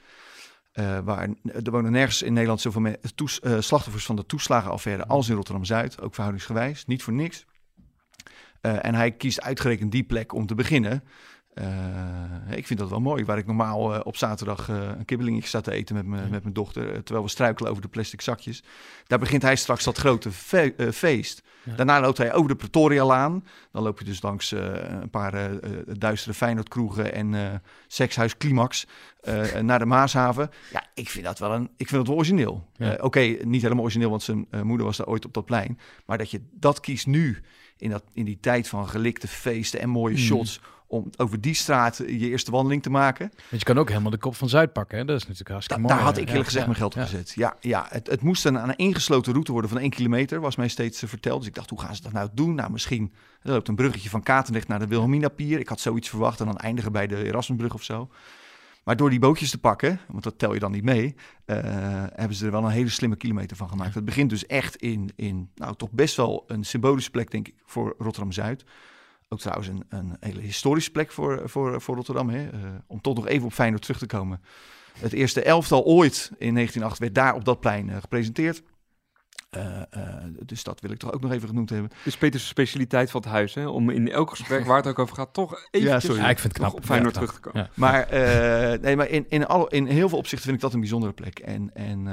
Eh, 0.72 0.98
waar, 0.98 1.28
er 1.42 1.70
wonen 1.70 1.92
nergens 1.92 2.22
in 2.22 2.32
Nederland 2.32 2.60
zoveel 2.60 2.86
eh, 2.86 3.60
slachtoffers 3.60 4.04
van 4.04 4.16
de 4.16 4.26
toeslagenaffaire 4.26 5.06
als 5.06 5.28
in 5.28 5.34
Rotterdam-Zuid. 5.34 6.00
Ook 6.00 6.14
verhoudingsgewijs. 6.14 6.86
Niet 6.86 7.02
voor 7.02 7.12
niks. 7.12 7.44
En 8.60 8.94
hij 8.94 9.12
kiest 9.12 9.40
uitgerekend 9.40 9.92
die 9.92 10.04
plek 10.04 10.32
om 10.32 10.46
te 10.46 10.54
beginnen. 10.54 11.04
Eh, 12.52 12.58
ik 12.58 12.66
vind 12.66 12.78
dat 12.78 12.88
wel 12.90 13.00
mooi. 13.00 13.24
Waar 13.24 13.38
ik 13.38 13.46
normaal 13.46 13.94
eh, 13.94 14.00
op 14.04 14.16
zaterdag 14.16 14.68
eh, 14.68 14.76
een 14.98 15.04
kibbelingetje 15.04 15.48
sta 15.48 15.60
te 15.60 15.70
eten 15.72 15.94
met, 15.94 16.06
me, 16.06 16.20
met 16.30 16.42
mijn 16.42 16.54
dochter. 16.54 17.02
terwijl 17.02 17.24
we 17.24 17.30
struikelen 17.30 17.70
over 17.70 17.82
de 17.82 17.88
plastic 17.88 18.20
zakjes. 18.20 18.62
Daar 19.06 19.18
begint 19.18 19.42
hij 19.42 19.56
straks 19.56 19.84
dat 19.84 19.98
grote 19.98 20.32
fe- 20.32 20.74
feest. 20.92 21.42
Ja. 21.62 21.74
Daarna 21.74 22.00
loopt 22.00 22.18
hij 22.18 22.32
over 22.34 22.48
de 22.48 22.56
Pretorialaan. 22.56 23.44
Dan 23.72 23.82
loop 23.82 23.98
je 23.98 24.04
dus 24.04 24.22
langs 24.22 24.50
een 24.50 25.10
paar 25.10 25.50
duistere 25.98 26.34
Feyenoordkroegen 26.34 27.12
en 27.14 27.62
sekshuis 27.86 28.36
Climax 28.36 28.86
naar 29.60 29.78
de 29.78 29.86
Maashaven. 29.86 30.50
Ja, 30.72 30.84
ik 30.94 31.08
vind 31.08 31.24
dat 31.24 31.38
wel, 31.38 31.52
een, 31.52 31.62
ik 31.76 31.88
vind 31.88 31.90
dat 31.98 32.06
wel 32.06 32.16
origineel. 32.16 32.66
Ja. 32.76 32.96
Oké, 33.00 33.20
niet 33.20 33.62
helemaal 33.62 33.82
origineel, 33.82 34.10
want 34.10 34.22
zijn 34.22 34.46
moeder 34.62 34.86
was 34.86 34.96
daar 34.96 35.06
ooit 35.06 35.24
op 35.24 35.34
dat 35.34 35.44
plein. 35.44 35.78
Maar 36.06 36.18
dat 36.18 36.30
je 36.30 36.40
dat 36.52 36.80
kiest 36.80 37.06
nu, 37.06 37.40
in, 37.76 37.90
dat, 37.90 38.04
in 38.12 38.24
die 38.24 38.38
tijd 38.40 38.68
van 38.68 38.88
gelikte 38.88 39.28
feesten 39.28 39.80
en 39.80 39.88
mooie 39.88 40.14
Mhm. 40.14 40.22
shots... 40.22 40.60
om 40.92 41.10
over 41.16 41.40
die 41.40 41.54
straat 41.54 41.96
je 41.96 42.28
eerste 42.28 42.50
wandeling 42.50 42.82
te 42.82 42.90
maken. 42.90 43.28
Want 43.36 43.62
je 43.62 43.64
kan 43.64 43.78
ook 43.78 43.88
helemaal 43.88 44.10
de 44.10 44.18
kop 44.18 44.34
van 44.36 44.48
Zuid 44.48 44.72
pakken. 44.72 44.98
Hè? 44.98 45.04
Dat 45.04 45.16
is 45.16 45.22
natuurlijk 45.22 45.48
Da- 45.48 45.52
hartstikke 45.52 45.82
mooi. 45.82 45.94
daar 45.94 46.04
had 46.04 46.16
ik 46.16 46.22
Ja, 46.22 46.28
eerlijk 46.28 46.44
gezegd 46.46 46.64
ja, 46.64 46.70
mijn 46.70 46.80
geld 46.80 46.94
op 46.94 47.00
ja. 47.00 47.06
gezet. 47.06 47.32
Ja, 47.34 47.56
ja 47.60 47.86
het, 47.88 48.06
het 48.06 48.22
moest 48.22 48.44
een, 48.44 48.54
een 48.54 48.76
ingesloten 48.76 49.32
route 49.32 49.52
worden 49.52 49.70
van 49.70 49.78
één 49.80 49.90
kilometer, 49.90 50.40
was 50.40 50.56
mij 50.56 50.68
steeds 50.68 51.02
eh, 51.02 51.08
verteld. 51.08 51.38
Dus 51.38 51.48
ik 51.48 51.54
dacht, 51.54 51.70
hoe 51.70 51.80
gaan 51.80 51.94
ze 51.96 52.02
dat 52.02 52.12
nou 52.12 52.28
doen? 52.32 52.54
Nou, 52.54 52.70
misschien 52.70 53.12
er 53.42 53.50
loopt 53.50 53.68
een 53.68 53.74
bruggetje 53.74 54.10
van 54.10 54.22
Katendrecht 54.22 54.68
naar 54.68 54.78
de 54.78 54.86
Wilhelmina-pier. 54.86 55.58
Ik 55.58 55.68
had 55.68 55.80
zoiets 55.80 56.08
verwacht 56.08 56.40
en 56.40 56.46
dan 56.46 56.56
eindigen 56.56 56.92
bij 56.92 57.06
de 57.06 57.24
Erasmusbrug 57.24 57.74
of 57.74 57.82
zo. 57.82 58.08
Maar 58.84 58.96
door 58.96 59.10
die 59.10 59.18
bootjes 59.18 59.50
te 59.50 59.58
pakken, 59.58 60.00
want 60.08 60.22
dat 60.24 60.38
tel 60.38 60.54
je 60.54 60.60
dan 60.60 60.72
niet 60.72 60.84
mee, 60.84 61.14
eh, 61.44 61.56
hebben 62.12 62.36
ze 62.36 62.44
er 62.46 62.50
wel 62.50 62.64
een 62.64 62.70
hele 62.70 62.88
slimme 62.88 63.16
kilometer 63.16 63.56
van 63.56 63.68
gemaakt. 63.68 63.94
Het 63.94 64.04
begint 64.04 64.30
dus 64.30 64.46
echt 64.46 64.76
in, 64.76 65.10
in 65.16 65.50
nou, 65.54 65.76
toch 65.76 65.90
best 65.90 66.16
wel 66.16 66.44
een 66.46 66.64
symbolische 66.64 67.10
plek, 67.10 67.30
denk 67.30 67.48
ik, 67.48 67.54
voor 67.64 67.94
Rotterdam-Zuid. 67.98 68.64
Ook 69.32 69.40
trouwens 69.40 69.68
een, 69.68 69.84
een 69.88 70.16
hele 70.20 70.40
historische 70.40 70.90
plek 70.90 71.12
voor, 71.12 71.42
voor, 71.44 71.80
voor 71.80 71.94
Rotterdam. 71.94 72.28
Hè? 72.28 72.48
Eh, 72.48 72.58
om 72.86 73.00
toch 73.00 73.14
nog 73.14 73.26
even 73.26 73.46
op 73.46 73.52
Feyenoord 73.52 73.82
terug 73.82 73.98
te 73.98 74.06
komen. 74.06 74.40
Het 74.98 75.12
eerste 75.12 75.42
elftal 75.42 75.84
ooit 75.84 76.30
in 76.38 76.54
1908 76.54 76.98
werd 76.98 77.14
daar 77.14 77.34
op 77.34 77.44
dat 77.44 77.60
plein 77.60 77.90
eh, 77.90 77.96
gepresenteerd. 78.00 78.62
Eh, 79.52 79.80
eh, 79.90 80.24
dus 80.46 80.62
dat 80.62 80.80
wil 80.80 80.90
ik 80.90 80.98
toch 80.98 81.12
ook 81.12 81.20
nog 81.20 81.32
even 81.32 81.48
genoemd 81.48 81.70
hebben. 81.70 81.90
Dus 82.04 82.16
Peters 82.16 82.48
specialiteit 82.48 83.10
van 83.10 83.20
het 83.20 83.30
huis, 83.30 83.54
hè? 83.54 83.66
om 83.66 83.90
in 83.90 84.10
elk 84.10 84.30
gesprek 84.30 84.64
waar 84.66 84.76
het 84.76 84.86
ook 84.86 84.98
over 84.98 85.16
gaat, 85.16 85.32
toch 85.32 85.68
even 85.70 86.02
sorry. 86.02 86.20
Ja, 86.20 86.30
ik 86.30 86.38
vind 86.38 86.52
het 86.52 86.62
knap. 86.62 86.74
op 86.74 86.84
Feyenoord 86.84 87.14
Ja, 87.14 87.20
terug 87.20 87.34
te 87.34 87.40
komen. 87.40 87.60
Ja. 87.60 87.70
Maar, 87.74 88.02
eh, 88.02 88.80
nee, 88.80 88.96
maar 88.96 89.08
in, 89.08 89.26
in, 89.28 89.46
alle, 89.46 89.66
in 89.70 89.86
heel 89.86 90.08
veel 90.08 90.18
opzichten 90.18 90.48
vind 90.48 90.56
ik 90.56 90.62
dat 90.62 90.72
een 90.72 90.80
bijzondere 90.80 91.12
plek. 91.12 91.38
En, 91.38 91.70
en 91.74 92.04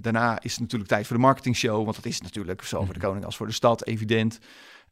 daarna 0.00 0.42
is 0.42 0.50
het 0.50 0.60
natuurlijk 0.60 0.90
tijd 0.90 1.06
voor 1.06 1.16
de 1.16 1.22
marketingshow. 1.22 1.84
Want 1.84 1.96
dat 1.96 2.06
is 2.06 2.20
natuurlijk 2.20 2.62
zowel 2.62 2.84
voor 2.84 2.94
de 2.94 3.00
koning 3.00 3.24
als 3.24 3.36
voor 3.36 3.46
de 3.46 3.52
stad 3.52 3.84
evident. 3.84 4.38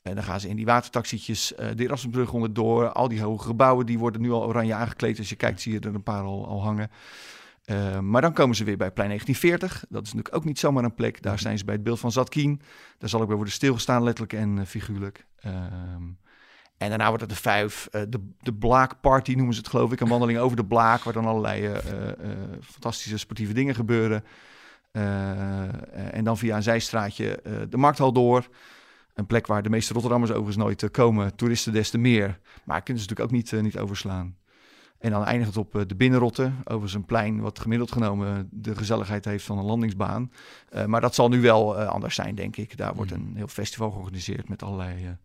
En 0.04 0.14
dan 0.14 0.24
gaan 0.24 0.40
ze 0.40 0.48
in 0.48 0.56
die 0.56 0.64
watertaxietjes 0.64 1.54
eh, 1.54 1.68
de 1.74 1.84
Erasmusbrug 1.84 2.32
onderdoor. 2.32 2.88
Al 2.88 3.08
die 3.08 3.22
hoge 3.22 3.46
gebouwen 3.46 3.86
die 3.86 3.98
worden 3.98 4.20
nu 4.20 4.30
al 4.30 4.44
oranje 4.44 4.74
aangekleed. 4.74 5.18
Als 5.18 5.28
je 5.28 5.36
kijkt 5.36 5.60
zie 5.60 5.72
je 5.72 5.80
er 5.80 5.94
een 5.94 6.02
paar 6.02 6.22
al, 6.22 6.62
hangen. 6.62 6.90
Eh, 7.64 7.98
maar 7.98 8.20
dan 8.20 8.32
komen 8.32 8.56
ze 8.56 8.64
weer 8.64 8.76
bij 8.76 8.90
plein 8.90 9.08
1940. 9.08 9.84
Dat 9.88 10.02
is 10.02 10.12
natuurlijk 10.12 10.36
ook 10.36 10.44
niet 10.44 10.58
zomaar 10.58 10.84
een 10.84 10.94
plek. 10.94 11.22
Daar 11.22 11.38
zijn 11.38 11.58
ze 11.58 11.64
bij 11.64 11.74
het 11.74 11.82
beeld 11.82 12.00
van 12.00 12.12
Zatkien. 12.12 12.60
Daar 12.98 13.08
zal 13.08 13.20
ik 13.20 13.26
bij 13.26 13.36
worden 13.36 13.54
stilgestaan, 13.54 14.02
letterlijk 14.02 14.32
en 14.32 14.58
eh, 14.58 14.64
figuurlijk. 14.64 15.26
Ehm, 15.36 16.02
en 16.78 16.88
daarna 16.88 17.08
wordt 17.08 17.22
het 17.22 17.30
de 17.30 17.36
vijf, 17.36 17.88
de, 17.90 18.30
de 18.40 18.54
Blaak 18.54 19.00
Party 19.00 19.34
noemen 19.34 19.54
ze 19.54 19.60
het 19.60 19.68
geloof 19.68 19.92
ik. 19.92 20.00
Een 20.00 20.08
wandeling 20.08 20.38
over 20.38 20.56
de 20.56 20.64
Blaak, 20.64 21.02
waar 21.02 21.12
dan 21.12 21.26
allerlei 21.26 21.80
fantastische 22.60 23.18
sportieve 23.18 23.52
dingen 23.52 23.74
gebeuren. 23.74 24.24
En 26.10 26.24
dan 26.24 26.38
via 26.38 26.56
een 26.56 26.62
zijstraatje 26.62 27.40
de 27.68 27.76
Markthal 27.76 28.12
door. 28.12 28.48
Een 29.14 29.26
plek 29.26 29.46
waar 29.46 29.62
de 29.62 29.70
meeste 29.70 29.92
Rotterdammers 29.92 30.30
overigens 30.30 30.64
nooit 30.64 30.82
eh, 30.82 30.90
komen. 30.90 31.36
Toeristen 31.36 31.72
des 31.72 31.90
te 31.90 31.98
meer. 31.98 32.38
Maar 32.64 32.82
kunnen 32.82 33.02
ze 33.02 33.08
natuurlijk 33.08 33.20
ook 33.20 33.30
niet, 33.30 33.52
eh, 33.52 33.60
niet 33.60 33.78
overslaan. 33.78 34.36
En 34.98 35.10
dan 35.10 35.24
eindigt 35.24 35.48
het 35.48 35.58
op 35.58 35.74
eh, 35.74 35.82
de 35.86 35.94
Binnenrotte. 35.94 36.52
Overigens 36.58 36.94
een 36.94 37.04
plein 37.04 37.40
wat 37.40 37.58
gemiddeld 37.58 37.92
genomen 37.92 38.48
de 38.50 38.76
gezelligheid 38.76 39.24
heeft 39.24 39.44
van 39.44 39.58
een 39.58 39.64
landingsbaan. 39.64 40.32
Maar 40.86 41.00
dat 41.00 41.14
zal 41.14 41.28
nu 41.28 41.40
wel 41.40 41.76
anders 41.76 42.14
zijn, 42.14 42.34
denk 42.34 42.56
ik. 42.56 42.76
Daar 42.76 42.94
wordt 42.94 43.10
een 43.10 43.32
heel 43.36 43.48
festival 43.48 43.90
georganiseerd 43.90 44.48
met 44.48 44.62
allerlei 44.62 45.16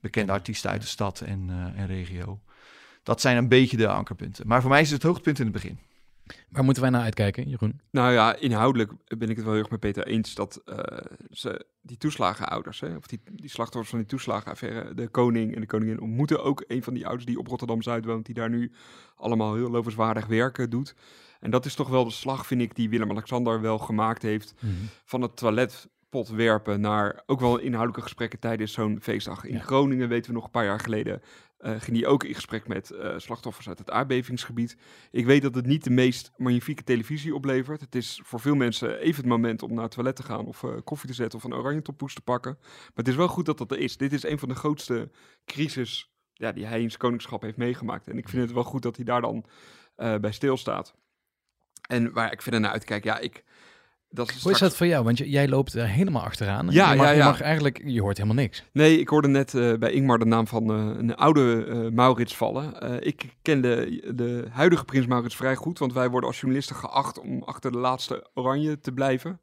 bekende 0.00 0.32
artiesten 0.32 0.70
uit 0.70 0.80
de 0.80 0.86
stad 0.86 1.20
en, 1.20 1.50
en 1.74 1.86
regio. 1.86 2.40
Dat 3.02 3.20
zijn 3.20 3.36
een 3.36 3.48
beetje 3.48 3.76
de 3.76 3.88
ankerpunten. 3.88 4.46
Maar 4.46 4.60
voor 4.60 4.70
mij 4.70 4.80
is 4.80 4.90
het 4.90 5.02
het 5.02 5.06
hoogtepunt 5.06 5.38
in 5.38 5.44
het 5.44 5.54
begin. 5.54 5.78
Waar 6.48 6.64
moeten 6.64 6.82
wij 6.82 6.92
naar 6.92 7.02
uitkijken, 7.02 7.48
Jeroen? 7.48 7.80
Nou 7.90 8.12
ja, 8.12 8.36
inhoudelijk 8.36 8.92
ben 9.18 9.28
ik 9.28 9.36
het 9.36 9.44
wel 9.44 9.54
heel 9.54 9.62
erg 9.62 9.70
met 9.70 9.80
Peter 9.80 10.06
eens 10.06 10.34
dat 10.34 10.62
eh, 10.64 10.76
ze, 11.30 11.66
die 11.80 11.96
toeslagenouders, 11.96 12.80
hè, 12.80 12.96
of 12.96 13.06
die, 13.06 13.20
die 13.32 13.50
slachtoffers 13.50 13.90
van 13.90 13.98
die 13.98 14.08
toeslagenaffaire, 14.08 14.94
de 14.94 15.08
koning 15.08 15.54
en 15.54 15.60
de 15.60 15.66
koningin 15.66 16.00
ontmoeten 16.00 16.42
ook 16.42 16.64
een 16.66 16.82
van 16.82 16.94
die 16.94 17.06
ouders 17.06 17.26
die 17.26 17.38
op 17.38 17.46
Rotterdam-Zuid 17.46 18.04
woont, 18.04 18.26
die 18.26 18.34
daar 18.34 18.50
nu 18.50 18.72
allemaal 19.16 19.54
heel 19.54 19.70
lovenswaardig 19.70 20.26
werk 20.26 20.58
eh, 20.58 20.66
doet. 20.68 20.94
En 21.40 21.50
dat 21.50 21.66
is 21.66 21.74
toch 21.74 21.88
wel 21.88 22.04
de 22.04 22.10
slag, 22.10 22.46
vind 22.46 22.60
ik, 22.60 22.74
die 22.74 22.88
Willem-Alexander 22.88 23.60
wel 23.60 23.78
gemaakt 23.78 24.22
heeft 24.22 24.54
van 25.04 25.22
het 25.22 25.36
toiletpot 26.10 26.36
werpen 26.36 26.80
naar 26.80 27.22
ook 27.26 27.40
wel 27.40 27.58
inhoudelijke 27.58 28.02
gesprekken 28.02 28.38
tijdens 28.38 28.72
zo'n 28.72 28.98
feestdag. 29.02 29.44
In 29.44 29.54
Ja. 29.54 29.60
Groningen 29.60 30.08
weten 30.08 30.30
we 30.30 30.36
nog 30.36 30.44
een 30.44 30.50
paar 30.50 30.64
jaar 30.64 30.80
geleden. 30.80 31.22
eh, 31.58 31.80
ging 31.80 31.96
hij 31.96 32.06
ook 32.06 32.24
in 32.24 32.34
gesprek 32.34 32.68
met 32.68 32.90
eh, 32.90 33.14
slachtoffers 33.16 33.68
uit 33.68 33.78
het 33.78 33.90
aardbevingsgebied. 33.90 34.76
Ik 35.10 35.26
weet 35.26 35.42
dat 35.42 35.54
het 35.54 35.66
niet 35.66 35.84
de 35.84 35.90
meest 35.90 36.32
magnifieke 36.36 36.84
televisie 36.84 37.34
oplevert. 37.34 37.80
Het 37.80 37.94
is 37.94 38.20
voor 38.24 38.40
veel 38.40 38.54
mensen 38.54 38.98
even 38.98 39.16
het 39.16 39.30
moment 39.30 39.62
om 39.62 39.74
naar 39.74 39.82
het 39.82 39.92
toilet 39.92 40.16
te 40.16 40.22
gaan 40.22 40.46
of 40.46 40.62
eh, 40.62 40.70
koffie 40.84 41.08
te 41.08 41.14
zetten 41.14 41.38
of 41.38 41.44
een 41.44 41.54
oranje 41.54 41.82
toppoes 41.82 42.14
te 42.14 42.20
pakken. 42.20 42.56
Maar 42.60 42.90
het 42.94 43.08
is 43.08 43.14
wel 43.16 43.28
goed 43.28 43.46
dat 43.46 43.58
dat 43.58 43.70
er 43.70 43.78
is. 43.78 43.96
Dit 43.96 44.12
is 44.12 44.22
een 44.22 44.38
van 44.38 44.48
de 44.48 44.54
grootste 44.54 45.10
crisis 45.44 46.10
ja, 46.32 46.52
die 46.52 46.66
hij 46.66 46.80
in 46.80 46.88
zijn 46.88 47.00
koningschap 47.00 47.42
heeft 47.42 47.56
meegemaakt. 47.56 48.08
En 48.08 48.18
ik 48.18 48.28
vind 48.28 48.42
het 48.42 48.52
wel 48.52 48.64
goed 48.64 48.82
dat 48.82 48.96
hij 48.96 49.04
daar 49.04 49.20
dan 49.20 49.44
bij 49.96 50.32
stilstaat. 50.32 50.94
En 51.88 52.12
waar 52.12 52.32
ik 52.32 52.42
verder 52.42 52.60
naar 52.60 52.72
uitkijk, 52.72 53.04
ja, 53.04 53.18
ik... 53.18 53.44
Dat 54.10 54.30
is 54.30 54.42
Hoe 54.42 54.52
is 54.52 54.58
dat 54.58 54.76
voor 54.76 54.86
jou? 54.86 55.04
Want 55.04 55.18
jij 55.18 55.48
loopt 55.48 55.74
er 55.74 55.88
helemaal 55.88 56.22
achteraan. 56.22 56.66
Ja, 56.70 56.90
je 56.90 56.96
mag, 56.96 57.06
ja, 57.06 57.12
Je 57.12 57.18
ja. 57.18 57.24
mag 57.24 57.40
eigenlijk, 57.40 57.80
je 57.84 58.00
hoort 58.00 58.16
helemaal 58.16 58.42
niks. 58.42 58.64
Nee, 58.72 59.00
ik 59.00 59.08
hoorde 59.08 59.28
net 59.28 59.54
eh, 59.54 59.74
bij 59.74 59.92
Ingmar 59.92 60.18
de 60.18 60.24
naam 60.24 60.46
van 60.46 60.70
eh, 60.72 60.98
een 60.98 61.16
oude 61.16 61.64
eh, 61.64 61.90
Maurits 61.90 62.36
vallen. 62.36 63.02
Ik 63.06 63.36
ken 63.42 63.60
de, 63.60 64.02
de 64.14 64.46
huidige 64.50 64.84
prins 64.84 65.06
Maurits 65.06 65.36
vrij 65.36 65.56
goed, 65.56 65.78
want 65.78 65.92
wij 65.92 66.10
worden 66.10 66.28
als 66.28 66.40
journalisten 66.40 66.76
geacht 66.76 67.20
om 67.20 67.42
achter 67.42 67.72
de 67.72 67.78
laatste 67.78 68.26
oranje 68.34 68.80
te 68.80 68.92
blijven. 68.92 69.40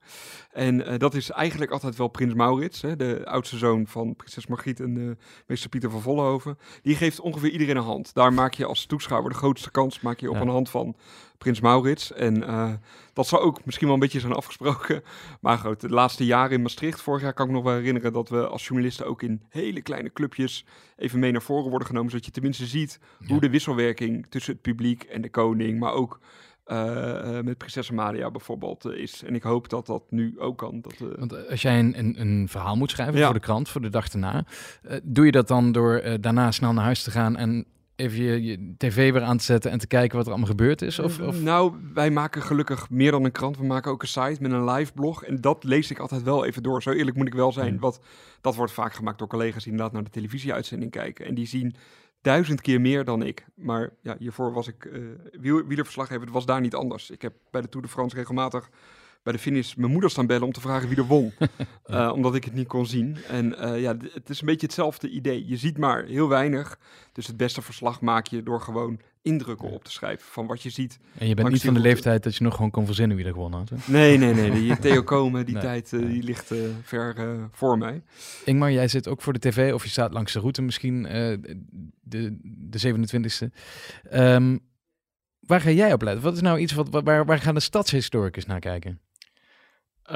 En 0.52 0.98
dat 0.98 1.14
is 1.14 1.30
eigenlijk 1.32 1.72
altijd 1.72 1.96
wel 1.96 2.08
prins 2.08 2.34
Maurits, 2.34 2.82
hè, 2.82 2.96
de 2.96 3.22
oudste 3.26 3.58
zoon 3.58 3.88
van 3.88 4.16
prinses 4.16 4.48
Margriet 4.48 4.80
en 4.80 5.18
meester 5.48 5.70
Pieter 5.70 5.90
van 5.90 6.02
Vollenhoven. 6.02 6.58
Die 6.82 6.96
geeft 6.96 7.20
ongeveer 7.20 7.50
iedereen 7.50 7.78
een 7.78 7.84
hand. 7.84 8.14
Daar 8.14 8.34
maak 8.34 8.54
je 8.54 8.66
als 8.66 8.86
toeschouwer 8.86 9.32
de 9.32 9.38
grootste 9.38 9.72
kans 9.72 10.02
maak 10.02 10.20
je 10.20 10.30
op 10.30 10.36
Ja. 10.36 10.42
een 10.42 10.48
hand 10.48 10.70
van 10.70 10.96
prins 11.38 11.60
Maurits. 11.60 12.14
En 12.14 12.44
eh, 12.48 12.74
dat 13.14 13.28
zou 13.28 13.42
ook 13.42 13.66
misschien 13.66 13.86
wel 13.86 13.96
een 13.96 14.02
beetje 14.02 14.20
zijn 14.20 14.34
afgesproken. 14.34 15.04
Maar 15.42 15.58
goed, 15.58 15.82
de 15.82 15.90
laatste 15.90 16.26
jaren 16.26 16.52
in 16.52 16.62
Maastricht, 16.62 17.02
vorig 17.02 17.22
jaar 17.22 17.34
kan 17.34 17.46
ik 17.46 17.52
me 17.52 17.58
nog 17.58 17.66
wel 17.68 17.76
herinneren 17.76 18.14
dat 18.14 18.30
we 18.30 18.48
als 18.48 18.68
journalisten 18.68 19.06
ook 19.06 19.22
in 19.22 19.42
hele 19.50 19.82
kleine 19.82 20.14
clubjes 20.14 20.66
even 20.98 21.20
mee 21.20 21.32
naar 21.32 21.42
voren 21.42 21.70
worden 21.70 21.88
genomen. 21.88 22.10
Zodat 22.10 22.26
je 22.26 22.32
tenminste 22.32 22.66
ziet 22.66 23.00
hoe 23.28 23.40
de 23.40 23.50
wisselwerking 23.50 24.26
tussen 24.30 24.54
het 24.54 24.62
publiek 24.62 25.04
en 25.04 25.22
de 25.22 25.30
koning, 25.30 25.80
maar 25.80 25.94
ook 25.94 26.20
eh, 26.66 27.38
eh, 27.38 27.44
met 27.44 27.58
prinses 27.58 27.92
Amalia 27.92 28.32
bijvoorbeeld 28.32 28.86
is. 28.86 29.24
En 29.24 29.36
ik 29.36 29.44
hoop 29.44 29.70
dat 29.70 29.86
dat 29.86 30.04
nu 30.10 30.40
ook 30.40 30.58
kan. 30.58 30.82
Dat, 30.82 30.94
Want 31.18 31.50
als 31.50 31.62
jij 31.62 31.80
een, 31.80 32.00
een, 32.00 32.22
een 32.22 32.48
verhaal 32.50 32.76
moet 32.76 32.92
schrijven 32.92 33.18
Ja. 33.18 33.26
voor 33.26 33.34
de 33.34 33.40
krant, 33.40 33.70
voor 33.70 33.82
de 33.82 33.90
dag 33.90 34.10
daarna, 34.10 34.46
eh, 34.84 34.98
doe 35.04 35.26
je 35.26 35.32
dat 35.32 35.48
dan 35.48 35.72
door 35.72 36.04
daarna 36.20 36.52
snel 36.52 36.74
naar 36.74 36.84
huis 36.84 37.04
te 37.04 37.12
gaan 37.12 37.38
en 37.38 37.66
even 37.96 38.24
je, 38.24 38.44
je 38.44 38.74
tv 38.78 39.12
weer 39.12 39.22
aan 39.22 39.38
te 39.38 39.44
zetten 39.44 39.72
en 39.72 39.80
te 39.80 39.88
kijken 39.88 40.16
wat 40.18 40.26
er 40.26 40.32
allemaal 40.32 40.50
gebeurd 40.50 40.82
is? 40.82 41.00
Of, 41.00 41.20
of... 41.20 41.42
Nou, 41.42 41.74
wij 41.94 42.12
maken 42.12 42.42
gelukkig 42.42 42.90
meer 42.90 43.12
dan 43.12 43.24
een 43.24 43.32
krant. 43.32 43.58
We 43.58 43.66
maken 43.66 43.92
ook 43.92 44.02
een 44.02 44.08
site 44.08 44.38
met 44.40 44.52
een 44.52 44.70
live 44.72 44.94
blog. 44.94 45.24
En 45.24 45.42
dat 45.42 45.64
lees 45.64 45.92
ik 45.92 46.00
altijd 46.00 46.24
wel 46.24 46.46
even 46.46 46.64
door. 46.64 46.82
Zo 46.82 46.92
eerlijk 46.92 47.18
moet 47.18 47.28
ik 47.28 47.34
wel 47.34 47.52
zijn. 47.52 47.74
Mm. 47.74 47.80
Want 47.80 48.00
dat 48.42 48.56
wordt 48.56 48.72
vaak 48.72 48.94
gemaakt 48.94 49.20
door 49.20 49.28
collega's 49.28 49.64
die 49.64 49.72
inderdaad 49.72 49.94
naar 49.94 50.04
de 50.04 50.10
televisieuitzending 50.10 50.92
kijken. 50.92 51.26
En 51.26 51.36
die 51.36 51.48
zien 51.48 51.76
duizend 52.22 52.62
keer 52.62 52.82
meer 52.82 53.04
dan 53.04 53.24
ik. 53.24 53.46
Maar 53.56 53.94
ja, 54.02 54.16
hiervoor 54.20 54.54
was 54.54 54.68
ik 54.68 54.86
eh 54.86 55.02
wiel, 55.32 55.66
wielerverslaggever. 55.66 56.24
Het 56.24 56.34
was 56.34 56.46
daar 56.46 56.62
niet 56.62 56.76
anders. 56.76 57.10
Ik 57.10 57.22
heb 57.22 57.34
bij 57.52 57.62
de 57.62 57.70
Tour 57.70 57.86
de 57.86 57.92
France 57.92 58.16
regelmatig 58.16 58.70
bij 59.26 59.34
de 59.34 59.40
finish 59.40 59.74
mijn 59.74 59.92
moeder 59.92 60.10
staan 60.10 60.28
bellen 60.28 60.46
om 60.46 60.52
te 60.52 60.62
vragen 60.62 60.90
wie 60.90 60.98
er 60.98 61.06
won. 61.06 61.34
Eh, 61.86 62.12
omdat 62.14 62.36
ik 62.36 62.44
het 62.44 62.54
niet 62.54 62.68
kon 62.68 62.86
zien. 62.86 63.18
En 63.30 63.58
eh, 63.58 63.82
ja, 63.82 63.98
het 64.14 64.30
is 64.30 64.40
een 64.40 64.46
beetje 64.46 64.66
hetzelfde 64.66 65.10
idee. 65.10 65.48
Je 65.48 65.58
ziet 65.58 65.78
maar 65.78 66.04
heel 66.06 66.28
weinig. 66.28 66.80
Dus 67.12 67.28
het 67.28 67.38
beste 67.38 67.62
verslag 67.62 68.02
maak 68.02 68.28
je 68.28 68.44
door 68.44 68.62
gewoon 68.62 69.00
indrukken 69.22 69.70
op 69.70 69.84
te 69.84 69.92
schrijven 69.92 70.26
van 70.32 70.48
wat 70.48 70.62
je 70.62 70.70
ziet. 70.70 71.00
en 71.18 71.28
je 71.28 71.34
bent 71.34 71.50
niet 71.50 71.62
van 71.64 71.74
de 71.74 71.80
leeftijd 71.80 72.24
dat 72.24 72.36
je 72.36 72.44
nog 72.44 72.56
gewoon 72.56 72.72
kon 72.72 72.86
verzinnen 72.86 73.18
wie 73.18 73.26
er 73.26 73.32
gewonnen 73.32 73.60
had. 73.60 73.70
hè? 73.70 73.76
Nee, 73.92 74.18
nee, 74.18 74.34
nee. 74.34 74.52
Die 74.52 74.80
Theo 74.80 75.04
Komen, 75.04 75.46
die 75.46 75.54
Nee, 75.54 75.64
tijd, 75.64 75.94
eh, 75.94 76.00
die 76.00 76.24
ligt 76.24 76.52
ver 76.84 77.38
voor 77.52 77.78
mij. 77.78 78.04
Ingmar, 78.46 78.72
jij 78.72 78.88
zit 78.88 79.08
ook 79.08 79.22
voor 79.22 79.34
de 79.34 79.40
tv 79.40 79.74
of 79.74 79.84
je 79.84 79.90
staat 79.90 80.14
langs 80.14 80.34
de 80.34 80.40
route 80.40 80.62
misschien, 80.62 81.04
de, 81.04 82.38
de 82.44 82.80
27e. 82.80 83.50
Ehm, 84.10 84.58
waar 85.40 85.62
ga 85.62 85.70
jij 85.70 85.94
op 85.94 86.02
letten? 86.02 86.24
Wat 86.24 86.34
is 86.36 86.42
nou 86.42 86.60
iets 86.60 86.74
wat, 86.74 86.90
waar, 86.90 87.26
waar 87.26 87.40
gaan 87.40 87.56
de 87.56 87.60
stadshistoricus 87.60 88.46
naar 88.46 88.60
kijken? 88.60 89.00
Uh, 90.12 90.16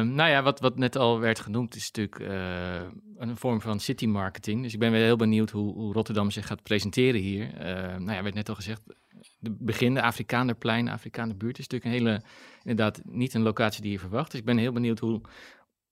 nou 0.00 0.30
ja, 0.30 0.42
wat, 0.42 0.60
wat 0.60 0.76
net 0.76 0.96
al 0.96 1.20
werd 1.20 1.40
genoemd 1.40 1.74
is 1.74 1.90
natuurlijk 1.90 2.30
uh, 2.30 2.80
een 3.16 3.36
vorm 3.36 3.60
van 3.60 3.80
city 3.80 4.06
marketing. 4.06 4.62
Dus 4.62 4.72
ik 4.72 4.78
ben 4.78 4.92
weer 4.92 5.04
heel 5.04 5.16
benieuwd 5.16 5.50
hoe, 5.50 5.74
hoe 5.74 5.92
Rotterdam 5.92 6.30
zich 6.30 6.46
gaat 6.46 6.62
presenteren 6.62 7.20
hier. 7.20 7.54
Uh, 7.54 7.96
nou 7.96 8.12
ja, 8.12 8.22
werd 8.22 8.34
net 8.34 8.48
al 8.48 8.54
gezegd, 8.54 8.82
de 9.38 9.56
begin, 9.58 9.94
de 9.94 10.02
Afrikanerplein, 10.02 10.88
Afrikanerbuurt 10.88 11.58
is 11.58 11.68
natuurlijk 11.68 11.84
een 11.84 12.06
hele, 12.06 12.22
inderdaad 12.62 13.00
niet 13.04 13.34
een 13.34 13.42
locatie 13.42 13.82
die 13.82 13.92
je 13.92 13.98
verwacht. 13.98 14.30
Dus 14.30 14.40
ik 14.40 14.46
ben 14.46 14.58
heel 14.58 14.72
benieuwd 14.72 14.98
hoe, 14.98 15.20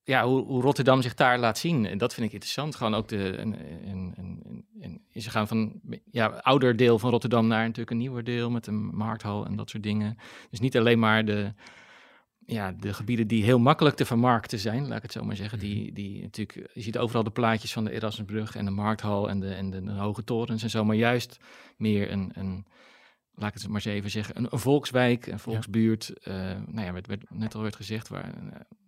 ja, 0.03 0.25
hoe, 0.25 0.45
hoe, 0.45 0.63
Rotterdam 0.63 1.03
zich 1.03 1.15
daar 1.15 1.39
laat 1.39 1.59
zien. 1.59 1.87
En 1.87 1.99
dat 1.99 2.15
vind 2.15 2.27
ik 2.27 2.33
interessant. 2.33 2.75
Gewoon 2.75 2.95
ook 2.95 3.09
de. 3.09 3.31
En, 3.31 3.59
en, 3.85 4.15
en, 4.17 4.65
en, 4.81 5.03
ze 5.23 5.31
gaan 5.31 5.49
van 5.49 5.81
ja, 6.11 6.27
ouder 6.27 6.77
deel 6.77 6.99
van 6.99 7.11
Rotterdam 7.11 7.47
naar 7.47 7.63
natuurlijk 7.63 7.91
een 7.91 7.99
nieuwer 7.99 8.25
deel 8.25 8.51
met 8.51 8.67
een 8.67 8.85
markthal 8.85 9.47
en 9.47 9.57
dat 9.57 9.71
soort 9.71 9.83
dingen. 9.83 10.17
Dus 10.51 10.61
niet 10.61 10.77
alleen 10.77 10.99
maar 10.99 11.25
de, 11.25 11.53
ja, 12.47 12.73
de 12.73 12.95
gebieden 12.95 13.27
die 13.27 13.45
heel 13.45 13.59
makkelijk 13.59 13.97
te 13.97 14.05
vermarkten 14.05 14.59
zijn, 14.59 14.87
laat 14.87 14.97
ik 14.97 15.03
het 15.03 15.13
zo 15.13 15.25
maar 15.25 15.37
zeggen. 15.37 15.59
Die, 15.59 15.85
mhm. 15.85 15.95
die 15.95 16.23
natuurlijk, 16.23 16.71
je 16.75 16.81
ziet 16.81 16.99
overal 16.99 17.23
de 17.23 17.31
plaatjes 17.31 17.73
van 17.73 17.85
de 17.85 17.91
Erasmusbrug 17.91 18.57
en 18.57 18.65
de 18.65 18.71
markthal 18.71 19.29
en 19.29 19.41
de, 19.41 19.55
en 19.55 19.71
de, 19.71 19.83
de 19.83 19.93
hoge 19.93 20.25
torens 20.25 20.63
en 20.63 20.71
zo, 20.71 20.85
maar 20.85 20.97
juist 20.97 21.39
meer 21.77 22.13
een, 22.13 22.31
een 22.35 22.67
laat 23.37 23.55
ik 23.55 23.61
het 23.61 23.67
maar 23.67 23.75
eens 23.75 23.95
even 23.95 24.11
zeggen, 24.11 24.37
een, 24.37 24.47
een 24.51 24.59
volkswijk, 24.59 25.27
een 25.27 25.39
volksbuurt. 25.39 26.13
Ja. 26.21 26.51
Uh, 26.53 26.61
nou 26.67 26.87
ja, 26.87 26.93
werd, 26.93 27.07
werd, 27.07 27.31
net 27.31 27.55
al 27.55 27.63
werd 27.63 27.77
gezegd, 27.77 28.09
waar, 28.09 28.35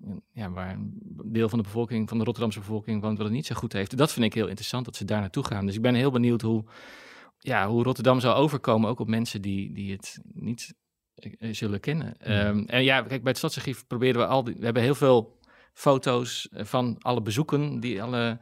uh, 0.05 0.11
ja, 0.33 0.51
waar 0.51 0.73
een 0.73 0.93
deel 1.25 1.49
van 1.49 1.59
de 1.59 1.65
bevolking, 1.65 2.09
van 2.09 2.19
de 2.19 2.25
Rotterdamse 2.25 2.59
bevolking 2.59 3.01
woont, 3.01 3.17
wat 3.17 3.27
het 3.27 3.37
niet 3.37 3.47
zo 3.47 3.55
goed 3.55 3.73
heeft. 3.73 3.97
Dat 3.97 4.13
vind 4.13 4.27
ik 4.27 4.35
heel 4.35 4.47
interessant, 4.47 4.85
dat 4.85 4.97
ze 4.97 5.05
daar 5.05 5.21
naartoe 5.21 5.45
gaan. 5.45 5.67
Dus 5.67 5.75
ik 5.75 5.83
ben 5.83 5.95
heel 5.95 6.11
benieuwd 6.11 6.43
hoe, 6.43 6.65
ja, 7.39 7.69
hoe 7.69 7.83
Rotterdam 7.83 8.21
zal 8.21 8.35
overkomen, 8.35 8.91
ook 8.91 9.01
op 9.01 9.09
mensen 9.09 9.43
die, 9.43 9.73
die 9.73 9.93
het 9.93 10.21
niet 10.33 10.75
zullen 11.51 11.81
kennen. 11.81 12.17
Ja. 12.25 12.49
Um, 12.49 12.65
en 12.67 12.85
ja, 12.85 13.03
kijk, 13.03 13.23
bij 13.23 13.31
het 13.31 13.37
Stadsarchief 13.37 13.87
proberen 13.87 14.21
we 14.21 14.27
al, 14.27 14.45
die, 14.45 14.55
we 14.59 14.65
hebben 14.65 14.83
heel 14.83 14.95
veel 14.95 15.39
foto's 15.73 16.49
van 16.53 16.97
alle 16.99 17.23
bezoeken 17.23 17.81
die 17.81 18.03
alle 18.03 18.39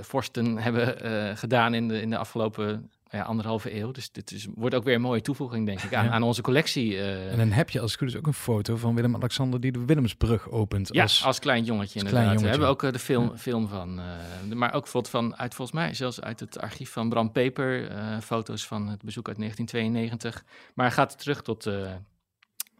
vorsten 0.00 0.58
hebben 0.58 1.36
gedaan 1.36 1.74
in 1.74 1.88
de, 1.88 2.00
in 2.00 2.10
de 2.10 2.18
afgelopen 2.18 2.90
ja, 3.10 3.22
anderhalve 3.22 3.74
eeuw. 3.74 3.90
Dus 3.90 4.10
dit 4.12 4.32
is, 4.32 4.46
wordt 4.54 4.74
ook 4.74 4.84
weer 4.84 4.94
een 4.94 5.00
mooie 5.00 5.20
toevoeging, 5.20 5.66
denk 5.66 5.82
ik, 5.82 5.94
aan, 5.94 6.10
aan 6.10 6.22
onze 6.22 6.42
collectie. 6.42 6.92
Uh... 6.92 7.32
En 7.32 7.38
dan 7.38 7.50
heb 7.50 7.70
je 7.70 7.80
als 7.80 7.90
het 7.90 8.00
goed 8.00 8.08
is 8.08 8.16
ook 8.16 8.26
een 8.26 8.32
foto 8.32 8.76
van 8.76 8.94
Willem-Alexander 8.94 9.60
die 9.60 9.72
de 9.72 9.84
Willemsbrug 9.84 10.50
opent. 10.50 10.88
Ja, 10.92 11.02
als, 11.02 11.24
als 11.24 11.38
klein 11.38 11.64
jongetje 11.64 11.98
inderdaad. 11.98 12.22
Klein 12.22 12.26
jongetje. 12.26 12.44
We 12.44 12.50
hebben 12.50 12.68
ook 12.68 12.82
uh, 12.82 12.92
de 12.92 12.98
film, 12.98 13.30
ja. 13.30 13.36
film 13.36 13.68
van. 13.68 13.98
Uh, 13.98 14.54
maar 14.54 14.72
ook 14.72 14.82
bijvoorbeeld 14.82 15.12
van, 15.12 15.36
uit 15.36 15.54
volgens 15.54 15.76
mij, 15.76 15.94
zelfs 15.94 16.20
uit 16.20 16.40
het 16.40 16.58
archief 16.58 16.90
van 16.90 17.08
Bram 17.08 17.32
Peper. 17.32 17.90
foto's 18.22 18.66
van 18.66 18.88
het 18.88 19.02
bezoek 19.02 19.28
uit 19.28 19.38
1992. 19.38 20.44
Maar 20.74 20.92
gaat 20.92 21.18
terug 21.18 21.42
tot... 21.42 21.70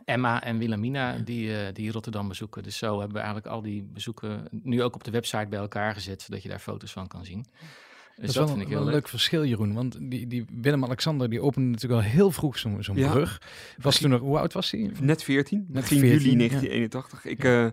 Emma 0.04 0.42
en 0.42 0.58
Wilhelmina 0.58 1.18
die, 1.18 1.72
die 1.72 1.92
Rotterdam 1.92 2.28
bezoeken. 2.28 2.62
Dus 2.62 2.78
zo 2.78 2.98
hebben 2.98 3.12
we 3.16 3.22
eigenlijk 3.22 3.46
al 3.46 3.62
die 3.62 3.82
bezoeken 3.82 4.48
nu 4.50 4.82
ook 4.82 4.94
op 4.94 5.04
de 5.04 5.10
website 5.10 5.46
bij 5.48 5.58
elkaar 5.58 5.94
gezet, 5.94 6.22
zodat 6.22 6.42
je 6.42 6.48
daar 6.48 6.58
foto's 6.58 6.92
van 6.92 7.08
kan 7.08 7.24
zien. 7.24 7.46
Dus 8.20 8.32
dat, 8.32 8.48
is 8.48 8.54
wel, 8.54 8.64
een, 8.64 8.72
een 8.72 8.84
leuk. 8.84 9.08
verschil, 9.08 9.44
Jeroen. 9.44 9.74
Want 9.74 10.10
die, 10.10 10.26
die 10.26 10.44
Willem-Alexander 10.50 11.30
die 11.30 11.40
opende 11.40 11.70
natuurlijk 11.70 12.02
al 12.02 12.10
heel 12.10 12.30
vroeg 12.30 12.58
zo'n 12.58 12.82
ja. 12.92 13.10
brug. 13.10 13.42
Was 13.78 13.98
toen 13.98 14.10
nog, 14.10 14.20
hoe 14.20 14.38
oud 14.38 14.52
was 14.52 14.70
hij? 14.70 14.90
Net 15.00 15.22
14. 15.22 15.66
Net 15.68 15.86
14, 15.86 16.08
juli 16.08 16.36
1981. 16.36 17.24
Ja. 17.24 17.30
Ik, 17.30 17.44
uh, 17.44 17.66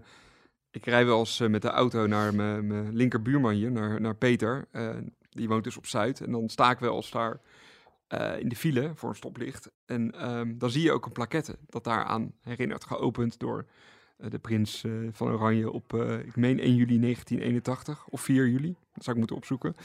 ik 0.71 0.85
rij 0.85 1.05
wel 1.05 1.19
eens 1.19 1.39
uh, 1.39 1.49
met 1.49 1.61
de 1.61 1.69
auto 1.69 2.07
naar 2.07 2.35
mijn 2.35 2.95
linkerbuurman 2.95 3.53
hier, 3.53 3.71
naar, 3.71 4.01
naar 4.01 4.15
Peter. 4.15 4.67
Uh, 4.71 4.89
die 5.29 5.47
woont 5.47 5.63
dus 5.63 5.77
op 5.77 5.85
Zuid. 5.85 6.21
En 6.21 6.31
dan 6.31 6.49
sta 6.49 6.71
ik 6.71 6.79
wel 6.79 6.95
eens 6.95 7.11
daar 7.11 7.39
in 8.39 8.49
de 8.49 8.55
file 8.55 8.91
voor 8.95 9.09
een 9.09 9.15
stoplicht. 9.15 9.71
En 9.85 10.29
um, 10.29 10.57
dan 10.57 10.69
zie 10.69 10.81
je 10.81 10.91
ook 10.91 11.05
een 11.05 11.11
plaquette 11.11 11.57
dat 11.69 11.83
daaraan 11.83 12.31
herinnert, 12.41 12.85
geopend 12.85 13.39
door 13.39 13.65
de 14.17 14.39
prins 14.39 14.83
van 15.11 15.31
Oranje 15.31 15.71
op, 15.71 15.93
ik 16.25 16.35
meen 16.35 16.59
1 16.59 16.75
juli 16.75 16.99
1981 16.99 18.07
of 18.07 18.21
4 18.21 18.47
juli. 18.47 18.75
Dat 18.93 19.03
zou 19.03 19.11
ik 19.11 19.17
moeten 19.17 19.35
opzoeken. 19.35 19.75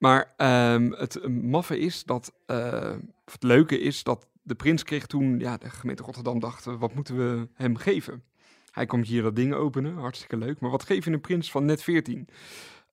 Maar 0.00 0.34
um, 0.36 0.92
het 0.92 1.28
maffe 1.28 1.78
is 1.78 2.04
dat, 2.04 2.32
uh, 2.46 2.92
het 3.24 3.42
leuke 3.42 3.80
is 3.80 4.02
dat 4.02 4.26
de 4.42 4.54
prins 4.54 4.82
kreeg 4.82 5.06
toen, 5.06 5.38
ja, 5.38 5.56
de 5.56 5.70
gemeente 5.70 6.02
Rotterdam 6.02 6.40
dacht, 6.40 6.64
wat 6.64 6.94
moeten 6.94 7.16
we 7.16 7.48
hem 7.54 7.76
geven? 7.76 8.22
Hij 8.70 8.86
komt 8.86 9.06
hier 9.06 9.22
dat 9.22 9.36
ding 9.36 9.54
openen, 9.54 9.96
hartstikke 9.96 10.36
leuk. 10.36 10.60
Maar 10.60 10.70
wat 10.70 10.84
geef 10.84 11.04
je 11.04 11.10
een 11.10 11.20
prins 11.20 11.50
van 11.50 11.64
net 11.64 11.82
14? 11.82 12.28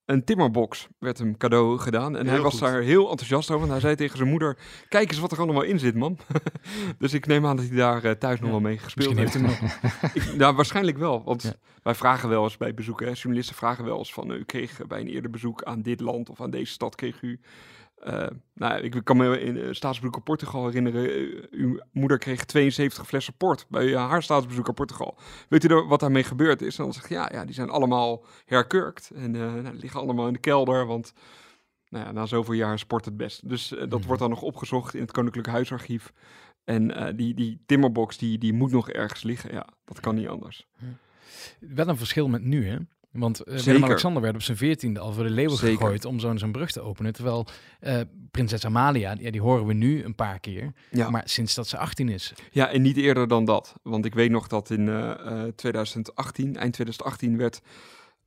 Een 0.08 0.24
timmerbox 0.24 0.88
werd 0.98 1.18
hem 1.18 1.36
cadeau 1.36 1.78
gedaan. 1.78 2.16
En 2.16 2.26
hij 2.26 2.40
was 2.40 2.58
daar 2.58 2.80
heel 2.80 3.10
enthousiast 3.10 3.50
over. 3.50 3.66
En 3.66 3.72
hij 3.72 3.80
zei 3.80 3.94
tegen 3.94 4.16
zijn 4.16 4.28
moeder, 4.28 4.58
kijk 4.88 5.10
eens 5.10 5.18
wat 5.18 5.32
er 5.32 5.38
allemaal 5.38 5.62
in 5.62 5.78
zit, 5.78 5.94
man. 5.94 6.18
dus 6.98 7.12
ik 7.12 7.26
neem 7.26 7.46
aan 7.46 7.56
dat 7.56 7.66
hij 7.66 7.76
daar 7.76 8.04
uh, 8.04 8.10
thuis 8.10 8.40
nog 8.40 8.50
wel 8.50 8.60
mee 8.60 8.78
gespeeld 8.78 9.16
heeft. 9.16 9.34
heeft 9.34 9.60
ik, 10.14 10.34
nou, 10.36 10.56
waarschijnlijk 10.56 10.98
wel. 10.98 11.22
Want 11.24 11.58
wij 11.82 11.94
vragen 11.94 12.28
wel 12.28 12.44
eens 12.44 12.56
bij 12.56 12.74
bezoeken, 12.74 13.06
hè, 13.06 13.12
journalisten 13.12 13.56
vragen 13.56 13.84
wel 13.84 13.98
eens 13.98 14.12
van... 14.12 14.30
u 14.30 14.44
kreeg 14.44 14.86
bij 14.86 15.00
een 15.00 15.08
eerder 15.08 15.30
bezoek 15.30 15.62
aan 15.62 15.82
dit 15.82 16.00
land 16.00 16.30
of 16.30 16.40
aan 16.40 16.50
deze 16.50 16.72
stad, 16.72 16.94
kreeg 16.94 17.22
u 17.22 17.40
uh, 18.06 18.26
nou, 18.54 18.80
ik 18.80 19.00
kan 19.04 19.16
me 19.16 19.40
in 19.40 19.56
uh, 19.56 19.72
staatsbezoek 19.72 20.16
aan 20.16 20.22
Portugal 20.22 20.66
herinneren. 20.66 21.20
Uh, 21.20 21.42
uw 21.50 21.80
moeder 21.92 22.18
kreeg 22.18 22.44
72 22.44 23.06
flessen 23.06 23.34
port 23.36 23.66
bij 23.68 23.96
haar 23.96 24.22
staatsbezoek 24.22 24.68
aan 24.68 24.74
Portugal. 24.74 25.18
Weet 25.48 25.64
u 25.64 25.74
wat 25.74 26.00
daarmee 26.00 26.24
gebeurd 26.24 26.62
is? 26.62 26.78
En 26.78 26.84
dan 26.84 26.92
zeg 26.92 27.08
je, 27.08 27.14
ja, 27.14 27.28
ja, 27.32 27.44
die 27.44 27.54
zijn 27.54 27.70
allemaal 27.70 28.24
herkurkt. 28.44 29.10
En 29.14 29.30
nou, 29.30 29.74
liggen 29.74 30.00
allemaal 30.00 30.26
in 30.26 30.32
de 30.32 30.38
kelder, 30.38 30.86
want 30.86 31.12
nou 31.88 32.04
ja, 32.04 32.12
na 32.12 32.26
zoveel 32.26 32.54
jaar 32.54 32.78
sport 32.78 33.04
het 33.04 33.16
best. 33.16 33.48
Dus 33.48 33.68
dat 33.68 34.00
mm. 34.00 34.06
wordt 34.06 34.20
dan 34.20 34.30
nog 34.30 34.42
opgezocht 34.42 34.94
in 34.94 35.00
het 35.00 35.12
Koninklijk 35.12 35.48
Huisarchief. 35.48 36.12
En 36.64 37.16
die, 37.16 37.34
die 37.34 37.62
timmerbox, 37.66 38.18
die, 38.18 38.38
die 38.38 38.52
moet 38.52 38.70
nog 38.70 38.90
ergens 38.90 39.22
liggen. 39.22 39.52
Ja, 39.52 39.66
dat 39.84 40.00
kan 40.00 40.14
niet 40.14 40.28
anders. 40.28 40.66
Wel 41.60 41.88
een 41.88 41.96
verschil 41.96 42.28
met 42.28 42.42
nu, 42.42 42.68
hè? 42.68 42.76
Want 43.18 43.48
uh, 43.48 43.58
Willem-Alexander 43.58 44.22
werd 44.22 44.34
op 44.34 44.42
zijn 44.42 44.56
veertiende 44.56 45.00
al 45.00 45.12
voor 45.12 45.24
de 45.24 45.30
leeuwen 45.30 45.56
Zeker. 45.56 45.78
gegooid 45.78 46.04
om 46.04 46.18
zo'n 46.18 46.38
zo'n 46.38 46.52
brug 46.52 46.70
te 46.70 46.80
openen. 46.80 47.12
Terwijl 47.12 47.46
uh, 47.80 48.00
prinses 48.30 48.64
Amalia, 48.64 49.16
ja, 49.18 49.30
die 49.30 49.40
horen 49.40 49.66
we 49.66 49.72
nu 49.72 50.04
een 50.04 50.14
paar 50.14 50.40
keer. 50.40 50.72
Ja. 50.90 51.10
Maar 51.10 51.22
sinds 51.24 51.54
dat 51.54 51.68
ze 51.68 51.78
18 51.78 52.08
is. 52.08 52.32
Ja, 52.50 52.68
en 52.70 52.82
niet 52.82 52.96
eerder 52.96 53.28
dan 53.28 53.44
dat. 53.44 53.74
Want 53.82 54.04
ik 54.04 54.14
weet 54.14 54.30
nog 54.30 54.46
dat 54.46 54.70
in 54.70 54.86
uh, 54.86 55.42
2018, 55.56 56.56
eind 56.56 56.72
2018, 56.72 57.36
werd 57.36 57.60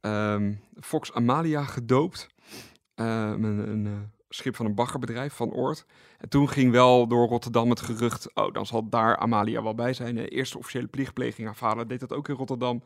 um, 0.02 0.62
Fox 0.80 1.14
Amalia 1.14 1.64
gedoopt. 1.64 2.28
Ehm, 2.96 3.44
een, 3.44 3.70
een 3.70 4.12
schip 4.30 4.56
van 4.56 4.66
een 4.66 4.76
baggerbedrijf 4.76 5.34
van 5.34 5.54
Oort. 5.54 5.86
En 6.18 6.30
toen 6.30 6.50
ging 6.50 6.72
wel 6.72 7.08
door 7.08 7.28
Rotterdam 7.28 7.70
het 7.70 7.82
gerucht... 7.82 8.36
oh, 8.36 8.54
dan 8.54 8.66
zal 8.66 8.90
daar 8.90 9.18
Amalia 9.18 9.64
wel 9.64 9.76
bij 9.76 9.94
zijn. 9.94 10.16
De 10.16 10.28
eerste 10.28 10.58
officiële 10.58 10.88
plichtpleging. 10.88 11.48
Haar 11.48 11.56
vader 11.56 11.88
deed 11.88 12.00
dat 12.00 12.14
ook 12.14 12.30
in 12.30 12.36
Rotterdam. 12.36 12.84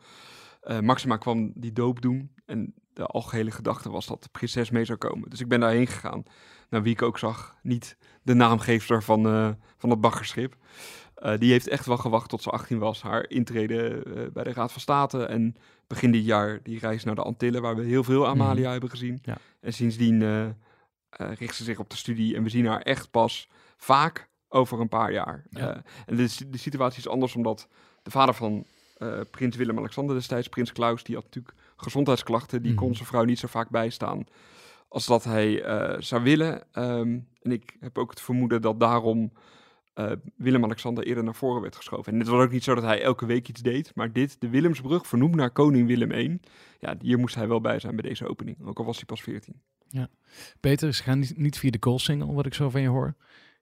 Uh, 0.70 0.80
Maxima 0.80 1.16
kwam 1.16 1.52
die 1.54 1.72
doop 1.72 2.00
doen 2.00 2.30
en 2.44 2.74
de 2.92 3.06
algehele 3.06 3.50
gedachte 3.50 3.90
was 3.90 4.06
dat 4.06 4.22
de 4.22 4.28
prinses 4.28 4.70
mee 4.70 4.84
zou 4.84 4.98
komen. 4.98 5.30
Dus 5.30 5.40
ik 5.40 5.48
ben 5.48 5.60
daarheen 5.60 5.86
gegaan. 5.86 6.22
Nou, 6.70 6.82
wie 6.82 6.92
ik 6.92 7.02
ook 7.02 7.18
zag, 7.18 7.56
niet 7.62 7.96
de 8.22 8.34
naamgever 8.34 9.02
van, 9.02 9.26
uh, 9.26 9.50
van 9.76 9.90
het 9.90 10.00
baggerschip. 10.00 10.56
Uh, 11.18 11.38
die 11.38 11.50
heeft 11.50 11.68
echt 11.68 11.86
wel 11.86 11.96
gewacht 11.96 12.28
tot 12.28 12.42
ze 12.42 12.50
18 12.50 12.78
was. 12.78 13.02
Haar 13.02 13.28
intrede 13.30 14.02
bij 14.32 14.44
de 14.44 14.52
Raad 14.52 14.72
van 14.72 14.80
State. 14.80 15.24
En 15.24 15.56
begin 15.86 16.10
dit 16.10 16.24
jaar 16.24 16.60
die 16.62 16.78
reis 16.78 17.04
naar 17.04 17.14
de 17.14 17.22
Antillen, 17.22 17.62
waar 17.62 17.76
we 17.76 17.84
heel 17.84 18.04
veel 18.04 18.26
Amalia 18.26 18.66
mm. 18.66 18.72
hebben 18.72 18.90
gezien. 18.90 19.18
Ja. 19.22 19.38
En 19.60 19.72
sindsdien 19.72 20.54
richt 21.10 21.54
ze 21.54 21.64
zich 21.64 21.78
op 21.78 21.90
de 21.90 21.96
studie. 21.96 22.36
En 22.36 22.42
we 22.42 22.48
zien 22.48 22.66
haar 22.66 22.80
echt 22.80 23.10
pas 23.10 23.48
vaak 23.76 24.28
over 24.48 24.80
een 24.80 24.88
paar 24.88 25.12
jaar. 25.12 25.44
Ja. 25.50 25.82
en 26.06 26.16
de, 26.16 26.50
de 26.50 26.58
situatie 26.58 26.98
is 26.98 27.08
anders 27.08 27.34
omdat 27.34 27.68
de 28.02 28.10
vader 28.10 28.34
van 28.34 28.66
uh, 28.98 29.20
prins 29.30 29.56
Willem-Alexander 29.56 30.14
destijds, 30.14 30.48
prins 30.48 30.72
Klaus, 30.72 31.04
die 31.04 31.14
had 31.14 31.24
natuurlijk 31.24 31.54
gezondheidsklachten. 31.76 32.62
Die 32.62 32.74
kon 32.74 32.86
mhm. 32.86 32.96
zijn 32.96 33.08
vrouw 33.08 33.24
niet 33.24 33.38
zo 33.38 33.48
vaak 33.48 33.70
bijstaan 33.70 34.26
als 34.88 35.06
dat 35.06 35.24
hij 35.24 35.66
uh, 35.66 36.00
zou 36.00 36.22
willen. 36.22 36.62
Um, 36.72 37.28
en 37.42 37.52
ik 37.52 37.76
heb 37.80 37.98
ook 37.98 38.10
het 38.10 38.20
vermoeden 38.20 38.62
dat 38.62 38.80
daarom 38.80 39.32
uh, 39.94 40.12
Willem-Alexander 40.36 41.04
eerder 41.04 41.24
naar 41.24 41.34
voren 41.34 41.62
werd 41.62 41.76
geschoven. 41.76 42.12
En 42.12 42.18
het 42.18 42.28
was 42.28 42.44
ook 42.44 42.50
niet 42.50 42.64
zo 42.64 42.74
dat 42.74 42.84
hij 42.84 43.02
elke 43.02 43.26
week 43.26 43.48
iets 43.48 43.62
deed, 43.62 43.94
maar 43.94 44.12
dit, 44.12 44.40
de 44.40 44.48
Willemsbrug, 44.48 45.06
vernoemd 45.06 45.34
naar 45.34 45.50
koning 45.50 45.86
Willem 45.86 46.10
I. 46.10 46.38
Ja, 46.78 46.96
hier 47.00 47.18
moest 47.18 47.34
hij 47.34 47.48
wel 47.48 47.60
bij 47.60 47.78
zijn 47.78 47.96
bij 47.96 48.08
deze 48.08 48.28
opening, 48.28 48.66
ook 48.66 48.78
al 48.78 48.84
was 48.84 48.96
hij 48.96 49.04
pas 49.04 49.22
14. 49.22 49.60
Ja. 49.88 50.08
Peter, 50.60 50.94
ze 50.94 51.02
gaan 51.02 51.18
niet, 51.18 51.36
niet 51.36 51.58
via 51.58 51.70
de 51.70 51.98
single, 51.98 52.32
wat 52.32 52.46
ik 52.46 52.54
zo 52.54 52.70
van 52.70 52.80
je 52.80 52.88
hoor. 52.88 53.14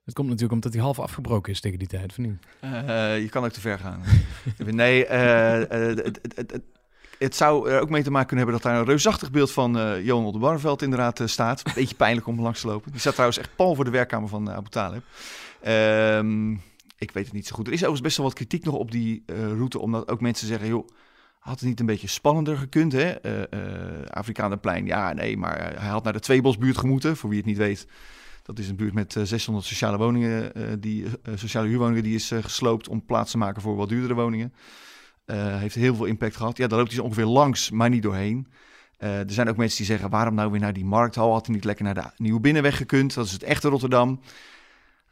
Het 0.05 0.13
komt 0.13 0.27
natuurlijk 0.27 0.53
omdat 0.53 0.73
hij 0.73 0.81
half 0.81 0.99
afgebroken 0.99 1.51
is 1.51 1.59
tegen 1.59 1.79
die 1.79 1.87
tijd, 1.87 2.09
of 2.09 2.17
niet? 2.17 2.37
Uh, 2.63 3.19
je 3.19 3.29
kan 3.29 3.43
ook 3.43 3.51
te 3.51 3.61
ver 3.61 3.79
gaan. 3.79 4.03
nee, 4.57 5.07
uh, 5.07 5.59
uh, 5.59 6.05
het, 7.17 7.35
zou 7.35 7.69
er 7.69 7.81
ook 7.81 7.89
mee 7.89 8.03
te 8.03 8.11
maken 8.11 8.27
kunnen 8.27 8.45
hebben 8.45 8.63
dat 8.63 8.71
daar 8.71 8.81
een 8.81 8.87
reusachtig 8.87 9.31
beeld 9.31 9.51
van 9.51 9.77
uh, 9.77 10.05
Johan 10.05 10.33
de 10.33 10.39
Barneveld 10.39 10.81
inderdaad 10.81 11.21
staat. 11.25 11.61
Een 11.65 11.71
beetje 11.75 11.95
pijnlijk 11.95 12.27
om 12.27 12.41
langs 12.41 12.61
te 12.61 12.67
lopen. 12.67 12.91
Die 12.91 12.99
staat 12.99 13.13
trouwens 13.13 13.39
echt 13.39 13.55
pal 13.55 13.75
voor 13.75 13.83
de 13.83 13.91
werkkamer 13.91 14.29
van 14.29 14.51
Abu 14.51 14.69
Talib. 14.69 15.03
Um, 15.67 16.61
ik 16.97 17.11
weet 17.11 17.25
het 17.25 17.33
niet 17.33 17.47
zo 17.47 17.55
goed. 17.55 17.67
Er 17.67 17.73
is 17.73 17.79
overigens 17.79 18.07
best 18.07 18.17
wel 18.17 18.25
wat 18.25 18.35
kritiek 18.35 18.63
nog 18.63 18.75
op 18.75 18.91
die 18.91 19.23
route, 19.27 19.79
omdat 19.79 20.07
ook 20.09 20.21
mensen 20.21 20.47
zeggen, 20.47 20.67
joh, 20.67 20.87
had 21.39 21.59
het 21.59 21.69
niet 21.69 21.79
een 21.79 21.85
beetje 21.85 22.07
spannender 22.07 22.57
gekund, 22.57 22.91
hè? 22.91 23.15
Afrikaanderplein, 24.09 24.85
ja, 24.85 25.13
nee, 25.13 25.37
maar 25.37 25.57
hij 25.57 25.89
had 25.89 26.03
naar 26.03 26.13
de 26.13 26.19
Tweebosbuurt 26.19 26.77
gemoeten, 26.77 27.17
voor 27.17 27.29
wie 27.29 27.37
het 27.37 27.47
niet 27.47 27.57
weet. 27.57 27.87
Dat 28.45 28.59
is 28.59 28.69
een 28.69 28.75
buurt 28.75 28.93
met 28.93 29.11
600 29.23 29.65
eh, 29.65 29.71
sociale 29.71 29.97
woningen, 29.97 30.51
uh, 30.57 30.73
die, 30.79 31.03
uh, 31.03 31.09
sociale 31.35 31.67
huurwoningen, 31.67 32.03
die 32.03 32.15
is 32.15 32.31
gesloopt 32.41 32.87
om 32.87 33.05
plaats 33.05 33.31
te 33.31 33.37
maken 33.37 33.61
voor 33.61 33.75
wat 33.75 33.89
duurdere 33.89 34.13
woningen. 34.13 34.53
eh, 35.25 35.57
heeft 35.57 35.75
heel 35.75 35.95
veel 35.95 36.05
impact 36.05 36.35
gehad. 36.35 36.57
Ja, 36.57 36.67
daar 36.67 36.77
loopt 36.79 36.91
hij 36.91 37.01
ongeveer 37.01 37.25
langs, 37.25 37.69
maar 37.69 37.89
niet 37.89 38.03
doorheen. 38.03 38.47
Eh, 38.97 39.19
er 39.19 39.31
zijn 39.31 39.49
ook 39.49 39.57
mensen 39.57 39.77
die 39.77 39.85
zeggen, 39.85 40.09
waarom 40.09 40.35
nou 40.35 40.51
weer 40.51 40.59
naar 40.59 40.73
die 40.73 40.85
markthal? 40.85 41.31
Had 41.31 41.45
hij 41.45 41.55
niet 41.55 41.63
lekker 41.63 41.85
naar 41.85 41.93
de 41.93 42.03
Nieuwe 42.17 42.39
Binnenweg 42.39 42.77
gekund? 42.77 43.13
Dat 43.13 43.25
is 43.25 43.31
het 43.31 43.43
echte 43.43 43.69
Rotterdam. 43.69 44.19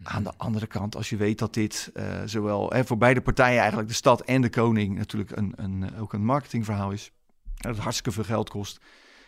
Aan 0.04 0.24
de 0.24 0.34
andere 0.38 0.68
kant, 0.68 0.96
als 0.96 1.10
je 1.10 1.18
weet 1.18 1.40
dat 1.40 1.54
dit 1.54 1.90
eh, 1.94 2.22
zowel 2.26 2.70
hè, 2.72 2.86
voor 2.86 2.98
beide 2.98 3.22
partijen 3.22 3.60
eigenlijk, 3.60 3.88
de 3.88 3.94
stad 3.94 4.22
en 4.22 4.42
de 4.42 4.50
koning, 4.50 4.98
natuurlijk 4.98 5.32
een, 5.38 5.54
een, 5.56 5.98
ook 6.00 6.14
een 6.14 6.26
marketingverhaal 6.26 6.92
is. 6.92 7.12
Dat 7.56 7.72
het 7.72 7.84
hartstikke 7.84 8.12
veel 8.12 8.24
geld 8.24 8.50
kost, 8.50 8.80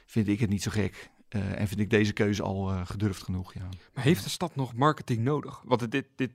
vind 0.06 0.28
ik 0.28 0.40
het 0.40 0.50
niet 0.50 0.64
zo 0.64 0.72
gek. 0.72 1.10
Eh, 1.28 1.60
en 1.60 1.68
vind 1.68 1.80
ik 1.80 1.90
deze 1.90 2.14
keuze 2.14 2.44
al 2.44 2.72
uh, 2.72 2.86
gedurfd 2.86 3.24
genoeg. 3.24 3.54
Ja. 3.54 3.70
Maar 3.94 4.04
heeft 4.04 4.24
de 4.24 4.30
stad 4.30 4.56
nog 4.56 4.76
marketing 4.76 5.24
nodig? 5.24 5.62
Want 5.66 5.92
dit, 5.92 6.06
dit 6.16 6.32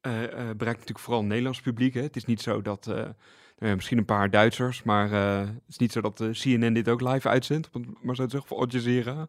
bereikt 0.00 0.58
natuurlijk 0.58 0.98
vooral 0.98 1.24
Nederlands 1.24 1.60
publiek. 1.60 1.94
Hè? 1.94 2.02
Het 2.02 2.16
is 2.16 2.24
niet 2.24 2.40
zo 2.40 2.62
dat, 2.62 2.86
nou 3.58 3.74
misschien 3.74 3.98
een 3.98 4.04
paar 4.04 4.30
Duitsers, 4.30 4.82
maar 4.82 5.10
het 5.10 5.62
is 5.68 5.76
niet 5.76 5.92
zo 5.92 6.00
dat 6.00 6.22
CNN 6.32 6.72
dit 6.72 6.88
ook 6.88 7.00
live 7.00 7.28
uitzendt, 7.28 7.70
maar 8.02 8.16
zo 8.16 8.24
te 8.24 8.30
zeggen, 8.30 8.48
voor 8.48 8.58
Al. 8.58 9.28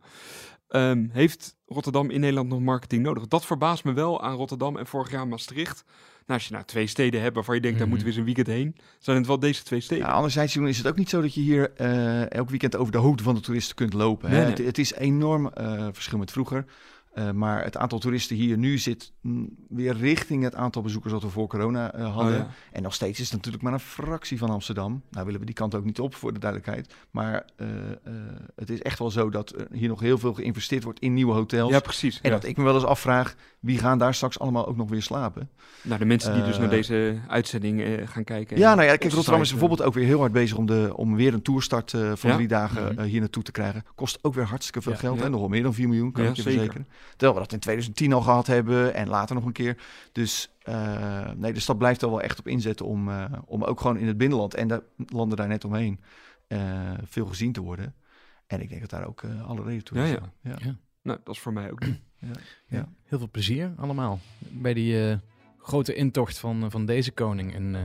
Um, 0.75 1.09
heeft 1.11 1.55
Rotterdam 1.67 2.09
in 2.09 2.19
Nederland 2.19 2.49
nog 2.49 2.59
marketing 2.59 3.03
nodig? 3.03 3.27
Dat 3.27 3.45
verbaast 3.45 3.83
me 3.83 3.93
wel 3.93 4.21
aan 4.21 4.35
Rotterdam 4.35 4.77
en 4.77 4.87
vorig 4.87 5.11
jaar 5.11 5.27
Maastricht. 5.27 5.83
Nou, 6.25 6.39
als 6.39 6.47
je 6.47 6.53
nou 6.53 6.65
twee 6.65 6.87
steden 6.87 7.21
hebt 7.21 7.35
waarvan 7.35 7.55
je 7.55 7.61
denkt, 7.61 7.77
daar 7.77 7.87
moeten 7.87 8.05
we 8.05 8.11
eens 8.11 8.21
een 8.21 8.33
weekend 8.33 8.47
heen, 8.47 8.75
zijn 8.99 9.17
het 9.17 9.27
wel 9.27 9.39
deze 9.39 9.63
twee 9.63 9.79
steden. 9.79 10.05
Ja, 10.05 10.11
anderzijds 10.11 10.55
is 10.55 10.77
het 10.77 10.87
ook 10.87 10.95
niet 10.95 11.09
zo 11.09 11.21
dat 11.21 11.33
je 11.33 11.41
hier 11.41 11.71
uh, 11.81 12.31
elk 12.31 12.49
weekend 12.49 12.75
over 12.75 12.91
de 12.91 12.97
hoofd 12.97 13.21
van 13.21 13.35
de 13.35 13.41
toeristen 13.41 13.75
kunt 13.75 13.93
lopen. 13.93 14.29
hè? 14.29 14.37
Het, 14.37 14.57
het, 14.57 14.77
is 14.77 14.93
enorm 14.93 15.51
uh, 15.57 15.87
verschil 15.91 16.17
met 16.17 16.31
vroeger. 16.31 16.65
Uh, 17.15 17.31
maar 17.31 17.63
het 17.63 17.77
aantal 17.77 17.99
toeristen 17.99 18.35
hier 18.35 18.57
nu 18.57 18.77
zit 18.77 19.11
weer 19.69 19.95
richting 19.95 20.43
het 20.43 20.55
aantal 20.55 20.81
bezoekers 20.81 21.13
dat 21.13 21.21
we 21.21 21.29
voor 21.29 21.47
corona 21.47 21.95
uh, 21.95 22.13
hadden. 22.13 22.33
Oh, 22.33 22.39
ja. 22.39 22.47
En 22.71 22.83
nog 22.83 22.93
steeds 22.93 23.19
is 23.19 23.25
het 23.25 23.35
natuurlijk 23.35 23.63
maar 23.63 23.73
een 23.73 23.79
fractie 23.79 24.37
van 24.37 24.49
Amsterdam. 24.49 25.01
Nou 25.09 25.25
willen 25.25 25.39
we 25.39 25.45
die 25.45 25.55
kant 25.55 25.75
ook 25.75 25.85
niet 25.85 25.99
op, 25.99 26.15
voor 26.15 26.33
de 26.33 26.39
duidelijkheid. 26.39 26.93
Maar 27.11 27.45
uh, 27.57 27.67
het 28.55 28.69
is 28.69 28.81
echt 28.81 28.99
wel 28.99 29.11
zo 29.11 29.29
dat 29.29 29.55
hier 29.71 29.87
nog 29.87 29.99
heel 29.99 30.17
veel 30.17 30.33
geïnvesteerd 30.33 30.83
wordt 30.83 30.99
in 30.99 31.13
nieuwe 31.13 31.33
hotels. 31.33 31.71
Ja, 31.71 31.79
precies. 31.79 32.21
En 32.21 32.29
ja. 32.29 32.35
dat 32.35 32.49
ik 32.49 32.57
me 32.57 32.63
wel 32.63 32.73
eens 32.73 32.83
afvraag, 32.83 33.35
wie 33.59 33.77
gaan 33.77 33.97
daar 33.97 34.13
straks 34.13 34.39
allemaal 34.39 34.67
ook 34.67 34.77
nog 34.77 34.89
weer 34.89 35.01
slapen? 35.01 35.49
Nou, 35.81 35.99
de 35.99 36.05
mensen 36.05 36.33
die 36.33 36.43
dus 36.43 36.57
naar 36.57 36.69
deze 36.69 37.17
uitzending 37.27 37.83
gaan 38.05 38.23
kijken. 38.23 38.57
Ja, 38.57 38.75
nou 38.75 38.87
ja, 38.87 38.95
kijk, 38.95 39.13
Rotterdam 39.13 39.41
is 39.41 39.49
bijvoorbeeld 39.49 39.81
ook 39.81 39.93
weer 39.93 40.05
heel 40.05 40.19
hard 40.19 40.31
bezig 40.31 40.57
om, 40.57 40.65
de, 40.65 40.91
om 40.95 41.15
weer 41.15 41.33
een 41.33 41.41
toerstart 41.41 41.91
van 41.91 42.29
ja? 42.29 42.35
drie 42.35 42.47
dagen 42.47 42.91
mm 42.91 42.97
-hmm. 42.97 43.05
hier 43.05 43.19
naartoe 43.19 43.43
te 43.43 43.51
krijgen. 43.51 43.83
Kost 43.95 44.19
ook 44.21 44.33
weer 44.33 44.45
hartstikke 44.45 44.81
veel 44.81 44.95
geld, 44.95 45.21
en 45.21 45.31
nog 45.31 45.39
wel 45.39 45.49
meer 45.49 45.63
dan 45.63 45.73
4 45.73 45.87
miljoen, 45.87 46.11
kan 46.11 46.25
ik 46.25 46.35
je 46.35 46.41
verzekeren. 46.41 46.87
Terwijl 47.09 47.33
we 47.33 47.39
dat 47.39 47.51
in 47.51 47.59
2010 47.59 48.13
al 48.13 48.21
gehad 48.21 48.47
hebben 48.47 48.93
en 48.93 49.07
later 49.07 49.35
nog 49.35 49.45
een 49.45 49.51
keer. 49.51 49.77
Dus 50.11 50.49
uh, 50.69 51.31
nee, 51.31 51.53
de 51.53 51.59
stad 51.59 51.77
blijft 51.77 52.01
er 52.01 52.09
wel 52.09 52.21
echt 52.21 52.39
op 52.39 52.47
inzetten 52.47 52.85
om, 52.85 53.09
uh, 53.09 53.25
om 53.45 53.63
ook 53.63 53.81
gewoon 53.81 53.97
in 53.97 54.07
het 54.07 54.17
binnenland 54.17 54.53
en 54.53 54.67
de 54.67 54.83
landen 55.07 55.37
daar 55.37 55.47
net 55.47 55.65
omheen 55.65 55.99
uh, 56.47 56.59
veel 57.03 57.25
gezien 57.25 57.51
te 57.51 57.61
worden. 57.61 57.95
En 58.47 58.61
ik 58.61 58.69
denk 58.69 58.81
dat 58.81 58.89
daar 58.89 59.07
ook 59.07 59.23
alle 59.47 59.63
reden 59.63 59.83
toe 59.83 59.97
is. 59.97 60.09
Ja, 60.09 60.15
ja. 60.15 60.31
ja. 60.41 60.55
ja. 60.59 60.75
Nou, 61.01 61.19
dat 61.23 61.35
is 61.35 61.41
voor 61.41 61.53
mij 61.53 61.71
ook. 61.71 61.83
ja. 61.83 62.31
Ja. 62.67 62.89
Heel 63.03 63.17
veel 63.17 63.29
plezier 63.31 63.73
allemaal 63.77 64.19
bij 64.37 64.73
die 64.73 65.19
grote 65.63 65.93
intocht 65.93 66.37
van, 66.37 66.71
van 66.71 66.85
deze 66.85 67.11
koning 67.11 67.55
in, 67.55 67.77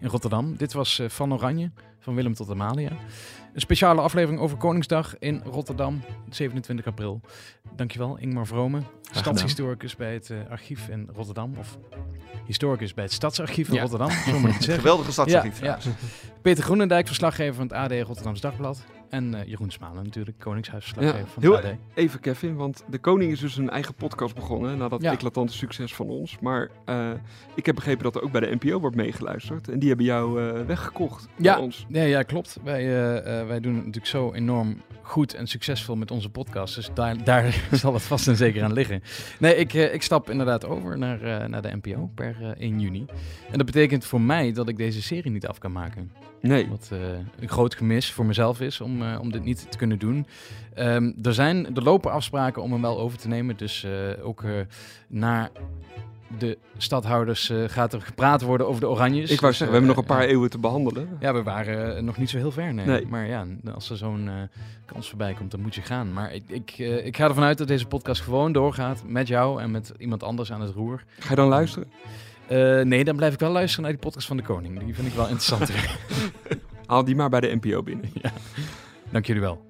in 0.00 0.08
Rotterdam. 0.08 0.56
Dit 0.56 0.72
was 0.72 1.00
Van 1.06 1.32
Oranje, 1.32 1.70
van 1.98 2.14
Willem 2.14 2.34
tot 2.34 2.50
Amalia. 2.50 2.90
Een 3.54 3.60
speciale 3.60 4.00
aflevering 4.00 4.40
over 4.40 4.56
Koningsdag 4.56 5.18
in 5.18 5.42
Rotterdam, 5.44 6.02
27 6.30 6.86
april. 6.86 7.20
Dankjewel, 7.76 8.16
Ingmar 8.16 8.46
Vromen, 8.46 8.86
stadshistoricus 9.10 9.96
bij 9.96 10.12
het 10.12 10.32
archief 10.48 10.88
in 10.88 11.08
Rotterdam. 11.12 11.54
Of 11.58 11.78
historicus 12.46 12.94
bij 12.94 13.04
het 13.04 13.12
Stadsarchief 13.12 13.68
in 13.68 13.74
ja. 13.74 13.80
Rotterdam. 13.80 14.10
Geweldige 14.80 15.12
stadsarchief. 15.12 15.60
Ja, 15.60 15.78
ja. 15.84 15.90
Peter 16.42 16.64
Groenendijk, 16.64 17.06
verslaggever 17.06 17.54
van 17.54 17.64
het 17.66 17.72
AD 17.72 17.92
Rotterdams 17.92 18.40
Dagblad. 18.40 18.84
En 19.14 19.34
uh, 19.34 19.44
Jeroen 19.44 19.70
Smalen 19.70 20.04
natuurlijk, 20.04 20.38
Koningshuisverslaggever 20.38 21.18
ja, 21.18 21.26
van 21.26 21.42
heel 21.42 21.56
AD. 21.56 21.64
Even 21.94 22.20
Kevin, 22.20 22.56
want 22.56 22.84
de 22.88 22.98
koning 22.98 23.32
is 23.32 23.40
dus 23.40 23.56
een 23.56 23.70
eigen 23.70 23.94
podcast 23.94 24.34
begonnen 24.34 24.78
na 24.78 24.88
dat 24.88 25.02
ja. 25.02 25.12
eclatante 25.12 25.52
succes 25.52 25.94
van 25.94 26.08
ons. 26.08 26.38
Maar 26.40 26.70
uh, 26.86 27.10
ik 27.54 27.66
heb 27.66 27.74
begrepen 27.74 28.02
dat 28.02 28.16
er 28.16 28.22
ook 28.22 28.32
bij 28.32 28.40
de 28.40 28.56
NPO 28.60 28.80
wordt 28.80 28.96
meegeluisterd. 28.96 29.68
En 29.68 29.78
die 29.78 29.88
hebben 29.88 30.06
jou 30.06 30.42
uh, 30.42 30.66
weggekocht 30.66 31.28
ja, 31.36 31.58
ons. 31.58 31.86
Ja, 31.88 32.02
ja, 32.02 32.22
klopt. 32.22 32.58
Wij, 32.64 32.86
wij 33.46 33.60
doen 33.60 33.74
het 33.74 33.84
natuurlijk 33.84 34.06
zo 34.06 34.32
enorm 34.32 34.76
goed 35.02 35.34
en 35.34 35.46
succesvol 35.46 35.96
met 35.96 36.10
onze 36.10 36.30
podcast. 36.30 36.74
Dus 36.74 36.90
daar, 36.94 37.24
daar 37.24 37.68
zal 37.72 37.94
het 37.94 38.02
vast 38.02 38.28
en 38.28 38.36
zeker 38.36 38.62
aan 38.62 38.72
liggen. 38.72 39.02
Nee, 39.38 39.56
ik, 39.56 39.72
ik 39.72 40.02
stap 40.02 40.30
inderdaad 40.30 40.66
over 40.66 40.98
naar, 40.98 41.48
naar 41.50 41.62
de 41.62 41.76
NPO 41.82 42.10
per 42.14 42.54
1 42.58 42.80
juni. 42.80 43.04
En 43.50 43.56
dat 43.56 43.66
betekent 43.66 44.04
voor 44.04 44.20
mij 44.20 44.52
dat 44.52 44.68
ik 44.68 44.76
deze 44.76 45.02
serie 45.02 45.30
niet 45.30 45.46
af 45.46 45.58
kan 45.58 45.72
maken. 45.72 46.10
Nee. 46.40 46.68
Wat 46.68 46.90
uh, 46.92 46.98
een 47.38 47.48
groot 47.48 47.74
gemis 47.74 48.10
voor 48.10 48.26
mezelf 48.26 48.60
is 48.60 48.80
om, 48.80 49.02
uh, 49.04 49.20
om 49.20 49.32
dit 49.32 49.44
niet 49.44 49.70
te 49.70 49.76
kunnen 49.76 49.98
doen. 49.98 50.26
Um, 50.78 51.16
er, 51.22 51.34
zijn, 51.34 51.76
er 51.76 51.82
lopen 51.82 52.12
afspraken 52.12 52.62
om 52.62 52.72
hem 52.72 52.82
wel 52.82 52.98
over 52.98 53.18
te 53.18 53.28
nemen. 53.28 53.56
Dus 53.56 53.84
uh, 53.84 54.26
ook 54.26 54.44
naar 55.06 55.50
de 56.38 56.58
stadhouders 56.76 57.52
gaat 57.66 57.92
er 57.92 58.00
gepraat 58.00 58.42
worden 58.42 58.68
over 58.68 58.80
de 58.80 58.88
Oranjes. 58.88 59.30
Ik 59.30 59.40
wou 59.40 59.52
zeggen, 59.52 59.66
we 59.66 59.72
hebben 59.72 59.96
nog 59.96 59.98
een 59.98 60.16
paar 60.16 60.26
eeuwen 60.26 60.50
te 60.50 60.58
behandelen. 60.58 61.08
Ja, 61.20 61.34
we 61.34 61.42
waren 61.42 62.04
nog 62.04 62.16
niet 62.16 62.30
zo 62.30 62.36
heel 62.36 62.50
ver, 62.50 62.74
nee. 62.74 62.86
nee. 62.86 63.06
Maar 63.06 63.26
ja, 63.26 63.46
als 63.74 63.90
er 63.90 63.96
zo'n 63.96 64.30
kans 64.84 65.08
voorbij 65.08 65.34
komt, 65.34 65.50
dan 65.50 65.60
moet 65.60 65.74
je 65.74 65.82
gaan. 65.82 66.12
Maar 66.12 66.34
ik, 66.34 66.42
ik, 66.46 66.78
ik 67.04 67.16
ga 67.16 67.24
ervan 67.24 67.44
uit 67.44 67.58
dat 67.58 67.68
deze 67.68 67.86
podcast 67.86 68.20
gewoon 68.20 68.52
doorgaat 68.52 69.02
met 69.06 69.28
jou 69.28 69.62
en 69.62 69.70
met 69.70 69.92
iemand 69.98 70.22
anders 70.22 70.52
aan 70.52 70.60
het 70.60 70.74
roer. 70.74 71.04
Ga 71.18 71.30
je 71.30 71.36
dan 71.36 71.48
luisteren? 71.48 71.88
Nee, 72.88 73.04
dan 73.04 73.16
blijf 73.16 73.32
ik 73.32 73.40
wel 73.40 73.52
luisteren 73.52 73.82
naar 73.82 73.92
die 73.92 74.02
podcast 74.02 74.26
van 74.26 74.36
de 74.36 74.42
Koning. 74.42 74.78
Die 74.84 74.94
vind 74.94 75.06
ik 75.06 75.14
wel 75.14 75.28
interessanter. 75.34 75.98
Haal 76.86 77.04
die 77.04 77.16
maar 77.16 77.28
bij 77.28 77.40
de 77.40 77.58
NPO 77.60 77.82
binnen. 77.82 78.10
Ja. 78.12 78.32
Dank 79.14 79.26
jullie 79.26 79.42
wel. 79.42 79.62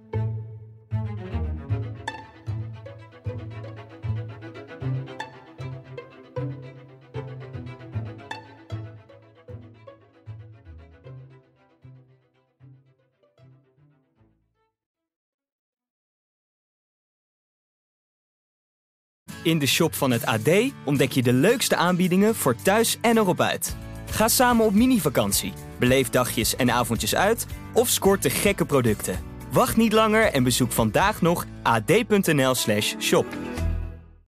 In 19.42 19.58
de 19.58 19.66
shop 19.66 19.94
van 19.94 20.10
het 20.10 20.26
AD 20.26 20.48
ontdek 20.84 21.12
je 21.12 21.22
de 21.22 21.32
leukste 21.32 21.76
aanbiedingen 21.76 22.34
voor 22.34 22.54
thuis 22.54 22.98
en 23.00 23.16
erop 23.16 23.40
uit. 23.40 23.76
Ga 24.10 24.28
samen 24.28 24.64
op 24.66 24.74
mini-vakantie, 24.74 25.52
beleef 25.78 26.10
dagjes 26.10 26.56
en 26.56 26.70
avondjes 26.70 27.14
uit 27.14 27.46
of 27.72 27.88
scoort 27.88 28.22
de 28.22 28.30
gekke 28.30 28.64
producten. 28.64 29.33
Wacht 29.54 29.76
niet 29.76 29.92
langer 29.92 30.32
en 30.32 30.42
bezoek 30.42 30.72
vandaag 30.72 31.22
nog 31.22 31.46
ad.nl/shop. 31.62 33.26